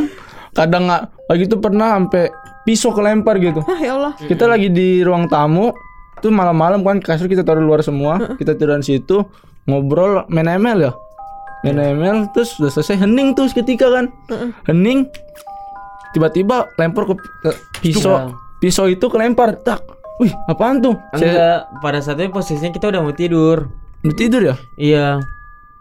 Kadang 0.56 0.84
nggak 0.88 1.02
lagi 1.28 1.44
tuh 1.46 1.60
pernah 1.60 1.92
sampai 1.94 2.32
pisau 2.64 2.96
kelempar 2.96 3.36
gitu. 3.38 3.60
Ah 3.68 3.76
ya 3.76 4.00
Allah. 4.00 4.14
Kita 4.16 4.48
lagi 4.48 4.72
di 4.72 5.04
ruang 5.04 5.28
tamu 5.28 5.76
tuh 6.20 6.32
malam-malam 6.32 6.80
kan 6.80 7.04
kasur 7.04 7.28
kita 7.28 7.44
taruh 7.44 7.60
luar 7.60 7.84
semua. 7.84 8.40
Kita 8.40 8.56
tidur 8.56 8.80
di 8.80 8.88
situ 8.88 9.28
ngobrol 9.68 10.24
main 10.28 10.48
ML 10.48 10.80
ya. 10.80 10.92
Main 11.64 11.80
ML 11.80 12.30
terus 12.32 12.60
udah 12.60 12.70
selesai 12.70 13.00
hening 13.00 13.32
tuh 13.32 13.48
seketika 13.48 13.88
kan. 13.88 14.12
Hening 14.64 15.08
tiba-tiba 16.12 16.68
lempar 16.76 17.08
ke, 17.08 17.16
pisau. 17.82 18.14
Iya. 18.14 18.24
Pisau 18.60 18.86
itu 18.86 19.06
kelempar. 19.08 19.56
Tak. 19.58 19.80
Wih, 20.20 20.30
apaan 20.46 20.78
tuh? 20.78 20.94
Saya 21.14 21.26
enggak 21.26 21.60
pada 21.82 22.00
saat 22.00 22.20
itu 22.20 22.30
posisinya 22.30 22.70
kita 22.70 22.88
udah 22.88 23.02
mau 23.02 23.12
tidur 23.12 23.66
udah 24.04 24.16
tidur 24.16 24.42
ya? 24.44 24.56
iya 24.76 25.08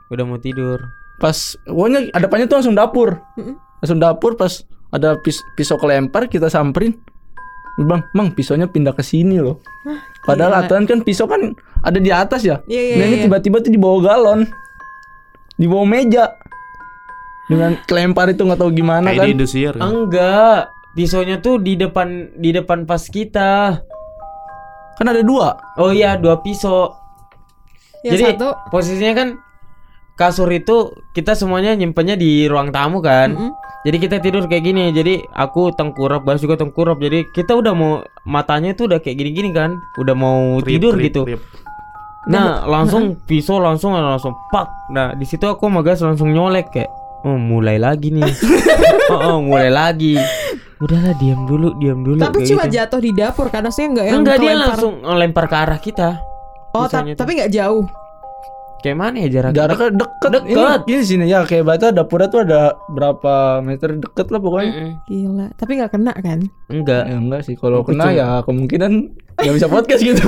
udah 0.06 0.22
mau 0.22 0.38
tidur 0.38 0.78
pas 1.18 1.34
pokoknya 1.66 2.14
ada 2.14 2.22
depannya 2.22 2.46
tuh 2.46 2.62
langsung 2.62 2.72
dapur 2.72 3.18
langsung 3.82 3.98
dapur 3.98 4.38
pas 4.38 4.62
ada 4.88 5.18
pis- 5.18 5.42
pisau 5.52 5.74
kelempar 5.74 6.30
kita 6.30 6.46
samperin 6.46 6.94
bang 7.74 7.98
bang 8.14 8.28
pisaunya 8.30 8.70
pindah 8.70 8.94
ke 8.94 9.02
sini 9.02 9.42
loh 9.42 9.58
padahal 10.22 10.54
gila. 10.54 10.62
aturan 10.62 10.84
kan 10.86 10.98
pisau 11.02 11.26
kan 11.26 11.50
ada 11.82 11.98
di 11.98 12.14
atas 12.14 12.46
ya 12.46 12.62
Iya, 12.64 12.80
iya, 12.80 12.94
nah 12.94 13.04
ini 13.04 13.16
iya. 13.18 13.24
tiba-tiba 13.26 13.58
tuh 13.58 13.74
di 13.74 13.80
bawah 13.80 14.00
galon 14.00 14.46
di 15.54 15.66
bawah 15.66 15.84
meja 15.84 16.32
dengan 17.46 17.76
kelempar 17.88 18.30
itu 18.30 18.42
nggak 18.42 18.60
tahu 18.60 18.70
gimana 18.72 19.10
Kayak 19.10 19.18
kan 19.18 19.26
di 19.26 19.32
Indosiar 19.34 19.74
kan. 19.76 19.82
enggak 19.84 20.60
pisaunya 20.92 21.36
tuh 21.38 21.56
di 21.56 21.74
depan 21.74 22.08
di 22.36 22.52
depan 22.52 22.84
pas 22.84 23.00
kita 23.02 23.80
kan 24.92 25.06
ada 25.08 25.24
dua 25.24 25.56
oh 25.76 25.90
iya 25.90 26.14
dua 26.14 26.38
pisau 26.38 26.92
Yang 28.02 28.12
Jadi 28.12 28.22
satu 28.34 28.48
posisinya 28.68 29.12
kan 29.14 29.28
kasur 30.12 30.50
itu 30.50 30.90
kita 31.14 31.32
semuanya 31.32 31.72
nyimpennya 31.72 32.18
di 32.18 32.50
ruang 32.50 32.74
tamu 32.74 32.98
kan. 32.98 33.30
Mm-mm. 33.30 33.54
Jadi 33.86 33.96
kita 34.02 34.16
tidur 34.18 34.50
kayak 34.50 34.66
gini. 34.66 34.90
Jadi 34.90 35.22
aku 35.30 35.70
tengkurap, 35.70 36.26
Bas 36.26 36.42
juga 36.42 36.58
tengkurap. 36.58 36.98
Jadi 36.98 37.30
kita 37.30 37.54
udah 37.54 37.70
mau 37.70 37.92
matanya 38.26 38.74
tuh 38.74 38.90
udah 38.90 38.98
kayak 38.98 39.22
gini-gini 39.22 39.54
kan. 39.54 39.78
Udah 39.98 40.18
mau 40.18 40.58
Trip, 40.58 40.82
tidur 40.82 40.98
trip, 40.98 41.04
gitu. 41.14 41.22
trip. 41.30 41.40
Nah, 42.30 42.62
langsung 42.70 43.18
pisau 43.26 43.58
langsung 43.58 43.98
langsung 43.98 44.30
pak. 44.54 44.70
Nah, 44.94 45.10
di 45.18 45.26
situ 45.26 45.42
aku 45.42 45.66
sama 45.66 45.82
Gas 45.82 46.06
langsung 46.06 46.30
nyolek 46.30 46.70
kayak 46.70 46.90
oh 47.26 47.34
mulai 47.34 47.82
lagi 47.82 48.14
nih. 48.14 48.30
oh, 49.12 49.18
oh, 49.18 49.38
mulai 49.42 49.70
lagi. 49.74 50.14
Udahlah 50.82 51.14
diam 51.18 51.46
dulu, 51.46 51.78
diam 51.78 52.02
dulu. 52.02 52.18
tapi 52.18 52.42
cuma 52.46 52.66
gitu. 52.66 52.78
jatuh 52.78 53.00
di 53.02 53.10
dapur 53.14 53.46
karena 53.50 53.70
saya 53.70 53.86
nggak 53.90 54.06
yang 54.06 54.20
Enggak 54.22 54.38
dia 54.38 54.50
kelempar. 54.50 54.66
langsung 54.74 54.94
ngelempar 55.02 55.44
ke 55.46 55.56
arah 55.58 55.78
kita. 55.78 56.08
Oh, 56.74 56.86
ta- 56.90 57.06
tapi 57.06 57.30
nggak 57.38 57.52
jauh. 57.54 57.86
Kayak 58.82 58.98
mana 58.98 59.16
ya 59.16 59.28
jaraknya? 59.30 59.56
jaraknya 59.56 59.88
deket 59.96 60.30
Deket. 60.32 60.50
ini, 60.50 60.62
ini 60.88 61.02
sini 61.02 61.24
ya 61.24 61.40
kayak 61.42 61.64
bata 61.64 61.86
dapurnya 61.88 62.26
tuh 62.26 62.40
ada 62.42 62.60
berapa 62.88 63.34
meter 63.58 63.94
deket 63.96 64.26
lah 64.28 64.38
pokoknya 64.38 64.68
Mm-mm. 64.68 64.90
Gila, 65.06 65.46
tapi 65.54 65.70
nggak 65.78 65.92
kena 65.92 66.12
kan? 66.14 66.38
Enggak. 66.66 67.02
ya 67.04 67.16
enggak 67.16 67.40
sih 67.42 67.54
kalau 67.54 67.80
kena 67.82 68.10
ya 68.10 68.26
kemungkinan 68.42 68.92
nggak 69.32 69.54
bisa 69.54 69.66
podcast 69.66 70.02
gitu 70.02 70.26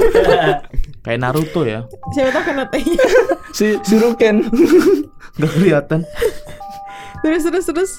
Kayak 1.05 1.18
Naruto 1.20 1.62
ya. 1.62 1.82
Siapa 2.11 2.30
tahu 2.32 2.44
kena 2.48 2.64
si 3.59 3.76
si 3.82 3.94
Ruken 3.94 4.46
Gak 5.34 5.50
kelihatan. 5.52 6.00
terus 7.20 7.42
terus 7.42 7.66
terus. 7.66 7.92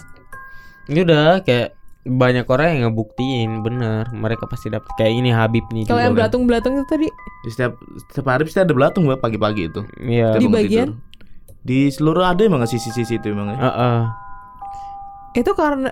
Ini 0.88 1.03
udah 1.03 1.41
kayak 1.41 1.75
banyak 2.06 2.45
orang 2.45 2.68
yang 2.70 2.82
ngebuktiin 2.93 3.66
bener 3.66 4.06
mereka 4.14 4.45
pasti 4.45 4.70
dapat 4.70 4.86
kayak 4.93 5.10
ini 5.26 5.34
Habib 5.34 5.66
nih 5.74 5.89
Kalau 5.89 5.97
yang 5.97 6.14
kan. 6.14 6.22
belatung-belatung 6.22 6.78
itu 6.78 6.86
tadi 6.86 7.08
Di 7.41 7.49
setiap 7.49 7.74
setiap 7.97 8.26
hari 8.30 8.45
pasti 8.45 8.62
ada 8.62 8.74
belatung 8.78 9.10
mbak 9.10 9.26
pagi-pagi 9.26 9.74
itu. 9.74 9.82
Iya. 9.97 10.38
Di 10.38 10.45
bagian? 10.45 10.89
tidur. 10.93 11.01
Di 11.66 11.80
seluruh 11.89 12.22
ada 12.30 12.41
emang 12.45 12.62
sisi-sisi 12.70 13.18
itu 13.18 13.34
emang 13.34 13.53
ya. 13.53 13.58
Heeh. 13.58 13.99
itu 15.36 15.51
karena 15.51 15.91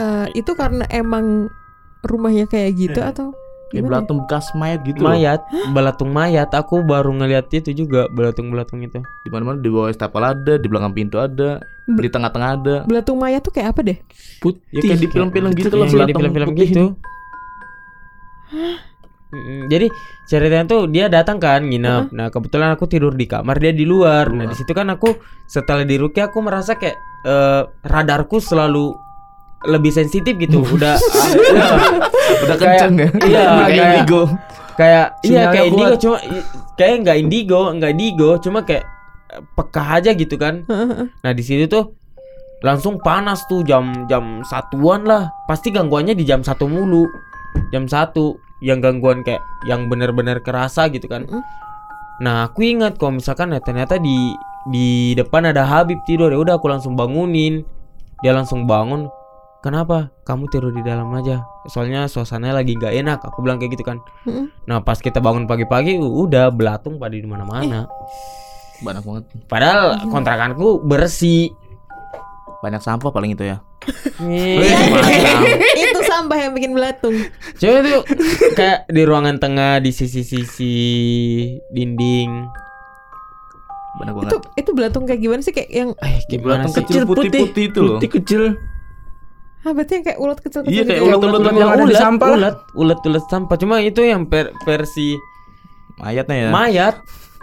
eh 0.00 0.26
itu 0.34 0.50
karena 0.58 0.82
emang 0.90 1.46
rumahnya 2.02 2.48
kayak 2.48 2.74
gitu 2.74 2.98
atau 3.04 3.30
Kayak 3.68 3.84
gimana? 3.84 3.88
belatung 4.00 4.18
bekas 4.24 4.46
mayat 4.56 4.80
gitu. 4.80 5.00
loh. 5.04 5.12
mayat, 5.12 5.40
belatung 5.76 6.10
mayat. 6.16 6.48
Aku 6.56 6.80
baru 6.80 7.12
ngeliat 7.12 7.52
itu 7.52 7.70
juga 7.76 8.08
belatung-belatung 8.08 8.80
itu. 8.80 9.04
Di 9.04 9.28
mana-mana 9.28 9.60
di 9.60 9.68
bawah 9.68 9.92
stapel 9.92 10.24
ada, 10.24 10.56
di 10.56 10.66
belakang 10.72 10.96
pintu 10.96 11.20
ada, 11.20 11.60
Be- 11.84 12.00
di 12.00 12.08
tengah-tengah 12.08 12.50
ada. 12.56 12.74
Belatung 12.88 13.20
mayat 13.20 13.44
tuh 13.44 13.52
kayak 13.52 13.76
apa 13.76 13.80
deh? 13.84 13.98
Putih. 14.40 14.64
Ya 14.72 14.80
kayak 14.80 15.00
di 15.04 15.08
film-film 15.12 15.50
gitu 15.52 15.68
loh 15.76 15.84
di 15.84 15.92
belatung 15.92 16.16
film-film 16.16 16.48
putih. 16.56 16.68
gitu. 16.72 16.84
Jadi 19.68 19.92
ceritanya 20.24 20.64
tuh 20.64 20.88
dia 20.88 21.12
datang 21.12 21.36
kan 21.36 21.60
nginep. 21.60 22.16
Nah 22.16 22.32
kebetulan 22.32 22.72
aku 22.72 22.88
tidur 22.88 23.12
di 23.12 23.28
kamar 23.28 23.60
dia 23.60 23.76
di 23.76 23.84
luar. 23.84 24.32
Nah 24.32 24.48
di 24.48 24.56
situ 24.56 24.72
kan 24.72 24.88
aku 24.88 25.20
setelah 25.44 25.84
di 25.84 26.00
Rukia 26.00 26.32
aku 26.32 26.40
merasa 26.40 26.80
kayak 26.80 26.96
eh, 27.28 27.62
radarku 27.84 28.40
selalu 28.40 28.96
lebih 29.66 29.90
sensitif 29.90 30.38
gitu. 30.38 30.62
Udah 30.76 30.94
ya, 30.94 31.66
Udah 32.46 32.56
Kayak- 32.56 32.78
kenceng 32.78 32.94
ya. 32.94 33.08
iya, 33.26 33.44
kayak 33.66 33.86
indigo. 33.96 34.22
kayak 34.78 35.06
iya 35.26 35.42
kayak 35.50 35.66
indigo 35.74 35.94
cuma 35.98 36.16
kayak 36.78 36.94
nggak 37.02 37.16
indigo 37.18 37.60
nggak 37.74 37.90
indigo 37.98 38.30
cuma 38.38 38.58
kayak 38.62 38.86
eh, 39.34 39.42
peka 39.58 39.82
aja 39.98 40.10
gitu 40.14 40.38
kan. 40.38 40.62
Nah 41.24 41.32
di 41.34 41.42
situ 41.42 41.66
tuh 41.66 41.98
langsung 42.58 42.98
panas 42.98 43.42
tuh 43.46 43.66
jam 43.66 44.06
jam 44.06 44.46
satuan 44.46 45.02
lah. 45.02 45.30
Pasti 45.50 45.74
gangguannya 45.74 46.14
di 46.14 46.22
jam 46.22 46.46
satu 46.46 46.70
mulu. 46.70 47.06
Jam 47.74 47.90
satu 47.90 48.38
yang 48.62 48.78
gangguan 48.78 49.22
kayak 49.22 49.42
yang 49.66 49.90
bener-bener 49.90 50.38
kerasa 50.38 50.86
gitu 50.90 51.10
kan. 51.10 51.26
Nah 52.22 52.46
aku 52.46 52.62
ingat 52.62 52.98
kalau 52.98 53.18
misalkan 53.18 53.50
ya 53.50 53.58
ternyata 53.58 53.98
di 53.98 54.34
di 54.70 54.88
depan 55.14 55.46
ada 55.46 55.62
Habib 55.66 55.98
tidur 56.02 56.30
ya 56.30 56.38
udah 56.38 56.54
aku 56.58 56.70
langsung 56.70 56.94
bangunin. 56.94 57.62
Dia 58.22 58.30
langsung 58.30 58.66
bangun. 58.66 59.06
Kenapa? 59.58 60.14
Kamu 60.22 60.46
tidur 60.46 60.70
di 60.70 60.80
dalam 60.80 61.10
aja. 61.12 61.42
Soalnya 61.66 62.06
suasananya 62.06 62.54
lagi 62.54 62.78
nggak 62.78 62.94
enak. 62.96 63.18
Aku 63.24 63.42
bilang 63.42 63.58
kayak 63.58 63.74
gitu 63.74 63.82
kan. 63.82 63.98
Mm-mm. 64.22 64.46
Nah 64.64 64.78
pas 64.78 64.96
kita 64.96 65.18
bangun 65.18 65.44
pagi-pagi 65.44 65.98
udah 65.98 66.48
belatung 66.48 66.96
pada 66.96 67.12
di 67.12 67.26
mana-mana. 67.26 67.90
Banyak 68.78 69.02
banget. 69.02 69.24
Padahal 69.44 70.06
kontrakanku 70.06 70.78
bersih. 70.80 71.50
Banyak 72.58 72.78
sampah 72.78 73.10
paling 73.10 73.34
itu 73.34 73.42
ya. 73.44 73.58
Nih, 74.18 74.58
itu 75.80 76.00
sampah 76.04 76.36
yang 76.36 76.52
bikin 76.52 76.70
belatung. 76.70 77.14
Coba 77.56 77.78
itu 77.80 77.98
kayak 78.52 78.86
di 78.86 79.02
ruangan 79.02 79.38
tengah 79.38 79.78
di 79.78 79.90
sisi-sisi 79.90 80.74
dinding. 81.68 82.30
Banyak 83.96 84.12
banget. 84.12 84.30
Itu 84.30 84.38
itu 84.54 84.70
belatung 84.72 85.02
kayak 85.02 85.18
gimana 85.18 85.40
sih 85.40 85.50
kayak 85.50 85.70
yang 85.70 85.90
Eh, 85.98 86.22
gimana 86.28 86.62
Belatung 86.62 86.72
sih? 86.72 86.78
kecil 86.84 87.02
putih-putih 87.04 87.64
itu 87.64 87.78
loh. 87.80 87.98
Putih 87.98 88.10
kecil. 88.12 88.42
Ah 89.60 89.72
berarti 89.72 89.92
yang 89.92 90.04
kayak 90.04 90.18
ulat 90.18 90.38
kecil-kecil 90.38 90.70
Iya, 90.70 90.82
kayak 90.82 90.94
gitu 90.94 91.02
ya? 91.02 91.08
ulat-ulat 91.10 91.40
ulat 91.40 91.52
Yang 91.52 91.68
ada 91.68 91.76
di 91.76 91.86
ulat, 91.88 92.00
sampah 92.00 92.28
ulat, 92.30 92.56
ulat, 92.72 92.98
ulat 93.02 93.24
sampah. 93.26 93.56
Cuma 93.56 93.74
itu 93.78 94.00
yang 94.00 94.22
per- 94.24 94.54
versi 94.62 95.18
Mayatnya 95.96 96.36
ya. 96.38 96.48
mayat, 96.48 96.94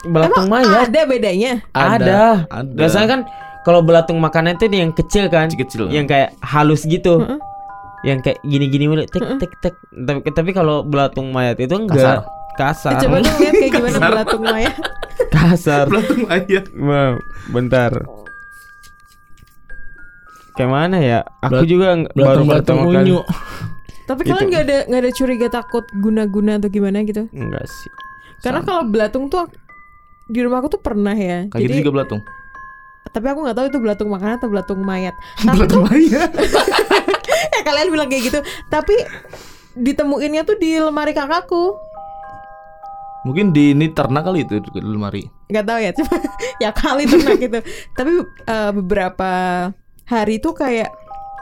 belatung 0.02 0.48
Emang 0.48 0.64
mayat. 0.64 0.88
ada 0.88 1.02
bedanya? 1.04 1.52
Ada. 1.70 2.48
Ada. 2.48 2.72
Biasanya 2.72 3.08
kan 3.10 3.22
kalau 3.62 3.82
belatung 3.82 4.16
makanan 4.18 4.56
itu 4.56 4.70
yang 4.70 4.92
kecil 4.92 5.28
kan, 5.28 5.50
Kecil-kecil. 5.50 5.92
yang 5.92 6.06
kayak 6.06 6.32
halus 6.40 6.88
gitu. 6.88 7.20
Heeh. 7.20 7.40
Yang 8.06 8.20
kayak 8.24 8.40
gini-gini 8.44 8.86
mulu, 8.86 9.04
tek 9.04 9.26
tek 9.36 9.52
tek. 9.60 9.76
Tapi, 9.92 10.30
tapi 10.30 10.52
kalau 10.52 10.82
belatung 10.82 11.34
mayat 11.34 11.58
itu 11.58 11.74
enggak 11.74 12.24
kasar. 12.56 12.96
Eh, 12.96 13.02
coba 13.04 13.16
dong 13.20 13.36
lihat 13.36 13.54
kayak 13.54 13.72
gimana 13.74 13.98
belatung 14.08 14.44
mayat. 14.46 14.76
kasar. 15.28 15.86
Belatung 15.90 16.22
mayat. 16.24 16.66
Wow, 16.72 17.12
bentar. 17.50 17.92
Kayak 20.56 20.72
mana 20.72 20.98
ya? 20.98 21.20
Aku 21.44 21.62
Belat- 21.62 21.68
juga 21.68 21.88
baru 22.12 22.44
pertama 22.44 22.82
kali. 22.90 23.12
Tapi 24.10 24.22
Itu. 24.22 24.30
kalian 24.32 24.48
nggak 24.48 24.64
ada 24.64 24.78
nggak 24.86 25.02
ada 25.02 25.12
curiga 25.12 25.48
takut 25.50 25.86
guna-guna 25.98 26.58
atau 26.58 26.70
gimana 26.70 27.02
gitu? 27.02 27.26
Enggak 27.32 27.66
sih. 27.66 27.90
Karena 28.40 28.62
kalau 28.62 28.86
belatung 28.86 29.28
tuh 29.28 29.50
di 30.26 30.40
rumah 30.40 30.62
aku 30.62 30.78
tuh 30.78 30.82
pernah 30.82 31.12
ya. 31.12 31.50
Kayak 31.50 31.60
gitu 31.60 31.66
Jadi 31.66 31.82
juga 31.82 31.92
belatung. 31.92 32.22
tapi 33.06 33.32
aku 33.32 33.40
nggak 33.42 33.56
tahu 33.56 33.66
itu 33.70 33.80
belatung 33.80 34.10
makanan 34.12 34.36
atau 34.38 34.50
belatung 34.50 34.80
mayat. 34.82 35.16
Tapi 35.46 35.64
tuh 35.66 35.82
mayat. 35.82 36.30
ya 37.56 37.62
kalian 37.64 37.88
bilang 37.90 38.08
kayak 38.08 38.24
gitu. 38.28 38.40
Tapi 38.68 38.96
ditemuinnya 39.74 40.44
tuh 40.44 40.56
di 40.56 40.76
lemari 40.76 41.12
kakakku. 41.12 41.80
Mungkin 43.24 43.52
di 43.52 43.74
ini 43.74 43.90
ternak 43.90 44.22
kali 44.22 44.44
itu 44.44 44.62
di 44.62 44.80
lemari. 44.80 45.26
nggak 45.46 45.66
tahu 45.66 45.78
ya 45.78 45.92
cuma 45.94 46.16
ya 46.58 46.70
kali 46.74 47.04
ternak 47.06 47.38
gitu 47.38 47.60
tapi 47.94 48.12
eh, 48.50 48.72
beberapa 48.74 49.30
hari 50.06 50.38
tuh 50.38 50.54
kayak 50.54 50.90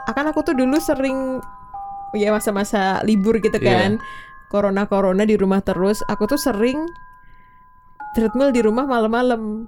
akan 0.04 0.30
aku 0.30 0.40
tuh 0.42 0.54
dulu 0.54 0.76
sering 0.76 1.40
ya 2.12 2.30
masa-masa 2.30 3.00
libur 3.02 3.36
gitu 3.38 3.56
Iya. 3.56 3.64
kan 3.66 3.92
corona 4.48 4.84
corona 4.84 5.24
di 5.24 5.34
rumah 5.34 5.60
terus 5.60 6.00
aku 6.06 6.24
tuh 6.26 6.38
sering 6.38 6.78
treadmill 8.14 8.50
di 8.50 8.62
rumah 8.62 8.84
malam-malam 8.84 9.66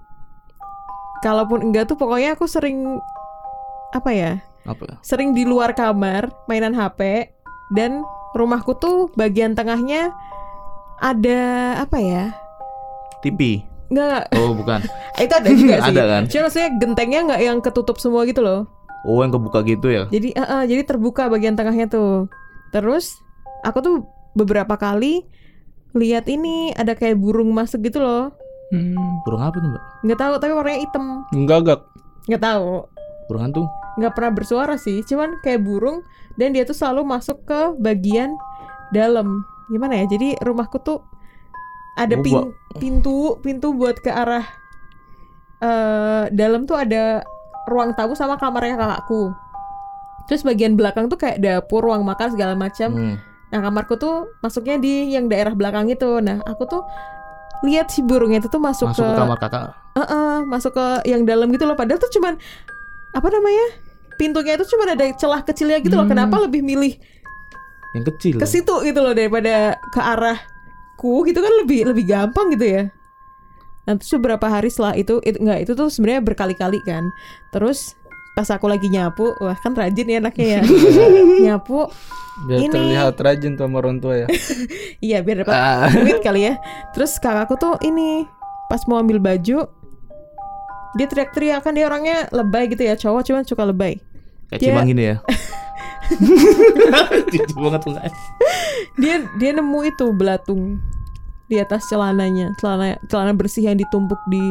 kalaupun 1.19 1.65
enggak 1.65 1.89
tuh 1.89 1.97
pokoknya 1.97 2.37
aku 2.37 2.47
sering 2.47 3.01
apa 3.91 4.11
ya 4.13 4.33
Apa? 4.63 5.01
sering 5.01 5.33
di 5.33 5.43
luar 5.43 5.73
kamar 5.73 6.31
mainan 6.47 6.71
HP 6.71 7.31
dan 7.73 8.05
rumahku 8.33 8.77
tuh 8.77 9.11
bagian 9.15 9.57
tengahnya 9.57 10.13
ada 10.97 11.41
apa 11.79 11.99
ya 11.99 12.25
TV. 13.21 13.65
nggak 13.87 14.35
Oh, 14.35 14.55
bukan. 14.55 14.83
itu 15.23 15.35
ada 15.35 15.49
juga 15.49 15.75
sih 15.83 15.91
Ada 15.91 16.03
kan? 16.05 16.23
Cuma 16.27 16.43
maksudnya 16.47 16.71
gentengnya 16.79 17.21
nggak 17.27 17.43
yang 17.43 17.59
ketutup 17.59 17.97
semua 17.97 18.23
gitu 18.23 18.39
loh. 18.39 18.69
Oh, 19.07 19.23
yang 19.23 19.31
kebuka 19.31 19.63
gitu 19.63 19.87
ya. 19.87 20.11
Jadi 20.11 20.35
eh, 20.35 20.43
eh, 20.43 20.65
jadi 20.67 20.83
terbuka 20.83 21.31
bagian 21.31 21.55
tengahnya 21.55 21.87
tuh. 21.87 22.27
Terus 22.75 23.15
aku 23.63 23.79
tuh 23.79 23.97
beberapa 24.35 24.75
kali 24.75 25.23
lihat 25.95 26.27
ini 26.27 26.75
ada 26.75 26.93
kayak 26.93 27.17
burung 27.17 27.55
masuk 27.55 27.81
gitu 27.81 28.03
loh. 28.03 28.35
Hmm. 28.69 29.23
Burung 29.23 29.41
apa 29.41 29.57
tuh, 29.57 29.71
Mbak? 29.71 29.83
Nggak 30.03 30.19
tahu 30.19 30.35
tapi 30.37 30.53
warnanya 30.53 30.81
hitam. 30.83 31.05
Menggagak. 31.31 31.81
Nggak 32.27 32.43
tahu. 32.43 32.71
Burung 33.31 33.43
hantu. 33.47 33.63
Nggak 33.97 34.13
pernah 34.13 34.33
bersuara 34.35 34.75
sih. 34.77 35.07
Cuman 35.07 35.39
kayak 35.41 35.63
burung 35.63 36.03
dan 36.35 36.51
dia 36.51 36.67
tuh 36.67 36.75
selalu 36.75 37.07
masuk 37.07 37.47
ke 37.47 37.61
bagian 37.79 38.35
dalam. 38.91 39.47
Gimana 39.71 40.03
ya? 40.03 40.11
Jadi 40.11 40.35
rumahku 40.43 40.83
tuh 40.83 40.99
ada 41.95 42.13
Oh, 42.13 42.21
pin- 42.21 42.53
pintu 42.77 43.17
pintu 43.41 43.73
buat 43.73 43.97
ke 43.97 44.11
arah 44.11 44.45
eh 45.57 46.25
dalam 46.31 46.69
tuh 46.69 46.77
ada 46.77 47.25
ruang 47.67 47.93
tamu 47.93 48.15
sama 48.15 48.39
kamarnya 48.39 48.79
kakakku. 48.79 49.35
Terus 50.27 50.43
bagian 50.43 50.75
belakang 50.75 51.07
tuh 51.07 51.19
kayak 51.19 51.39
dapur, 51.39 51.83
ruang 51.83 52.03
makan 52.03 52.35
segala 52.35 52.55
macam. 52.59 52.91
Hmm. 52.95 53.17
Nah 53.51 53.59
kamarku 53.63 53.95
tuh 53.95 54.35
masuknya 54.43 54.79
di 54.79 55.15
yang 55.15 55.31
daerah 55.31 55.55
belakang 55.55 55.87
itu. 55.87 56.19
Nah 56.19 56.43
aku 56.43 56.67
tuh 56.67 56.83
lihat 57.63 57.89
si 57.89 58.03
burungnya 58.03 58.43
itu 58.43 58.51
tuh 58.51 58.59
masuk, 58.59 58.91
Masuk 58.91 59.07
ke, 59.07 59.15
ke 59.15 59.21
kamar 59.23 59.39
kakak. 59.39 59.65
Eh, 59.97 60.03
eh, 60.03 60.35
masuk 60.45 60.73
ke 60.75 60.87
yang 61.09 61.23
dalam 61.23 61.47
gitu 61.55 61.63
loh. 61.65 61.79
Padahal 61.79 62.03
tuh 62.03 62.11
cuman 62.11 62.35
apa 63.15 63.29
namanya 63.31 63.67
pintunya 64.19 64.59
itu 64.59 64.67
cuma 64.75 64.85
ada 64.91 65.07
celah 65.15 65.41
kecilnya 65.47 65.79
gitu 65.81 65.95
loh. 65.95 66.05
Hmm. 66.05 66.13
Kenapa 66.15 66.43
lebih 66.43 66.61
milih 66.67 66.99
Yang 67.95 68.05
kecil. 68.13 68.35
ke 68.43 68.47
situ 68.51 68.75
gitu 68.83 68.99
loh 69.01 69.15
daripada 69.15 69.79
ke 69.95 70.01
arahku 70.03 71.25
gitu 71.25 71.39
kan 71.39 71.53
lebih 71.63 71.87
lebih 71.87 72.05
gampang 72.05 72.51
gitu 72.53 72.67
ya. 72.67 72.83
Nanti 73.87 74.03
beberapa 74.19 74.47
hari 74.47 74.69
setelah 74.69 74.99
itu, 74.99 75.23
itu 75.23 75.39
enggak 75.39 75.63
itu 75.63 75.73
tuh 75.73 75.87
sebenarnya 75.87 76.23
berkali-kali 76.23 76.83
kan. 76.83 77.07
Terus 77.55 77.95
pas 78.35 78.51
aku 78.51 78.67
lagi 78.67 78.91
nyapu, 78.91 79.33
wah 79.39 79.57
kan 79.57 79.73
rajin 79.73 80.11
ya 80.11 80.19
anaknya 80.19 80.47
ya. 80.59 80.63
nyapu, 81.49 81.87
Biar 82.45 82.61
Ini- 82.61 82.69
terlihat 82.69 83.17
rajin 83.17 83.57
tuh 83.57 83.65
sama 83.65 83.81
orang 83.81 83.97
tua 83.97 84.15
ya. 84.21 84.27
iya 85.07 85.25
biar 85.25 85.41
dapat 85.41 85.57
Ah. 85.57 85.89
duit 85.89 86.21
kali 86.21 86.45
ya. 86.45 86.61
Terus 86.93 87.17
kakakku 87.17 87.57
tuh 87.57 87.81
ini 87.81 88.29
pas 88.69 88.85
mau 88.85 89.01
ambil 89.01 89.17
baju, 89.17 89.65
dia 90.99 91.07
teriak-teriak 91.09 91.65
kan 91.65 91.73
dia 91.73 91.89
orangnya 91.89 92.29
lebay 92.29 92.69
gitu 92.69 92.85
ya, 92.85 92.93
cowok 92.93 93.23
cuman 93.25 93.43
suka 93.49 93.65
lebay. 93.65 93.97
Kayak 94.53 94.61
Dia- 94.61 94.69
cimang 94.69 94.87
gini 94.87 95.03
ya. 95.07 95.17
Cucu 97.33 97.55
banget 97.57 97.81
tuh. 97.83 97.93
Dia 98.97 99.17
dia 99.37 99.51
nemu 99.53 99.79
itu 99.87 100.07
belatung 100.13 100.79
di 101.47 101.57
atas 101.57 101.87
celananya, 101.87 102.51
celana 102.57 102.99
celana 103.07 103.33
bersih 103.33 103.65
yang 103.65 103.77
ditumpuk 103.77 104.19
di 104.27 104.43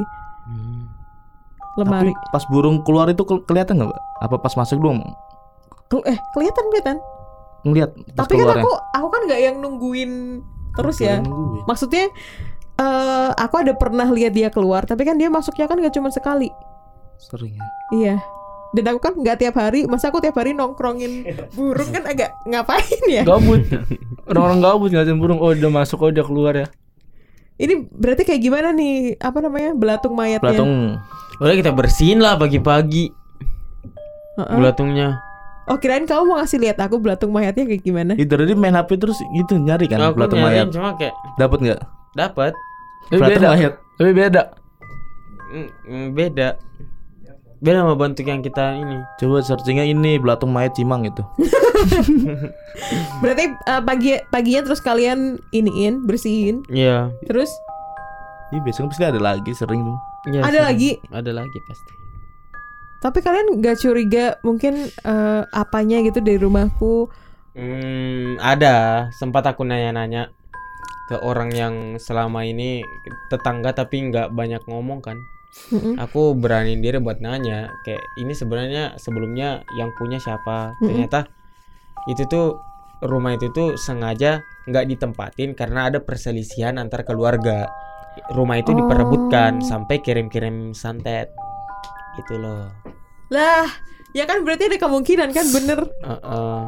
lemari. 1.75 2.11
Tapi 2.11 2.31
pas 2.31 2.43
burung 2.47 2.79
keluar 2.81 3.07
itu 3.07 3.21
ke- 3.21 3.43
kelihatan 3.43 3.75
nggak, 3.77 3.89
Mbak? 3.91 4.01
Apa 4.21 4.35
pas 4.39 4.53
masuk 4.55 4.79
doang? 4.79 5.03
Kel- 5.87 6.05
eh 6.05 6.17
kelihatan 6.31 6.63
kelihatan. 6.69 6.97
Ngeliat 7.61 7.89
pas 8.13 8.23
Tapi 8.23 8.33
kan 8.35 8.45
keluarnya. 8.47 8.63
aku 8.63 8.71
aku 8.93 9.07
kan 9.09 9.21
nggak 9.25 9.41
yang 9.41 9.55
nungguin 9.57 10.11
terus 10.73 10.97
ya. 10.99 11.19
Nungguin. 11.19 11.63
Maksudnya 11.65 12.05
eh 12.75 13.29
aku 13.33 13.55
ada 13.57 13.73
pernah 13.73 14.07
lihat 14.07 14.31
dia 14.31 14.47
keluar, 14.47 14.83
tapi 14.83 15.03
kan 15.03 15.15
dia 15.15 15.27
masuknya 15.27 15.65
kan 15.65 15.75
nggak 15.75 15.93
cuma 15.93 16.09
sekali. 16.09 16.47
Sering 17.17 17.53
ya. 17.53 17.65
Iya. 17.91 18.17
dan 18.73 18.91
aku 18.91 18.99
kan 19.01 19.15
nggak 19.15 19.39
tiap 19.39 19.55
hari 19.55 19.87
masa 19.87 20.11
aku 20.11 20.19
tiap 20.19 20.35
hari 20.35 20.51
nongkrongin 20.51 21.23
burung 21.55 21.95
kan 21.95 22.03
agak 22.03 22.35
ngapain 22.43 22.99
ya 23.07 23.23
Gabut. 23.23 23.63
Orang-orang 24.27 24.59
gabut 24.59 24.89
ngeliatin 24.91 25.15
burung. 25.15 25.39
Oh 25.39 25.55
udah 25.55 25.71
masuk, 25.71 26.03
oh 26.03 26.11
udah 26.11 26.19
keluar 26.21 26.51
ya. 26.53 26.67
Ini 27.55 27.87
berarti 27.87 28.23
kayak 28.23 28.41
gimana 28.41 28.69
nih 28.69 29.15
apa 29.15 29.39
namanya 29.39 29.71
belatung 29.71 30.11
mayatnya 30.11 30.43
Belatung 30.45 30.73
Udah 31.35 31.51
kita 31.53 31.71
bersihin 31.71 32.19
lah 32.19 32.35
pagi-pagi 32.35 33.11
Heeh. 34.35 34.51
belatungnya. 34.53 35.19
oh 35.65 35.75
kirain 35.75 36.03
kamu 36.03 36.23
mau 36.25 36.37
ngasih 36.37 36.59
lihat 36.59 36.77
aku 36.77 36.95
belatung 36.97 37.31
mayatnya 37.31 37.65
kayak 37.65 37.81
gimana 37.81 38.13
itu 38.13 38.29
tadi 38.29 38.53
main 38.53 38.71
HP 38.71 38.95
terus 38.95 39.17
itu 39.33 39.55
nyari 39.55 39.87
kan 39.87 39.97
Aku 40.03 40.13
belatung 40.13 40.37
nyariin 40.37 40.67
mayat. 40.67 40.67
cuma 40.69 40.93
kayak 40.93 41.15
Dapat 41.35 41.57
nggak? 41.59 41.81
dapat 42.13 42.53
Tapi 43.05 43.17
Belatung 43.17 43.37
beda. 43.37 43.49
mayat. 43.51 43.73
Tapi 43.95 44.11
beda. 44.11 44.41
Mm, 45.47 45.67
mm, 45.85 46.05
beda. 46.11 46.49
Beda 47.57 47.81
sama 47.81 47.95
bentuk 47.95 48.23
yang 48.23 48.39
kita 48.39 48.75
ini. 48.75 48.99
Coba 49.15 49.39
searchingnya 49.39 49.83
ini 49.83 50.17
belatung 50.17 50.51
mayat 50.51 50.73
cimang 50.73 51.03
itu. 51.03 51.23
berarti 53.21 53.45
eh, 53.51 53.81
pagi 53.81 54.11
paginya 54.27 54.61
terus 54.63 54.79
kalian 54.79 55.37
iniin 55.51 56.03
bersihin 56.03 56.65
Iya. 56.67 57.13
terus 57.23 57.51
Iya 58.49 58.61
biasanya 58.61 58.87
pasti 58.89 59.03
ada 59.03 59.19
lagi 59.19 59.51
sering 59.51 59.81
tuh. 59.81 59.97
Iya, 60.27 60.41
Ada 60.41 60.49
sering. 60.51 60.65
lagi? 60.65 60.91
Ada 61.09 61.31
lagi 61.33 61.59
pasti. 61.63 61.91
tapi 62.97 63.21
kalian 63.21 63.61
nggak 63.61 63.77
curiga 63.77 64.25
mungkin 64.41 64.73
eh, 64.81 65.41
apanya 65.51 66.01
gitu 66.01 66.19
dari 66.19 66.37
rumahku 66.37 67.09
Hmm, 67.55 68.35
ada. 68.37 69.07
Sempat 69.15 69.47
aku 69.47 69.63
nanya-nanya 69.63 70.27
ke 71.05 71.15
orang 71.15 71.47
yang 71.49 71.73
selama 71.95 72.43
ini 72.43 72.83
tetangga 73.29 73.71
tapi 73.71 74.03
nggak 74.03 74.27
banyak 74.29 74.59
ngomong 74.65 74.99
kan. 74.99 75.15
Mm-mm. 75.71 75.95
Aku 75.97 76.35
berani 76.35 76.75
diri 76.75 76.99
buat 76.99 77.17
nanya 77.17 77.71
kayak 77.81 78.03
ini 78.17 78.31
sebenarnya 78.31 78.95
sebelumnya 78.95 79.49
yang 79.73 79.89
punya 79.93 80.19
siapa? 80.19 80.75
Mm-mm. 80.75 80.85
Ternyata 80.85 81.19
itu 82.05 82.23
tuh 82.25 82.59
rumah 83.01 83.33
itu 83.33 83.49
tuh 83.49 83.73
sengaja 83.75 84.39
nggak 84.65 84.85
ditempatin 84.87 85.53
karena 85.53 85.89
ada 85.89 85.99
perselisihan 85.99 86.75
antar 86.75 87.01
keluarga. 87.01 87.65
Rumah 88.31 88.57
itu 88.57 88.71
Oh. 88.71 88.77
diperebutkan 88.77 89.59
sampai 89.59 89.99
kirim-kirim 89.99 90.71
santet. 90.71 91.31
Gitu 92.15 92.35
loh. 92.37 92.71
lah 93.27 93.67
ya 94.13 94.23
kan 94.23 94.45
berarti 94.45 94.69
ada 94.69 94.77
kemungkinan 94.77 95.33
kan 95.33 95.43
bener 95.49 95.81
Heeh. 95.99 96.59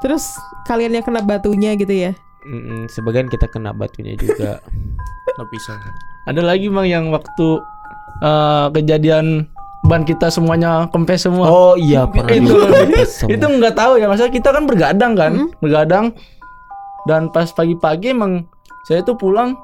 terus 0.00 0.34
kalian 0.66 0.92
yang 0.92 1.00
kena 1.00 1.22
batunya 1.22 1.72
gitu 1.72 1.88
ya 1.88 2.12
Mm-mm, 2.42 2.84
sebagian 2.88 3.24
kita 3.26 3.46
kena 3.46 3.70
batunya 3.70 4.16
juga. 4.16 4.60
Nggak 5.36 5.48
bisa. 5.48 5.76
Ada 6.24 6.40
lagi 6.40 6.66
bang 6.66 6.86
yang 6.90 7.04
waktu 7.08 7.60
eh, 8.20 8.66
kejadian 8.72 9.48
ban 9.88 10.04
kita 10.04 10.28
semuanya 10.28 10.88
kempes 10.92 11.24
semua. 11.24 11.48
Oh 11.48 11.74
iya 11.76 12.04
pernah 12.04 12.36
itu 12.36 12.52
itu 13.34 13.44
nggak 13.44 13.74
tahu 13.76 13.96
ya 13.96 14.06
masa 14.06 14.28
kita 14.28 14.52
kan 14.52 14.68
bergadang 14.68 15.16
kan 15.16 15.32
bergadang. 15.60 16.12
Dan 17.08 17.32
pas 17.32 17.48
pagi-pagi 17.48 18.12
emang 18.12 18.44
saya 18.84 19.00
tuh 19.00 19.16
pulang 19.16 19.56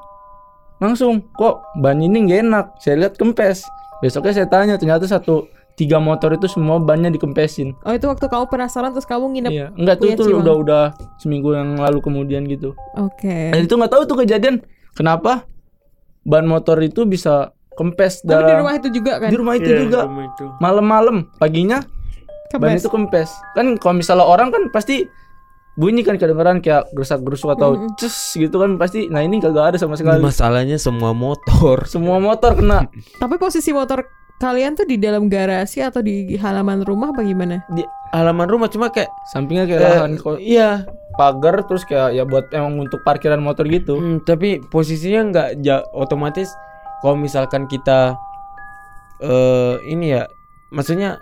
langsung 0.80 1.20
kok 1.36 1.60
ban 1.80 2.00
ini 2.00 2.24
nggak 2.24 2.40
enak? 2.48 2.66
Saya 2.80 3.04
lihat 3.04 3.20
kempes. 3.20 3.68
Besoknya 4.00 4.32
saya 4.32 4.48
tanya 4.48 4.74
ternyata 4.76 5.04
satu 5.08 5.48
tiga 5.76 6.00
motor 6.00 6.32
itu 6.32 6.48
semua 6.48 6.80
bannya 6.80 7.12
dikempesin. 7.12 7.76
Oh 7.84 7.92
itu 7.92 8.08
waktu 8.08 8.24
kamu 8.28 8.48
penasaran 8.48 8.96
terus 8.96 9.04
kamu 9.04 9.28
nginep 9.36 9.52
iya 9.52 9.68
enggak 9.76 9.96
tuh 10.00 10.08
itu 10.08 10.22
udah 10.32 10.54
udah 10.56 10.84
seminggu 11.20 11.52
yang 11.52 11.76
lalu 11.76 12.00
kemudian 12.00 12.48
gitu. 12.48 12.72
Oke. 12.96 13.52
Dan 13.52 13.68
itu 13.68 13.76
nggak 13.76 13.92
tahu 13.92 14.02
tuh 14.08 14.16
kejadian. 14.24 14.64
Kenapa 14.96 15.44
ban 16.24 16.48
motor 16.48 16.80
itu 16.80 17.04
bisa 17.04 17.52
kempes 17.76 18.20
tapi 18.20 18.32
di 18.34 18.42
dalam 18.42 18.58
rumah 18.58 18.74
itu 18.74 18.88
juga 18.90 19.12
kan? 19.18 19.28
Di 19.28 19.36
rumah 19.36 19.54
itu 19.54 19.68
Iya, 19.68 19.78
juga. 19.82 20.00
rumah 20.04 20.24
itu. 20.26 20.44
malam-malam 20.58 21.16
paginya 21.36 21.78
ban 22.48 22.72
Kempes. 22.72 22.80
itu 22.80 22.88
kempes. 22.88 23.30
Kan 23.52 23.76
kalau 23.76 23.94
misalnya 23.96 24.24
orang 24.24 24.48
kan 24.48 24.70
pasti 24.70 25.04
bunyi 25.74 26.00
kan 26.00 26.16
kedengeran 26.16 26.58
kayak 26.58 26.88
gerusak 26.90 27.20
gerusuk 27.20 27.52
atau 27.52 27.76
Mm-mm. 27.76 27.92
cus 27.94 28.16
gitu 28.34 28.56
kan 28.56 28.74
pasti. 28.74 29.06
Nah 29.06 29.20
ini 29.20 29.36
kagak 29.36 29.70
ada 29.70 29.76
sama 29.76 29.92
sekali. 29.92 30.18
Masalahnya 30.18 30.76
semua 30.76 31.12
motor. 31.12 31.84
semua 31.84 32.16
motor 32.16 32.54
kena. 32.54 32.88
Tapi 33.20 33.36
posisi 33.36 33.70
motor 33.70 34.08
kalian 34.36 34.72
tuh 34.72 34.84
di 34.84 34.96
dalam 34.96 35.26
garasi 35.26 35.80
atau 35.80 36.00
di 36.00 36.32
halaman 36.34 36.80
rumah 36.80 37.08
apa 37.08 37.20
gimana 37.20 37.64
Di 37.66 37.80
halaman 38.10 38.44
rumah 38.46 38.68
cuma 38.68 38.88
kayak 38.88 39.08
sampingnya 39.26 39.64
kayak 39.66 39.80
eh, 39.80 39.88
lahan 39.90 40.12
kok. 40.14 40.36
iya, 40.38 40.84
pagar 41.12 41.64
terus 41.64 41.82
kayak 41.82 42.12
ya 42.12 42.22
buat 42.22 42.48
emang 42.50 42.78
untuk 42.78 43.00
parkiran 43.02 43.38
motor 43.38 43.64
gitu. 43.66 43.96
Hmm, 43.96 44.20
tapi 44.22 44.60
posisinya 44.62 45.20
nggak 45.26 45.48
ja- 45.60 45.84
otomatis 45.90 46.52
kalau 46.98 47.14
misalkan 47.14 47.64
kita 47.64 48.16
eh 49.18 49.74
ini 49.86 50.12
ya 50.12 50.28
maksudnya 50.68 51.20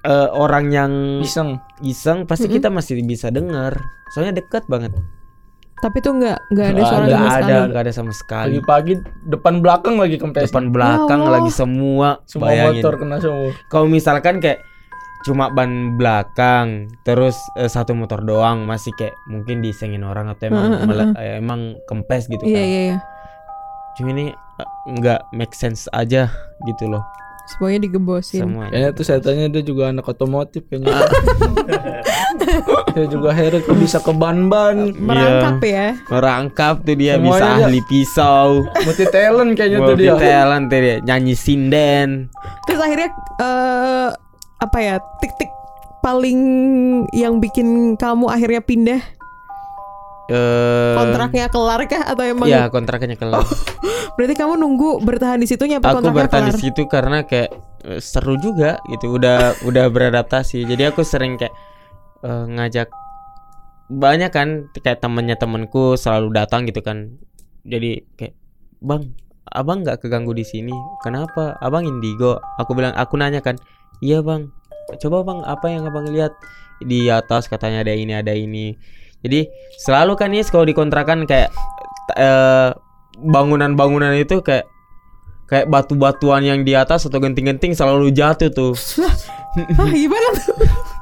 eh 0.00 0.28
orang 0.30 0.70
yang 0.70 0.92
iseng. 1.20 1.58
iseng 1.80 2.24
pasti 2.24 2.46
Mm-mm. 2.46 2.56
kita 2.56 2.68
masih 2.70 3.02
bisa 3.02 3.28
dengar. 3.28 3.76
Soalnya 4.08 4.38
dekat 4.38 4.64
banget. 4.66 4.94
Tapi 5.78 6.00
tuh 6.00 6.16
nggak 6.16 6.38
nggak 6.50 6.66
ada 6.68 6.82
suara 6.82 6.98
ada, 6.98 7.06
sama 7.06 7.18
nggak 7.18 7.30
sekali. 7.30 7.44
ada 7.44 7.56
nggak 7.68 7.82
ada 7.82 7.92
sama 7.92 8.12
sekali. 8.12 8.50
Pagi-pagi 8.56 8.92
depan 9.24 9.54
belakang 9.58 9.94
lagi 9.94 10.16
kempes. 10.16 10.48
Depan 10.48 10.64
belakang 10.70 11.20
Allah. 11.22 11.32
lagi 11.38 11.50
semua 11.50 12.08
semua 12.24 12.48
bayangin. 12.48 12.82
motor 12.82 12.94
kena 12.96 13.16
semua. 13.18 13.50
Kalau 13.68 13.86
misalkan 13.86 14.38
kayak 14.38 14.58
cuma 15.18 15.50
ban 15.50 15.98
belakang 15.98 16.66
terus 17.02 17.34
eh, 17.54 17.66
satu 17.66 17.90
motor 17.90 18.22
doang 18.22 18.62
masih 18.64 18.94
kayak 18.94 19.18
mungkin 19.26 19.58
disengin 19.58 20.06
orang 20.06 20.30
atau 20.30 20.46
emang 20.46 20.70
Heeh, 20.72 20.86
mele- 20.86 21.14
eh, 21.18 21.34
emang 21.42 21.60
kempes 21.84 22.30
gitu 22.30 22.46
iya 22.46 22.54
kan. 22.54 22.64
iya 22.64 22.80
iya 22.86 22.96
cuma 23.98 24.14
ini 24.14 24.26
eh, 24.30 24.68
nggak 24.88 25.34
make 25.34 25.52
sense 25.52 25.90
aja 25.90 26.30
gitu 26.64 26.86
loh. 26.86 27.02
Semuanya 27.48 27.80
digembosin 27.80 28.44
semuanya 28.44 28.70
kayaknya 28.70 28.90
tuh 28.92 29.04
saya 29.04 29.20
tanya 29.24 29.48
dia 29.48 29.64
juga 29.64 29.88
anak 29.88 30.04
otomotif 30.04 30.68
kayaknya. 30.68 30.92
Saya 32.88 33.06
juga 33.08 33.30
heran 33.30 33.60
kok 33.60 33.76
bisa 33.76 33.98
ke 34.00 34.10
ban-ban. 34.10 34.90
Merangkap 34.96 35.60
ya. 35.62 35.86
Merangkap 36.08 36.74
tuh 36.82 36.96
dia 36.96 37.14
Semuanya 37.14 37.28
bisa 37.30 37.44
dia- 37.44 37.66
ahli 37.68 37.80
pisau. 37.84 38.48
Multi 38.64 39.04
talent 39.08 39.50
kayaknya 39.54 39.78
tuh 39.78 39.94
multi 39.94 40.02
dia. 40.02 40.14
Talent 40.16 40.64
tuh 40.66 40.80
dia. 40.80 40.96
Nyanyi 41.04 41.34
sinden. 41.36 42.08
Terus 42.64 42.80
akhirnya 42.80 43.08
eh 43.38 44.08
apa 44.58 44.78
ya 44.80 44.94
tik-tik 45.20 45.50
paling 46.00 46.40
yang 47.12 47.38
bikin 47.38 47.94
kamu 47.94 48.26
akhirnya 48.26 48.62
pindah 48.64 49.00
eh 50.28 50.92
kontraknya 50.92 51.48
kelar 51.48 51.80
kah? 51.88 52.02
Atau 52.04 52.24
emang 52.28 52.46
ya 52.46 52.68
kontraknya 52.68 53.16
kelar. 53.16 53.44
Berarti 54.20 54.34
kamu 54.36 54.60
nunggu 54.60 55.00
bertahan 55.00 55.40
di 55.40 55.48
situ 55.48 55.64
nyampe 55.64 55.88
aku 55.88 56.12
bertahan 56.12 56.52
di 56.52 56.58
situ 56.60 56.84
karena 56.84 57.24
kayak 57.24 57.48
eh, 57.88 58.00
seru 58.02 58.36
juga 58.36 58.76
gitu. 58.92 59.16
Udah 59.16 59.54
udah 59.68 59.88
beradaptasi. 59.88 60.68
Jadi 60.68 60.84
aku 60.84 61.00
sering 61.00 61.40
kayak 61.40 61.54
eh, 62.22 62.44
ngajak 62.44 62.92
banyak 63.88 64.28
kan 64.28 64.68
kayak 64.76 65.00
temennya 65.00 65.40
temenku 65.40 65.96
selalu 65.96 66.36
datang 66.36 66.68
gitu 66.68 66.84
kan. 66.84 67.16
Jadi 67.64 68.04
kayak 68.20 68.36
bang 68.84 69.08
abang 69.48 69.80
nggak 69.80 70.04
keganggu 70.04 70.36
di 70.36 70.44
sini? 70.44 70.76
Kenapa? 71.00 71.56
Abang 71.64 71.88
indigo. 71.88 72.36
Aku 72.60 72.76
bilang 72.76 72.92
aku 73.00 73.16
nanya 73.16 73.40
kan 73.40 73.56
iya 74.04 74.20
bang. 74.20 74.52
Coba 75.00 75.24
bang 75.24 75.40
apa 75.48 75.72
yang 75.72 75.88
abang 75.88 76.04
lihat? 76.12 76.36
Di 76.78 77.10
atas 77.10 77.50
katanya 77.50 77.82
ada 77.82 77.90
ini 77.90 78.12
ada 78.14 78.30
ini 78.30 78.78
jadi 79.22 79.50
selalu 79.82 80.14
kan 80.14 80.30
nih 80.30 80.46
kalau 80.46 80.64
dikontrakan 80.66 81.26
kayak 81.26 81.50
eh, 82.14 82.70
bangunan-bangunan 83.18 84.14
itu 84.14 84.38
kayak 84.40 84.70
kayak 85.48 85.66
batu-batuan 85.66 86.44
yang 86.44 86.60
di 86.62 86.76
atas 86.76 87.08
atau 87.08 87.18
genting-genting 87.18 87.72
selalu 87.72 88.12
jatuh 88.12 88.52
tuh. 88.52 88.72
Hah, 89.80 89.90
gimana 89.90 90.28
tuh? 90.36 90.54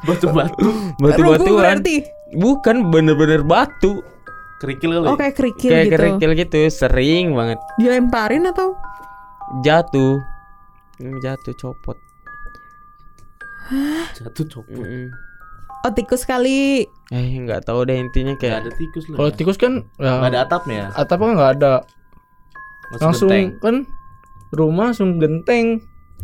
Batu-batu. 0.06 0.66
Batu-batuan. 1.02 1.82
Berarti? 1.82 2.06
Bukan 2.32 2.88
bener-bener 2.94 3.42
batu. 3.42 4.00
Kerikil 4.56 4.88
kali. 4.96 5.04
oh 5.04 5.20
kayak 5.20 5.36
kerikil 5.36 5.68
kayak 5.68 5.84
gitu. 5.84 5.96
kerikil 6.00 6.30
gitu 6.32 6.58
sering 6.72 7.36
banget. 7.36 7.60
Dilemparin 7.76 8.48
atau? 8.48 8.72
Jatuh. 9.60 10.16
Jatuh 11.20 11.54
copot. 11.60 11.98
Jatuh 14.16 14.46
copot. 14.48 14.72
Mm-mm. 14.72 15.12
Oh 15.86 15.92
tikus 15.92 16.22
kali 16.22 16.82
eh 17.06 17.26
nggak 17.38 17.62
tahu 17.62 17.86
deh 17.86 17.94
intinya 17.94 18.34
Gak 18.34 18.40
kayak 18.40 18.56
ada 18.60 18.70
tikus 18.72 19.04
lah. 19.06 19.16
kalau 19.16 19.30
tikus 19.30 19.56
kan 19.56 19.72
Gak 19.94 20.02
ya 20.04 20.26
ada 20.26 20.38
atapnya. 20.42 20.82
atapnya 20.92 21.30
nggak 21.32 21.52
ada 21.54 21.72
Masuk 22.88 23.00
langsung 23.00 23.28
genteng. 23.28 23.46
kan 23.60 23.76
rumah 24.52 24.84
langsung 24.86 25.10
genteng 25.16 25.66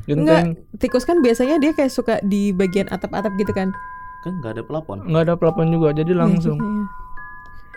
enggak 0.05 0.43
genteng 0.43 0.47
tikus 0.77 1.03
kan 1.03 1.19
biasanya 1.19 1.57
dia 1.57 1.71
kayak 1.71 1.89
suka 1.89 2.19
di 2.21 2.51
bagian 2.51 2.87
atap-atap 2.89 3.31
gitu 3.37 3.53
kan 3.53 3.71
Kan 4.21 4.39
gak 4.39 4.55
ada 4.55 4.63
pelapon. 4.63 5.03
nggak 5.03 5.23
ada 5.25 5.35
pelapon 5.35 5.67
juga 5.69 5.91
jadi 5.93 6.13
langsung 6.13 6.55
Iya, 6.55 6.67
iya. 6.67 6.85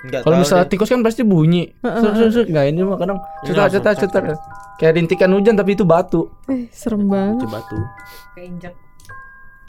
nggak 0.05 0.21
kalau 0.21 0.35
misalnya 0.37 0.63
deh. 0.63 0.71
tikus 0.71 0.89
kan 0.89 1.01
pasti 1.01 1.21
bunyi 1.21 1.73
Heeh, 1.79 1.97
Suk, 1.99 2.13
suk, 2.15 2.29
suk. 2.31 2.47
nah 2.49 2.61
ini 2.63 2.81
mah 2.81 2.97
kadang 2.97 3.17
cetar 3.41 3.67
cetar 3.67 3.93
cetar 3.95 4.23
kayak 4.75 4.93
rintikan 4.95 5.29
hujan 5.31 5.53
tapi 5.53 5.73
itu 5.73 5.81
batu 5.81 6.29
eh 6.45 6.69
serem 6.69 7.05
banget 7.05 7.37
Itu 7.39 7.47
batu. 7.47 7.77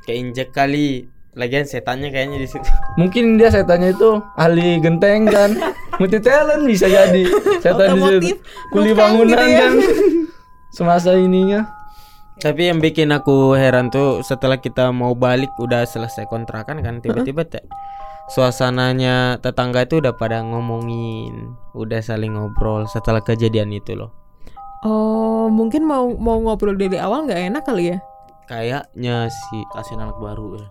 keinjek 0.02 0.48
kali 0.50 1.08
lagian 1.36 1.68
setannya 1.68 2.08
kayaknya 2.08 2.40
di 2.40 2.48
situ 2.48 2.64
mungkin 3.00 3.36
dia 3.36 3.52
setannya 3.52 3.92
itu 3.92 4.18
ahli 4.40 4.80
genteng 4.80 5.28
kan 5.28 5.52
multi 6.00 6.18
talent 6.18 6.64
bisa 6.64 6.88
jadi 6.88 7.22
setan 7.60 7.96
di 7.96 8.00
situ 8.02 8.28
kuli 8.72 8.96
bukan 8.96 8.98
bangunan 8.98 9.36
gitu 9.36 9.46
ya. 9.46 9.58
kan 9.60 9.72
semasa 10.76 11.14
ininya 11.16 11.68
Tapi 12.36 12.68
yang 12.68 12.84
bikin 12.84 13.08
aku 13.16 13.56
heran 13.56 13.88
tuh 13.88 14.20
setelah 14.20 14.60
kita 14.60 14.92
mau 14.92 15.16
balik 15.16 15.48
udah 15.56 15.88
selesai 15.88 16.28
kontrakan 16.28 16.84
kan 16.84 17.00
tiba-tiba 17.00 17.48
te- 17.48 17.64
suasananya 18.28 19.40
tetangga 19.40 19.88
itu 19.88 20.04
udah 20.04 20.12
pada 20.20 20.44
ngomongin, 20.44 21.56
udah 21.72 22.04
saling 22.04 22.36
ngobrol 22.36 22.84
setelah 22.90 23.24
kejadian 23.24 23.72
itu 23.72 23.96
loh. 23.96 24.12
Oh, 24.84 25.48
mungkin 25.48 25.88
mau 25.88 26.12
mau 26.12 26.36
ngobrol 26.36 26.76
dari 26.76 27.00
awal 27.00 27.24
nggak 27.24 27.40
enak 27.56 27.62
kali 27.64 27.96
ya? 27.96 27.98
Kayaknya 28.46 29.32
sih. 29.32 29.62
Kasihin 29.72 30.04
anak 30.04 30.20
baru 30.20 30.60
ya. 30.60 30.66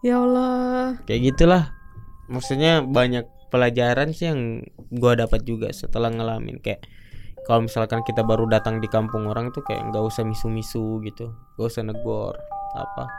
Ya 0.00 0.16
Allah. 0.16 0.96
Kayak 1.04 1.20
gitulah. 1.34 1.62
Maksudnya 2.30 2.80
banyak 2.80 3.26
pelajaran 3.50 4.14
sih 4.14 4.30
yang 4.30 4.62
gua 4.94 5.18
dapat 5.18 5.42
juga 5.42 5.74
setelah 5.74 6.06
ngalamin 6.08 6.62
kayak 6.62 6.86
kalau 7.44 7.66
misalkan 7.66 8.00
kita 8.06 8.22
baru 8.22 8.46
datang 8.46 8.78
di 8.78 8.86
kampung 8.86 9.26
orang 9.26 9.50
tuh 9.50 9.64
kayak 9.66 9.90
nggak 9.90 10.04
usah 10.06 10.22
misu-misu 10.22 11.02
gitu, 11.02 11.34
gak 11.58 11.66
usah 11.66 11.82
negor 11.82 12.36
apa. 12.78 13.10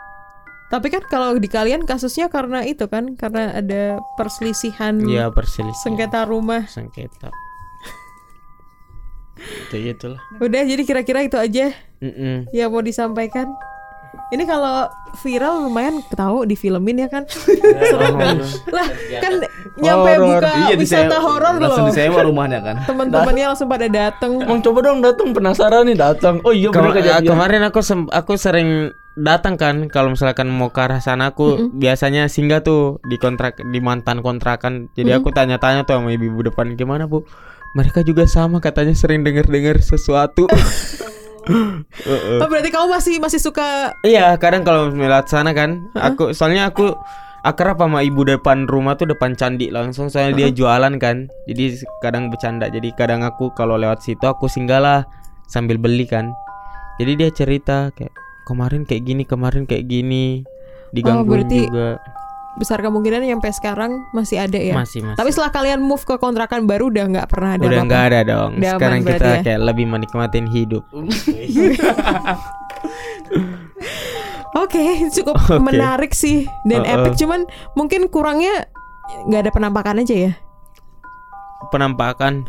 Tapi 0.71 0.87
kan 0.87 1.03
kalau 1.03 1.35
di 1.35 1.51
kalian 1.51 1.83
kasusnya 1.83 2.31
karena 2.31 2.63
itu 2.63 2.87
kan, 2.87 3.19
karena 3.19 3.51
ada 3.51 3.99
perselisihan 4.15 5.03
Ya 5.03 5.27
perselisihan. 5.27 5.83
sengketa 5.83 6.23
rumah. 6.23 6.63
Sengketa. 6.71 7.27
Itu 9.67 9.75
gitulah. 9.75 10.21
Udah, 10.39 10.63
jadi 10.63 10.79
kira-kira 10.85 11.25
itu 11.25 11.35
aja 11.35 11.75
Mm-mm. 11.99 12.47
yang 12.55 12.71
mau 12.71 12.79
disampaikan. 12.79 13.51
Ini 14.31 14.47
kalau 14.47 14.87
viral 15.19 15.67
lumayan 15.67 15.99
tahu 16.07 16.47
di 16.47 16.55
filmin 16.55 16.95
ya 16.97 17.11
kan. 17.11 17.27
lah, 18.75 18.87
kan 19.19 19.33
nyampe 19.75 20.11
Horor. 20.15 20.39
buka 20.39 20.51
Iya, 20.65 20.75
wisata 20.75 21.17
horor 21.19 21.59
Langsung 21.59 21.83
loh. 21.83 21.91
disewa 21.91 22.19
rumahnya 22.23 22.59
kan. 22.63 22.75
Teman-temannya 22.87 23.45
langsung 23.45 23.67
pada 23.67 23.85
dateng. 23.85 24.39
Emang 24.39 24.63
coba 24.63 24.79
dong 24.81 25.03
datang 25.03 25.35
penasaran 25.35 25.83
nih 25.83 25.99
datang. 25.99 26.39
Oh 26.41 26.51
iya 26.51 26.71
bener 26.71 26.79
Kema- 26.89 26.97
kejadian. 26.97 27.27
kemarin 27.27 27.61
aku 27.61 27.79
sem- 27.81 28.07
aku 28.07 28.33
sering 28.35 28.69
datang 29.11 29.59
kan 29.59 29.91
kalau 29.91 30.15
misalkan 30.15 30.47
mau 30.47 30.71
ke 30.71 30.79
arah 30.79 31.03
sana 31.03 31.35
aku 31.35 31.67
biasanya 31.69 32.31
singgah 32.31 32.63
tuh 32.63 33.03
di 33.03 33.19
kontrak 33.19 33.59
di 33.59 33.83
mantan 33.83 34.23
kontrakan. 34.23 34.87
Jadi 34.95 35.11
aku 35.11 35.29
tanya-tanya 35.29 35.83
tuh 35.83 35.99
sama 35.99 36.07
ibu-ibu 36.09 36.47
depan 36.47 36.71
gimana 36.73 37.03
bu? 37.03 37.27
Mereka 37.71 38.03
juga 38.03 38.23
sama 38.23 38.59
katanya 38.59 38.95
sering 38.95 39.21
dengar-dengar 39.21 39.75
sesuatu. 39.77 40.47
Oh, 42.41 42.47
berarti 42.47 42.69
kamu 42.69 42.85
masih 42.93 43.15
masih 43.17 43.41
suka 43.41 43.97
Iya, 44.05 44.37
kadang 44.37 44.61
kalau 44.61 44.93
melihat 44.93 45.25
sana 45.25 45.57
kan, 45.57 45.81
aku 45.97 46.37
soalnya 46.37 46.69
aku 46.69 46.93
akrab 47.41 47.81
sama 47.81 48.05
ibu 48.05 48.21
depan 48.21 48.69
rumah 48.69 48.93
tuh 48.93 49.09
depan 49.09 49.33
candi 49.33 49.73
langsung 49.73 50.13
soalnya 50.13 50.37
dia 50.37 50.49
jualan 50.53 50.93
kan. 51.01 51.25
Jadi 51.49 51.81
kadang 52.05 52.29
bercanda. 52.29 52.69
Jadi 52.69 52.93
kadang 52.93 53.25
aku 53.25 53.49
kalau 53.57 53.77
lewat 53.77 54.05
situ 54.05 54.21
aku 54.25 54.45
singgahlah 54.45 55.05
sambil 55.49 55.81
beli 55.81 56.05
kan. 56.05 56.29
Jadi 57.01 57.17
dia 57.17 57.29
cerita 57.33 57.89
kayak 57.97 58.13
kemarin 58.45 58.85
kayak 58.85 59.03
gini, 59.09 59.23
kemarin 59.25 59.65
kayak 59.65 59.89
gini. 59.89 60.45
Digangguin 60.93 61.47
berarti 61.47 61.59
juga. 61.65 61.89
Besar 62.59 62.83
kemungkinan 62.83 63.23
yang 63.23 63.39
sampai 63.39 63.53
sekarang 63.55 63.91
masih 64.11 64.37
ada 64.43 64.59
ya. 64.59 64.75
Masih 64.75 64.99
masih. 65.05 65.17
Tapi 65.17 65.29
setelah 65.31 65.51
kalian 65.55 65.79
move 65.79 66.03
ke 66.03 66.19
kontrakan 66.19 66.67
baru 66.67 66.91
udah 66.91 67.05
nggak 67.07 67.27
pernah 67.31 67.55
ada 67.55 67.63
Udah 67.63 67.81
nggak 67.87 68.03
ada 68.11 68.19
dong. 68.27 68.51
Udah 68.59 68.71
Sekarang 68.75 68.99
kita 69.07 69.27
ya? 69.39 69.41
kayak 69.43 69.61
lebih 69.63 69.85
menikmatin 69.87 70.45
hidup. 70.51 70.83
Oke, 74.51 74.83
cukup 75.15 75.39
Oke. 75.39 75.63
menarik 75.63 76.11
sih 76.11 76.43
dan 76.67 76.83
Uh-uh. 76.83 77.07
epic. 77.07 77.15
Cuman 77.23 77.47
mungkin 77.71 78.11
kurangnya 78.11 78.67
nggak 79.31 79.47
ada 79.47 79.51
penampakan 79.55 80.03
aja 80.03 80.15
ya. 80.27 80.31
Penampakan. 81.71 82.43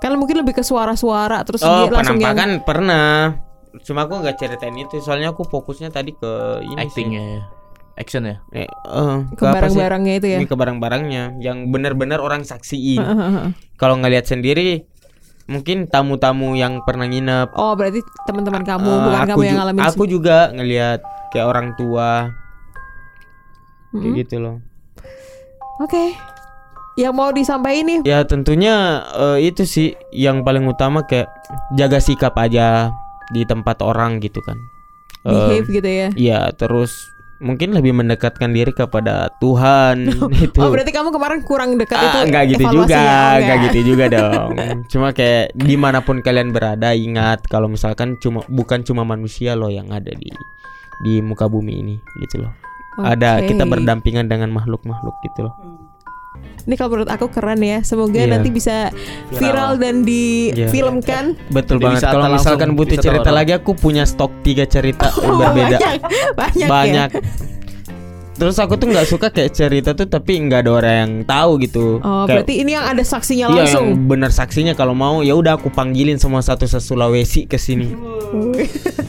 Kan 0.00 0.10
mungkin 0.16 0.40
lebih 0.40 0.56
ke 0.56 0.64
suara-suara 0.64 1.44
terus 1.44 1.60
Oh, 1.62 1.86
dia 1.86 1.92
langsung 1.92 2.16
yang 2.16 2.32
penampakan 2.32 2.50
pernah. 2.64 3.36
Cuma 3.84 4.08
aku 4.08 4.20
nggak 4.20 4.36
ceritain 4.36 4.76
itu, 4.76 5.00
soalnya 5.00 5.32
aku 5.32 5.44
fokusnya 5.44 5.88
tadi 5.92 6.12
ke 6.16 6.32
ini 6.64 6.76
sih. 6.88 6.88
Actingnya 6.88 7.22
ya. 7.22 7.42
Action 7.92 8.24
ya. 8.24 8.40
Eh, 8.56 8.64
eh, 8.68 9.16
ke 9.36 9.44
barang-barangnya 9.44 10.14
itu 10.16 10.26
ya. 10.32 10.38
Ini 10.40 10.48
ke 10.48 10.56
barang-barangnya 10.56 11.42
yang 11.44 11.68
benar-benar 11.68 12.24
orang 12.24 12.42
saksiin. 12.42 13.00
Heeh. 13.00 13.52
Kalau 13.76 14.00
ngelihat 14.00 14.24
sendiri, 14.24 14.88
mungkin 15.50 15.90
tamu-tamu 15.90 16.56
yang 16.56 16.80
pernah 16.86 17.04
nginep. 17.04 17.52
Oh, 17.52 17.76
berarti 17.76 18.00
teman-teman 18.24 18.64
kamu 18.64 18.88
eh, 18.88 19.00
bukan 19.04 19.20
kamu 19.28 19.42
yang 19.44 19.58
ngalamin. 19.60 19.82
Aku 19.84 20.04
juga 20.08 20.48
ngelihat 20.56 21.04
kayak 21.34 21.46
orang 21.48 21.68
tua, 21.76 22.32
kayak 23.92 24.00
Mm-mm. 24.00 24.18
gitu 24.24 24.36
loh. 24.40 24.56
Oke. 25.82 26.16
Yang 26.92 27.14
mau 27.16 27.32
disampaikan 27.32 27.88
nih 27.88 27.98
Ya 28.04 28.20
tentunya 28.28 29.00
eh, 29.16 29.48
itu 29.48 29.64
sih 29.64 29.96
yang 30.12 30.44
paling 30.44 30.68
utama 30.68 31.04
kayak 31.04 31.28
jaga 31.76 32.00
sikap 32.00 32.36
aja 32.36 32.92
di 33.32 33.44
tempat 33.48 33.80
orang 33.80 34.20
gitu 34.20 34.40
kan. 34.44 34.56
Eh, 35.24 35.32
behave 35.32 35.68
gitu 35.70 35.88
ya. 35.88 36.08
Iya, 36.12 36.40
terus 36.52 37.11
mungkin 37.42 37.74
lebih 37.74 37.90
mendekatkan 37.92 38.54
diri 38.54 38.70
kepada 38.70 39.28
Tuhan 39.42 40.06
itu. 40.46 40.58
Oh, 40.62 40.70
berarti 40.70 40.94
kamu 40.94 41.10
kemarin 41.10 41.42
kurang 41.42 41.74
dekat 41.74 41.98
itu. 41.98 42.16
Ah, 42.16 42.22
enggak 42.22 42.44
gitu 42.54 42.62
evaluasinya. 42.62 42.86
juga, 42.86 43.02
Oh, 43.02 43.34
enggak 43.42 43.58
gitu 43.66 43.78
juga 43.84 44.04
dong. 44.16 44.50
Cuma 44.88 45.08
kayak 45.10 45.44
di 45.52 45.74
mana 45.74 45.98
pun 46.00 46.22
kalian 46.22 46.54
berada, 46.54 46.94
ingat 46.94 47.44
kalau 47.50 47.66
misalkan 47.66 48.14
cuma 48.22 48.46
bukan 48.46 48.86
cuma 48.86 49.02
manusia 49.02 49.58
loh 49.58 49.68
yang 49.68 49.90
ada 49.90 50.14
di 50.14 50.30
di 51.02 51.18
muka 51.18 51.50
bumi 51.50 51.82
ini, 51.82 51.94
gitu 52.22 52.46
loh. 52.46 52.52
Ada 52.96 53.42
Oke. 53.42 53.52
kita 53.52 53.66
berdampingan 53.66 54.30
dengan 54.30 54.54
makhluk-makhluk 54.54 55.16
gitu 55.26 55.50
loh. 55.50 55.54
Ini 56.62 56.78
kalau 56.78 56.94
menurut 56.94 57.10
aku 57.10 57.26
keren 57.26 57.58
ya. 57.58 57.82
Semoga 57.82 58.16
Iya. 58.16 58.30
nanti 58.32 58.48
bisa 58.48 58.94
viral 59.32 59.76
dan 59.76 60.06
difilmkan. 60.06 61.34
Betul 61.48 61.76
Jadi 61.76 61.86
banget. 61.90 62.02
Kalau 62.06 62.26
misalkan 62.30 62.70
butuh 62.72 62.96
cerita 62.96 63.28
orang. 63.28 63.36
lagi, 63.36 63.52
aku 63.52 63.74
punya 63.74 64.04
stok 64.04 64.30
tiga 64.40 64.62
cerita 64.64 65.10
yang 65.18 65.26
Oh, 65.26 65.38
berbeda. 65.40 65.76
banyak, 65.76 66.00
banyak, 66.32 66.68
Banyak. 66.68 67.10
ya. 67.10 67.22
Terus 68.32 68.56
aku 68.56 68.74
tuh 68.74 68.88
nggak 68.88 69.06
suka 69.06 69.28
kayak 69.28 69.52
cerita 69.52 69.90
tuh 69.92 70.06
tapi 70.06 70.34
nggak 70.40 70.66
ada 70.66 70.70
orang 70.72 70.94
yang 70.96 71.12
tahu 71.22 71.58
gitu. 71.58 71.98
Oh, 71.98 72.24
Kayak- 72.24 72.46
berarti 72.46 72.54
ini 72.56 72.70
yang 72.72 72.86
ada 72.86 73.02
saksinya 73.02 73.46
Iya 73.48 73.54
langsung. 73.60 73.86
yang 73.88 74.06
bener 74.08 74.30
saksinya 74.30 74.72
kalau 74.72 74.94
mau 74.94 75.20
ya 75.20 75.34
udah 75.34 75.54
aku 75.56 75.68
panggilin 75.68 76.16
semua 76.16 76.40
satu 76.40 76.64
se 76.64 76.78
Sulawesi 76.78 77.44
ke 77.44 77.54
sini. 77.56 77.90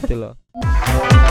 gitu 0.01 0.15
loh. 0.17 0.33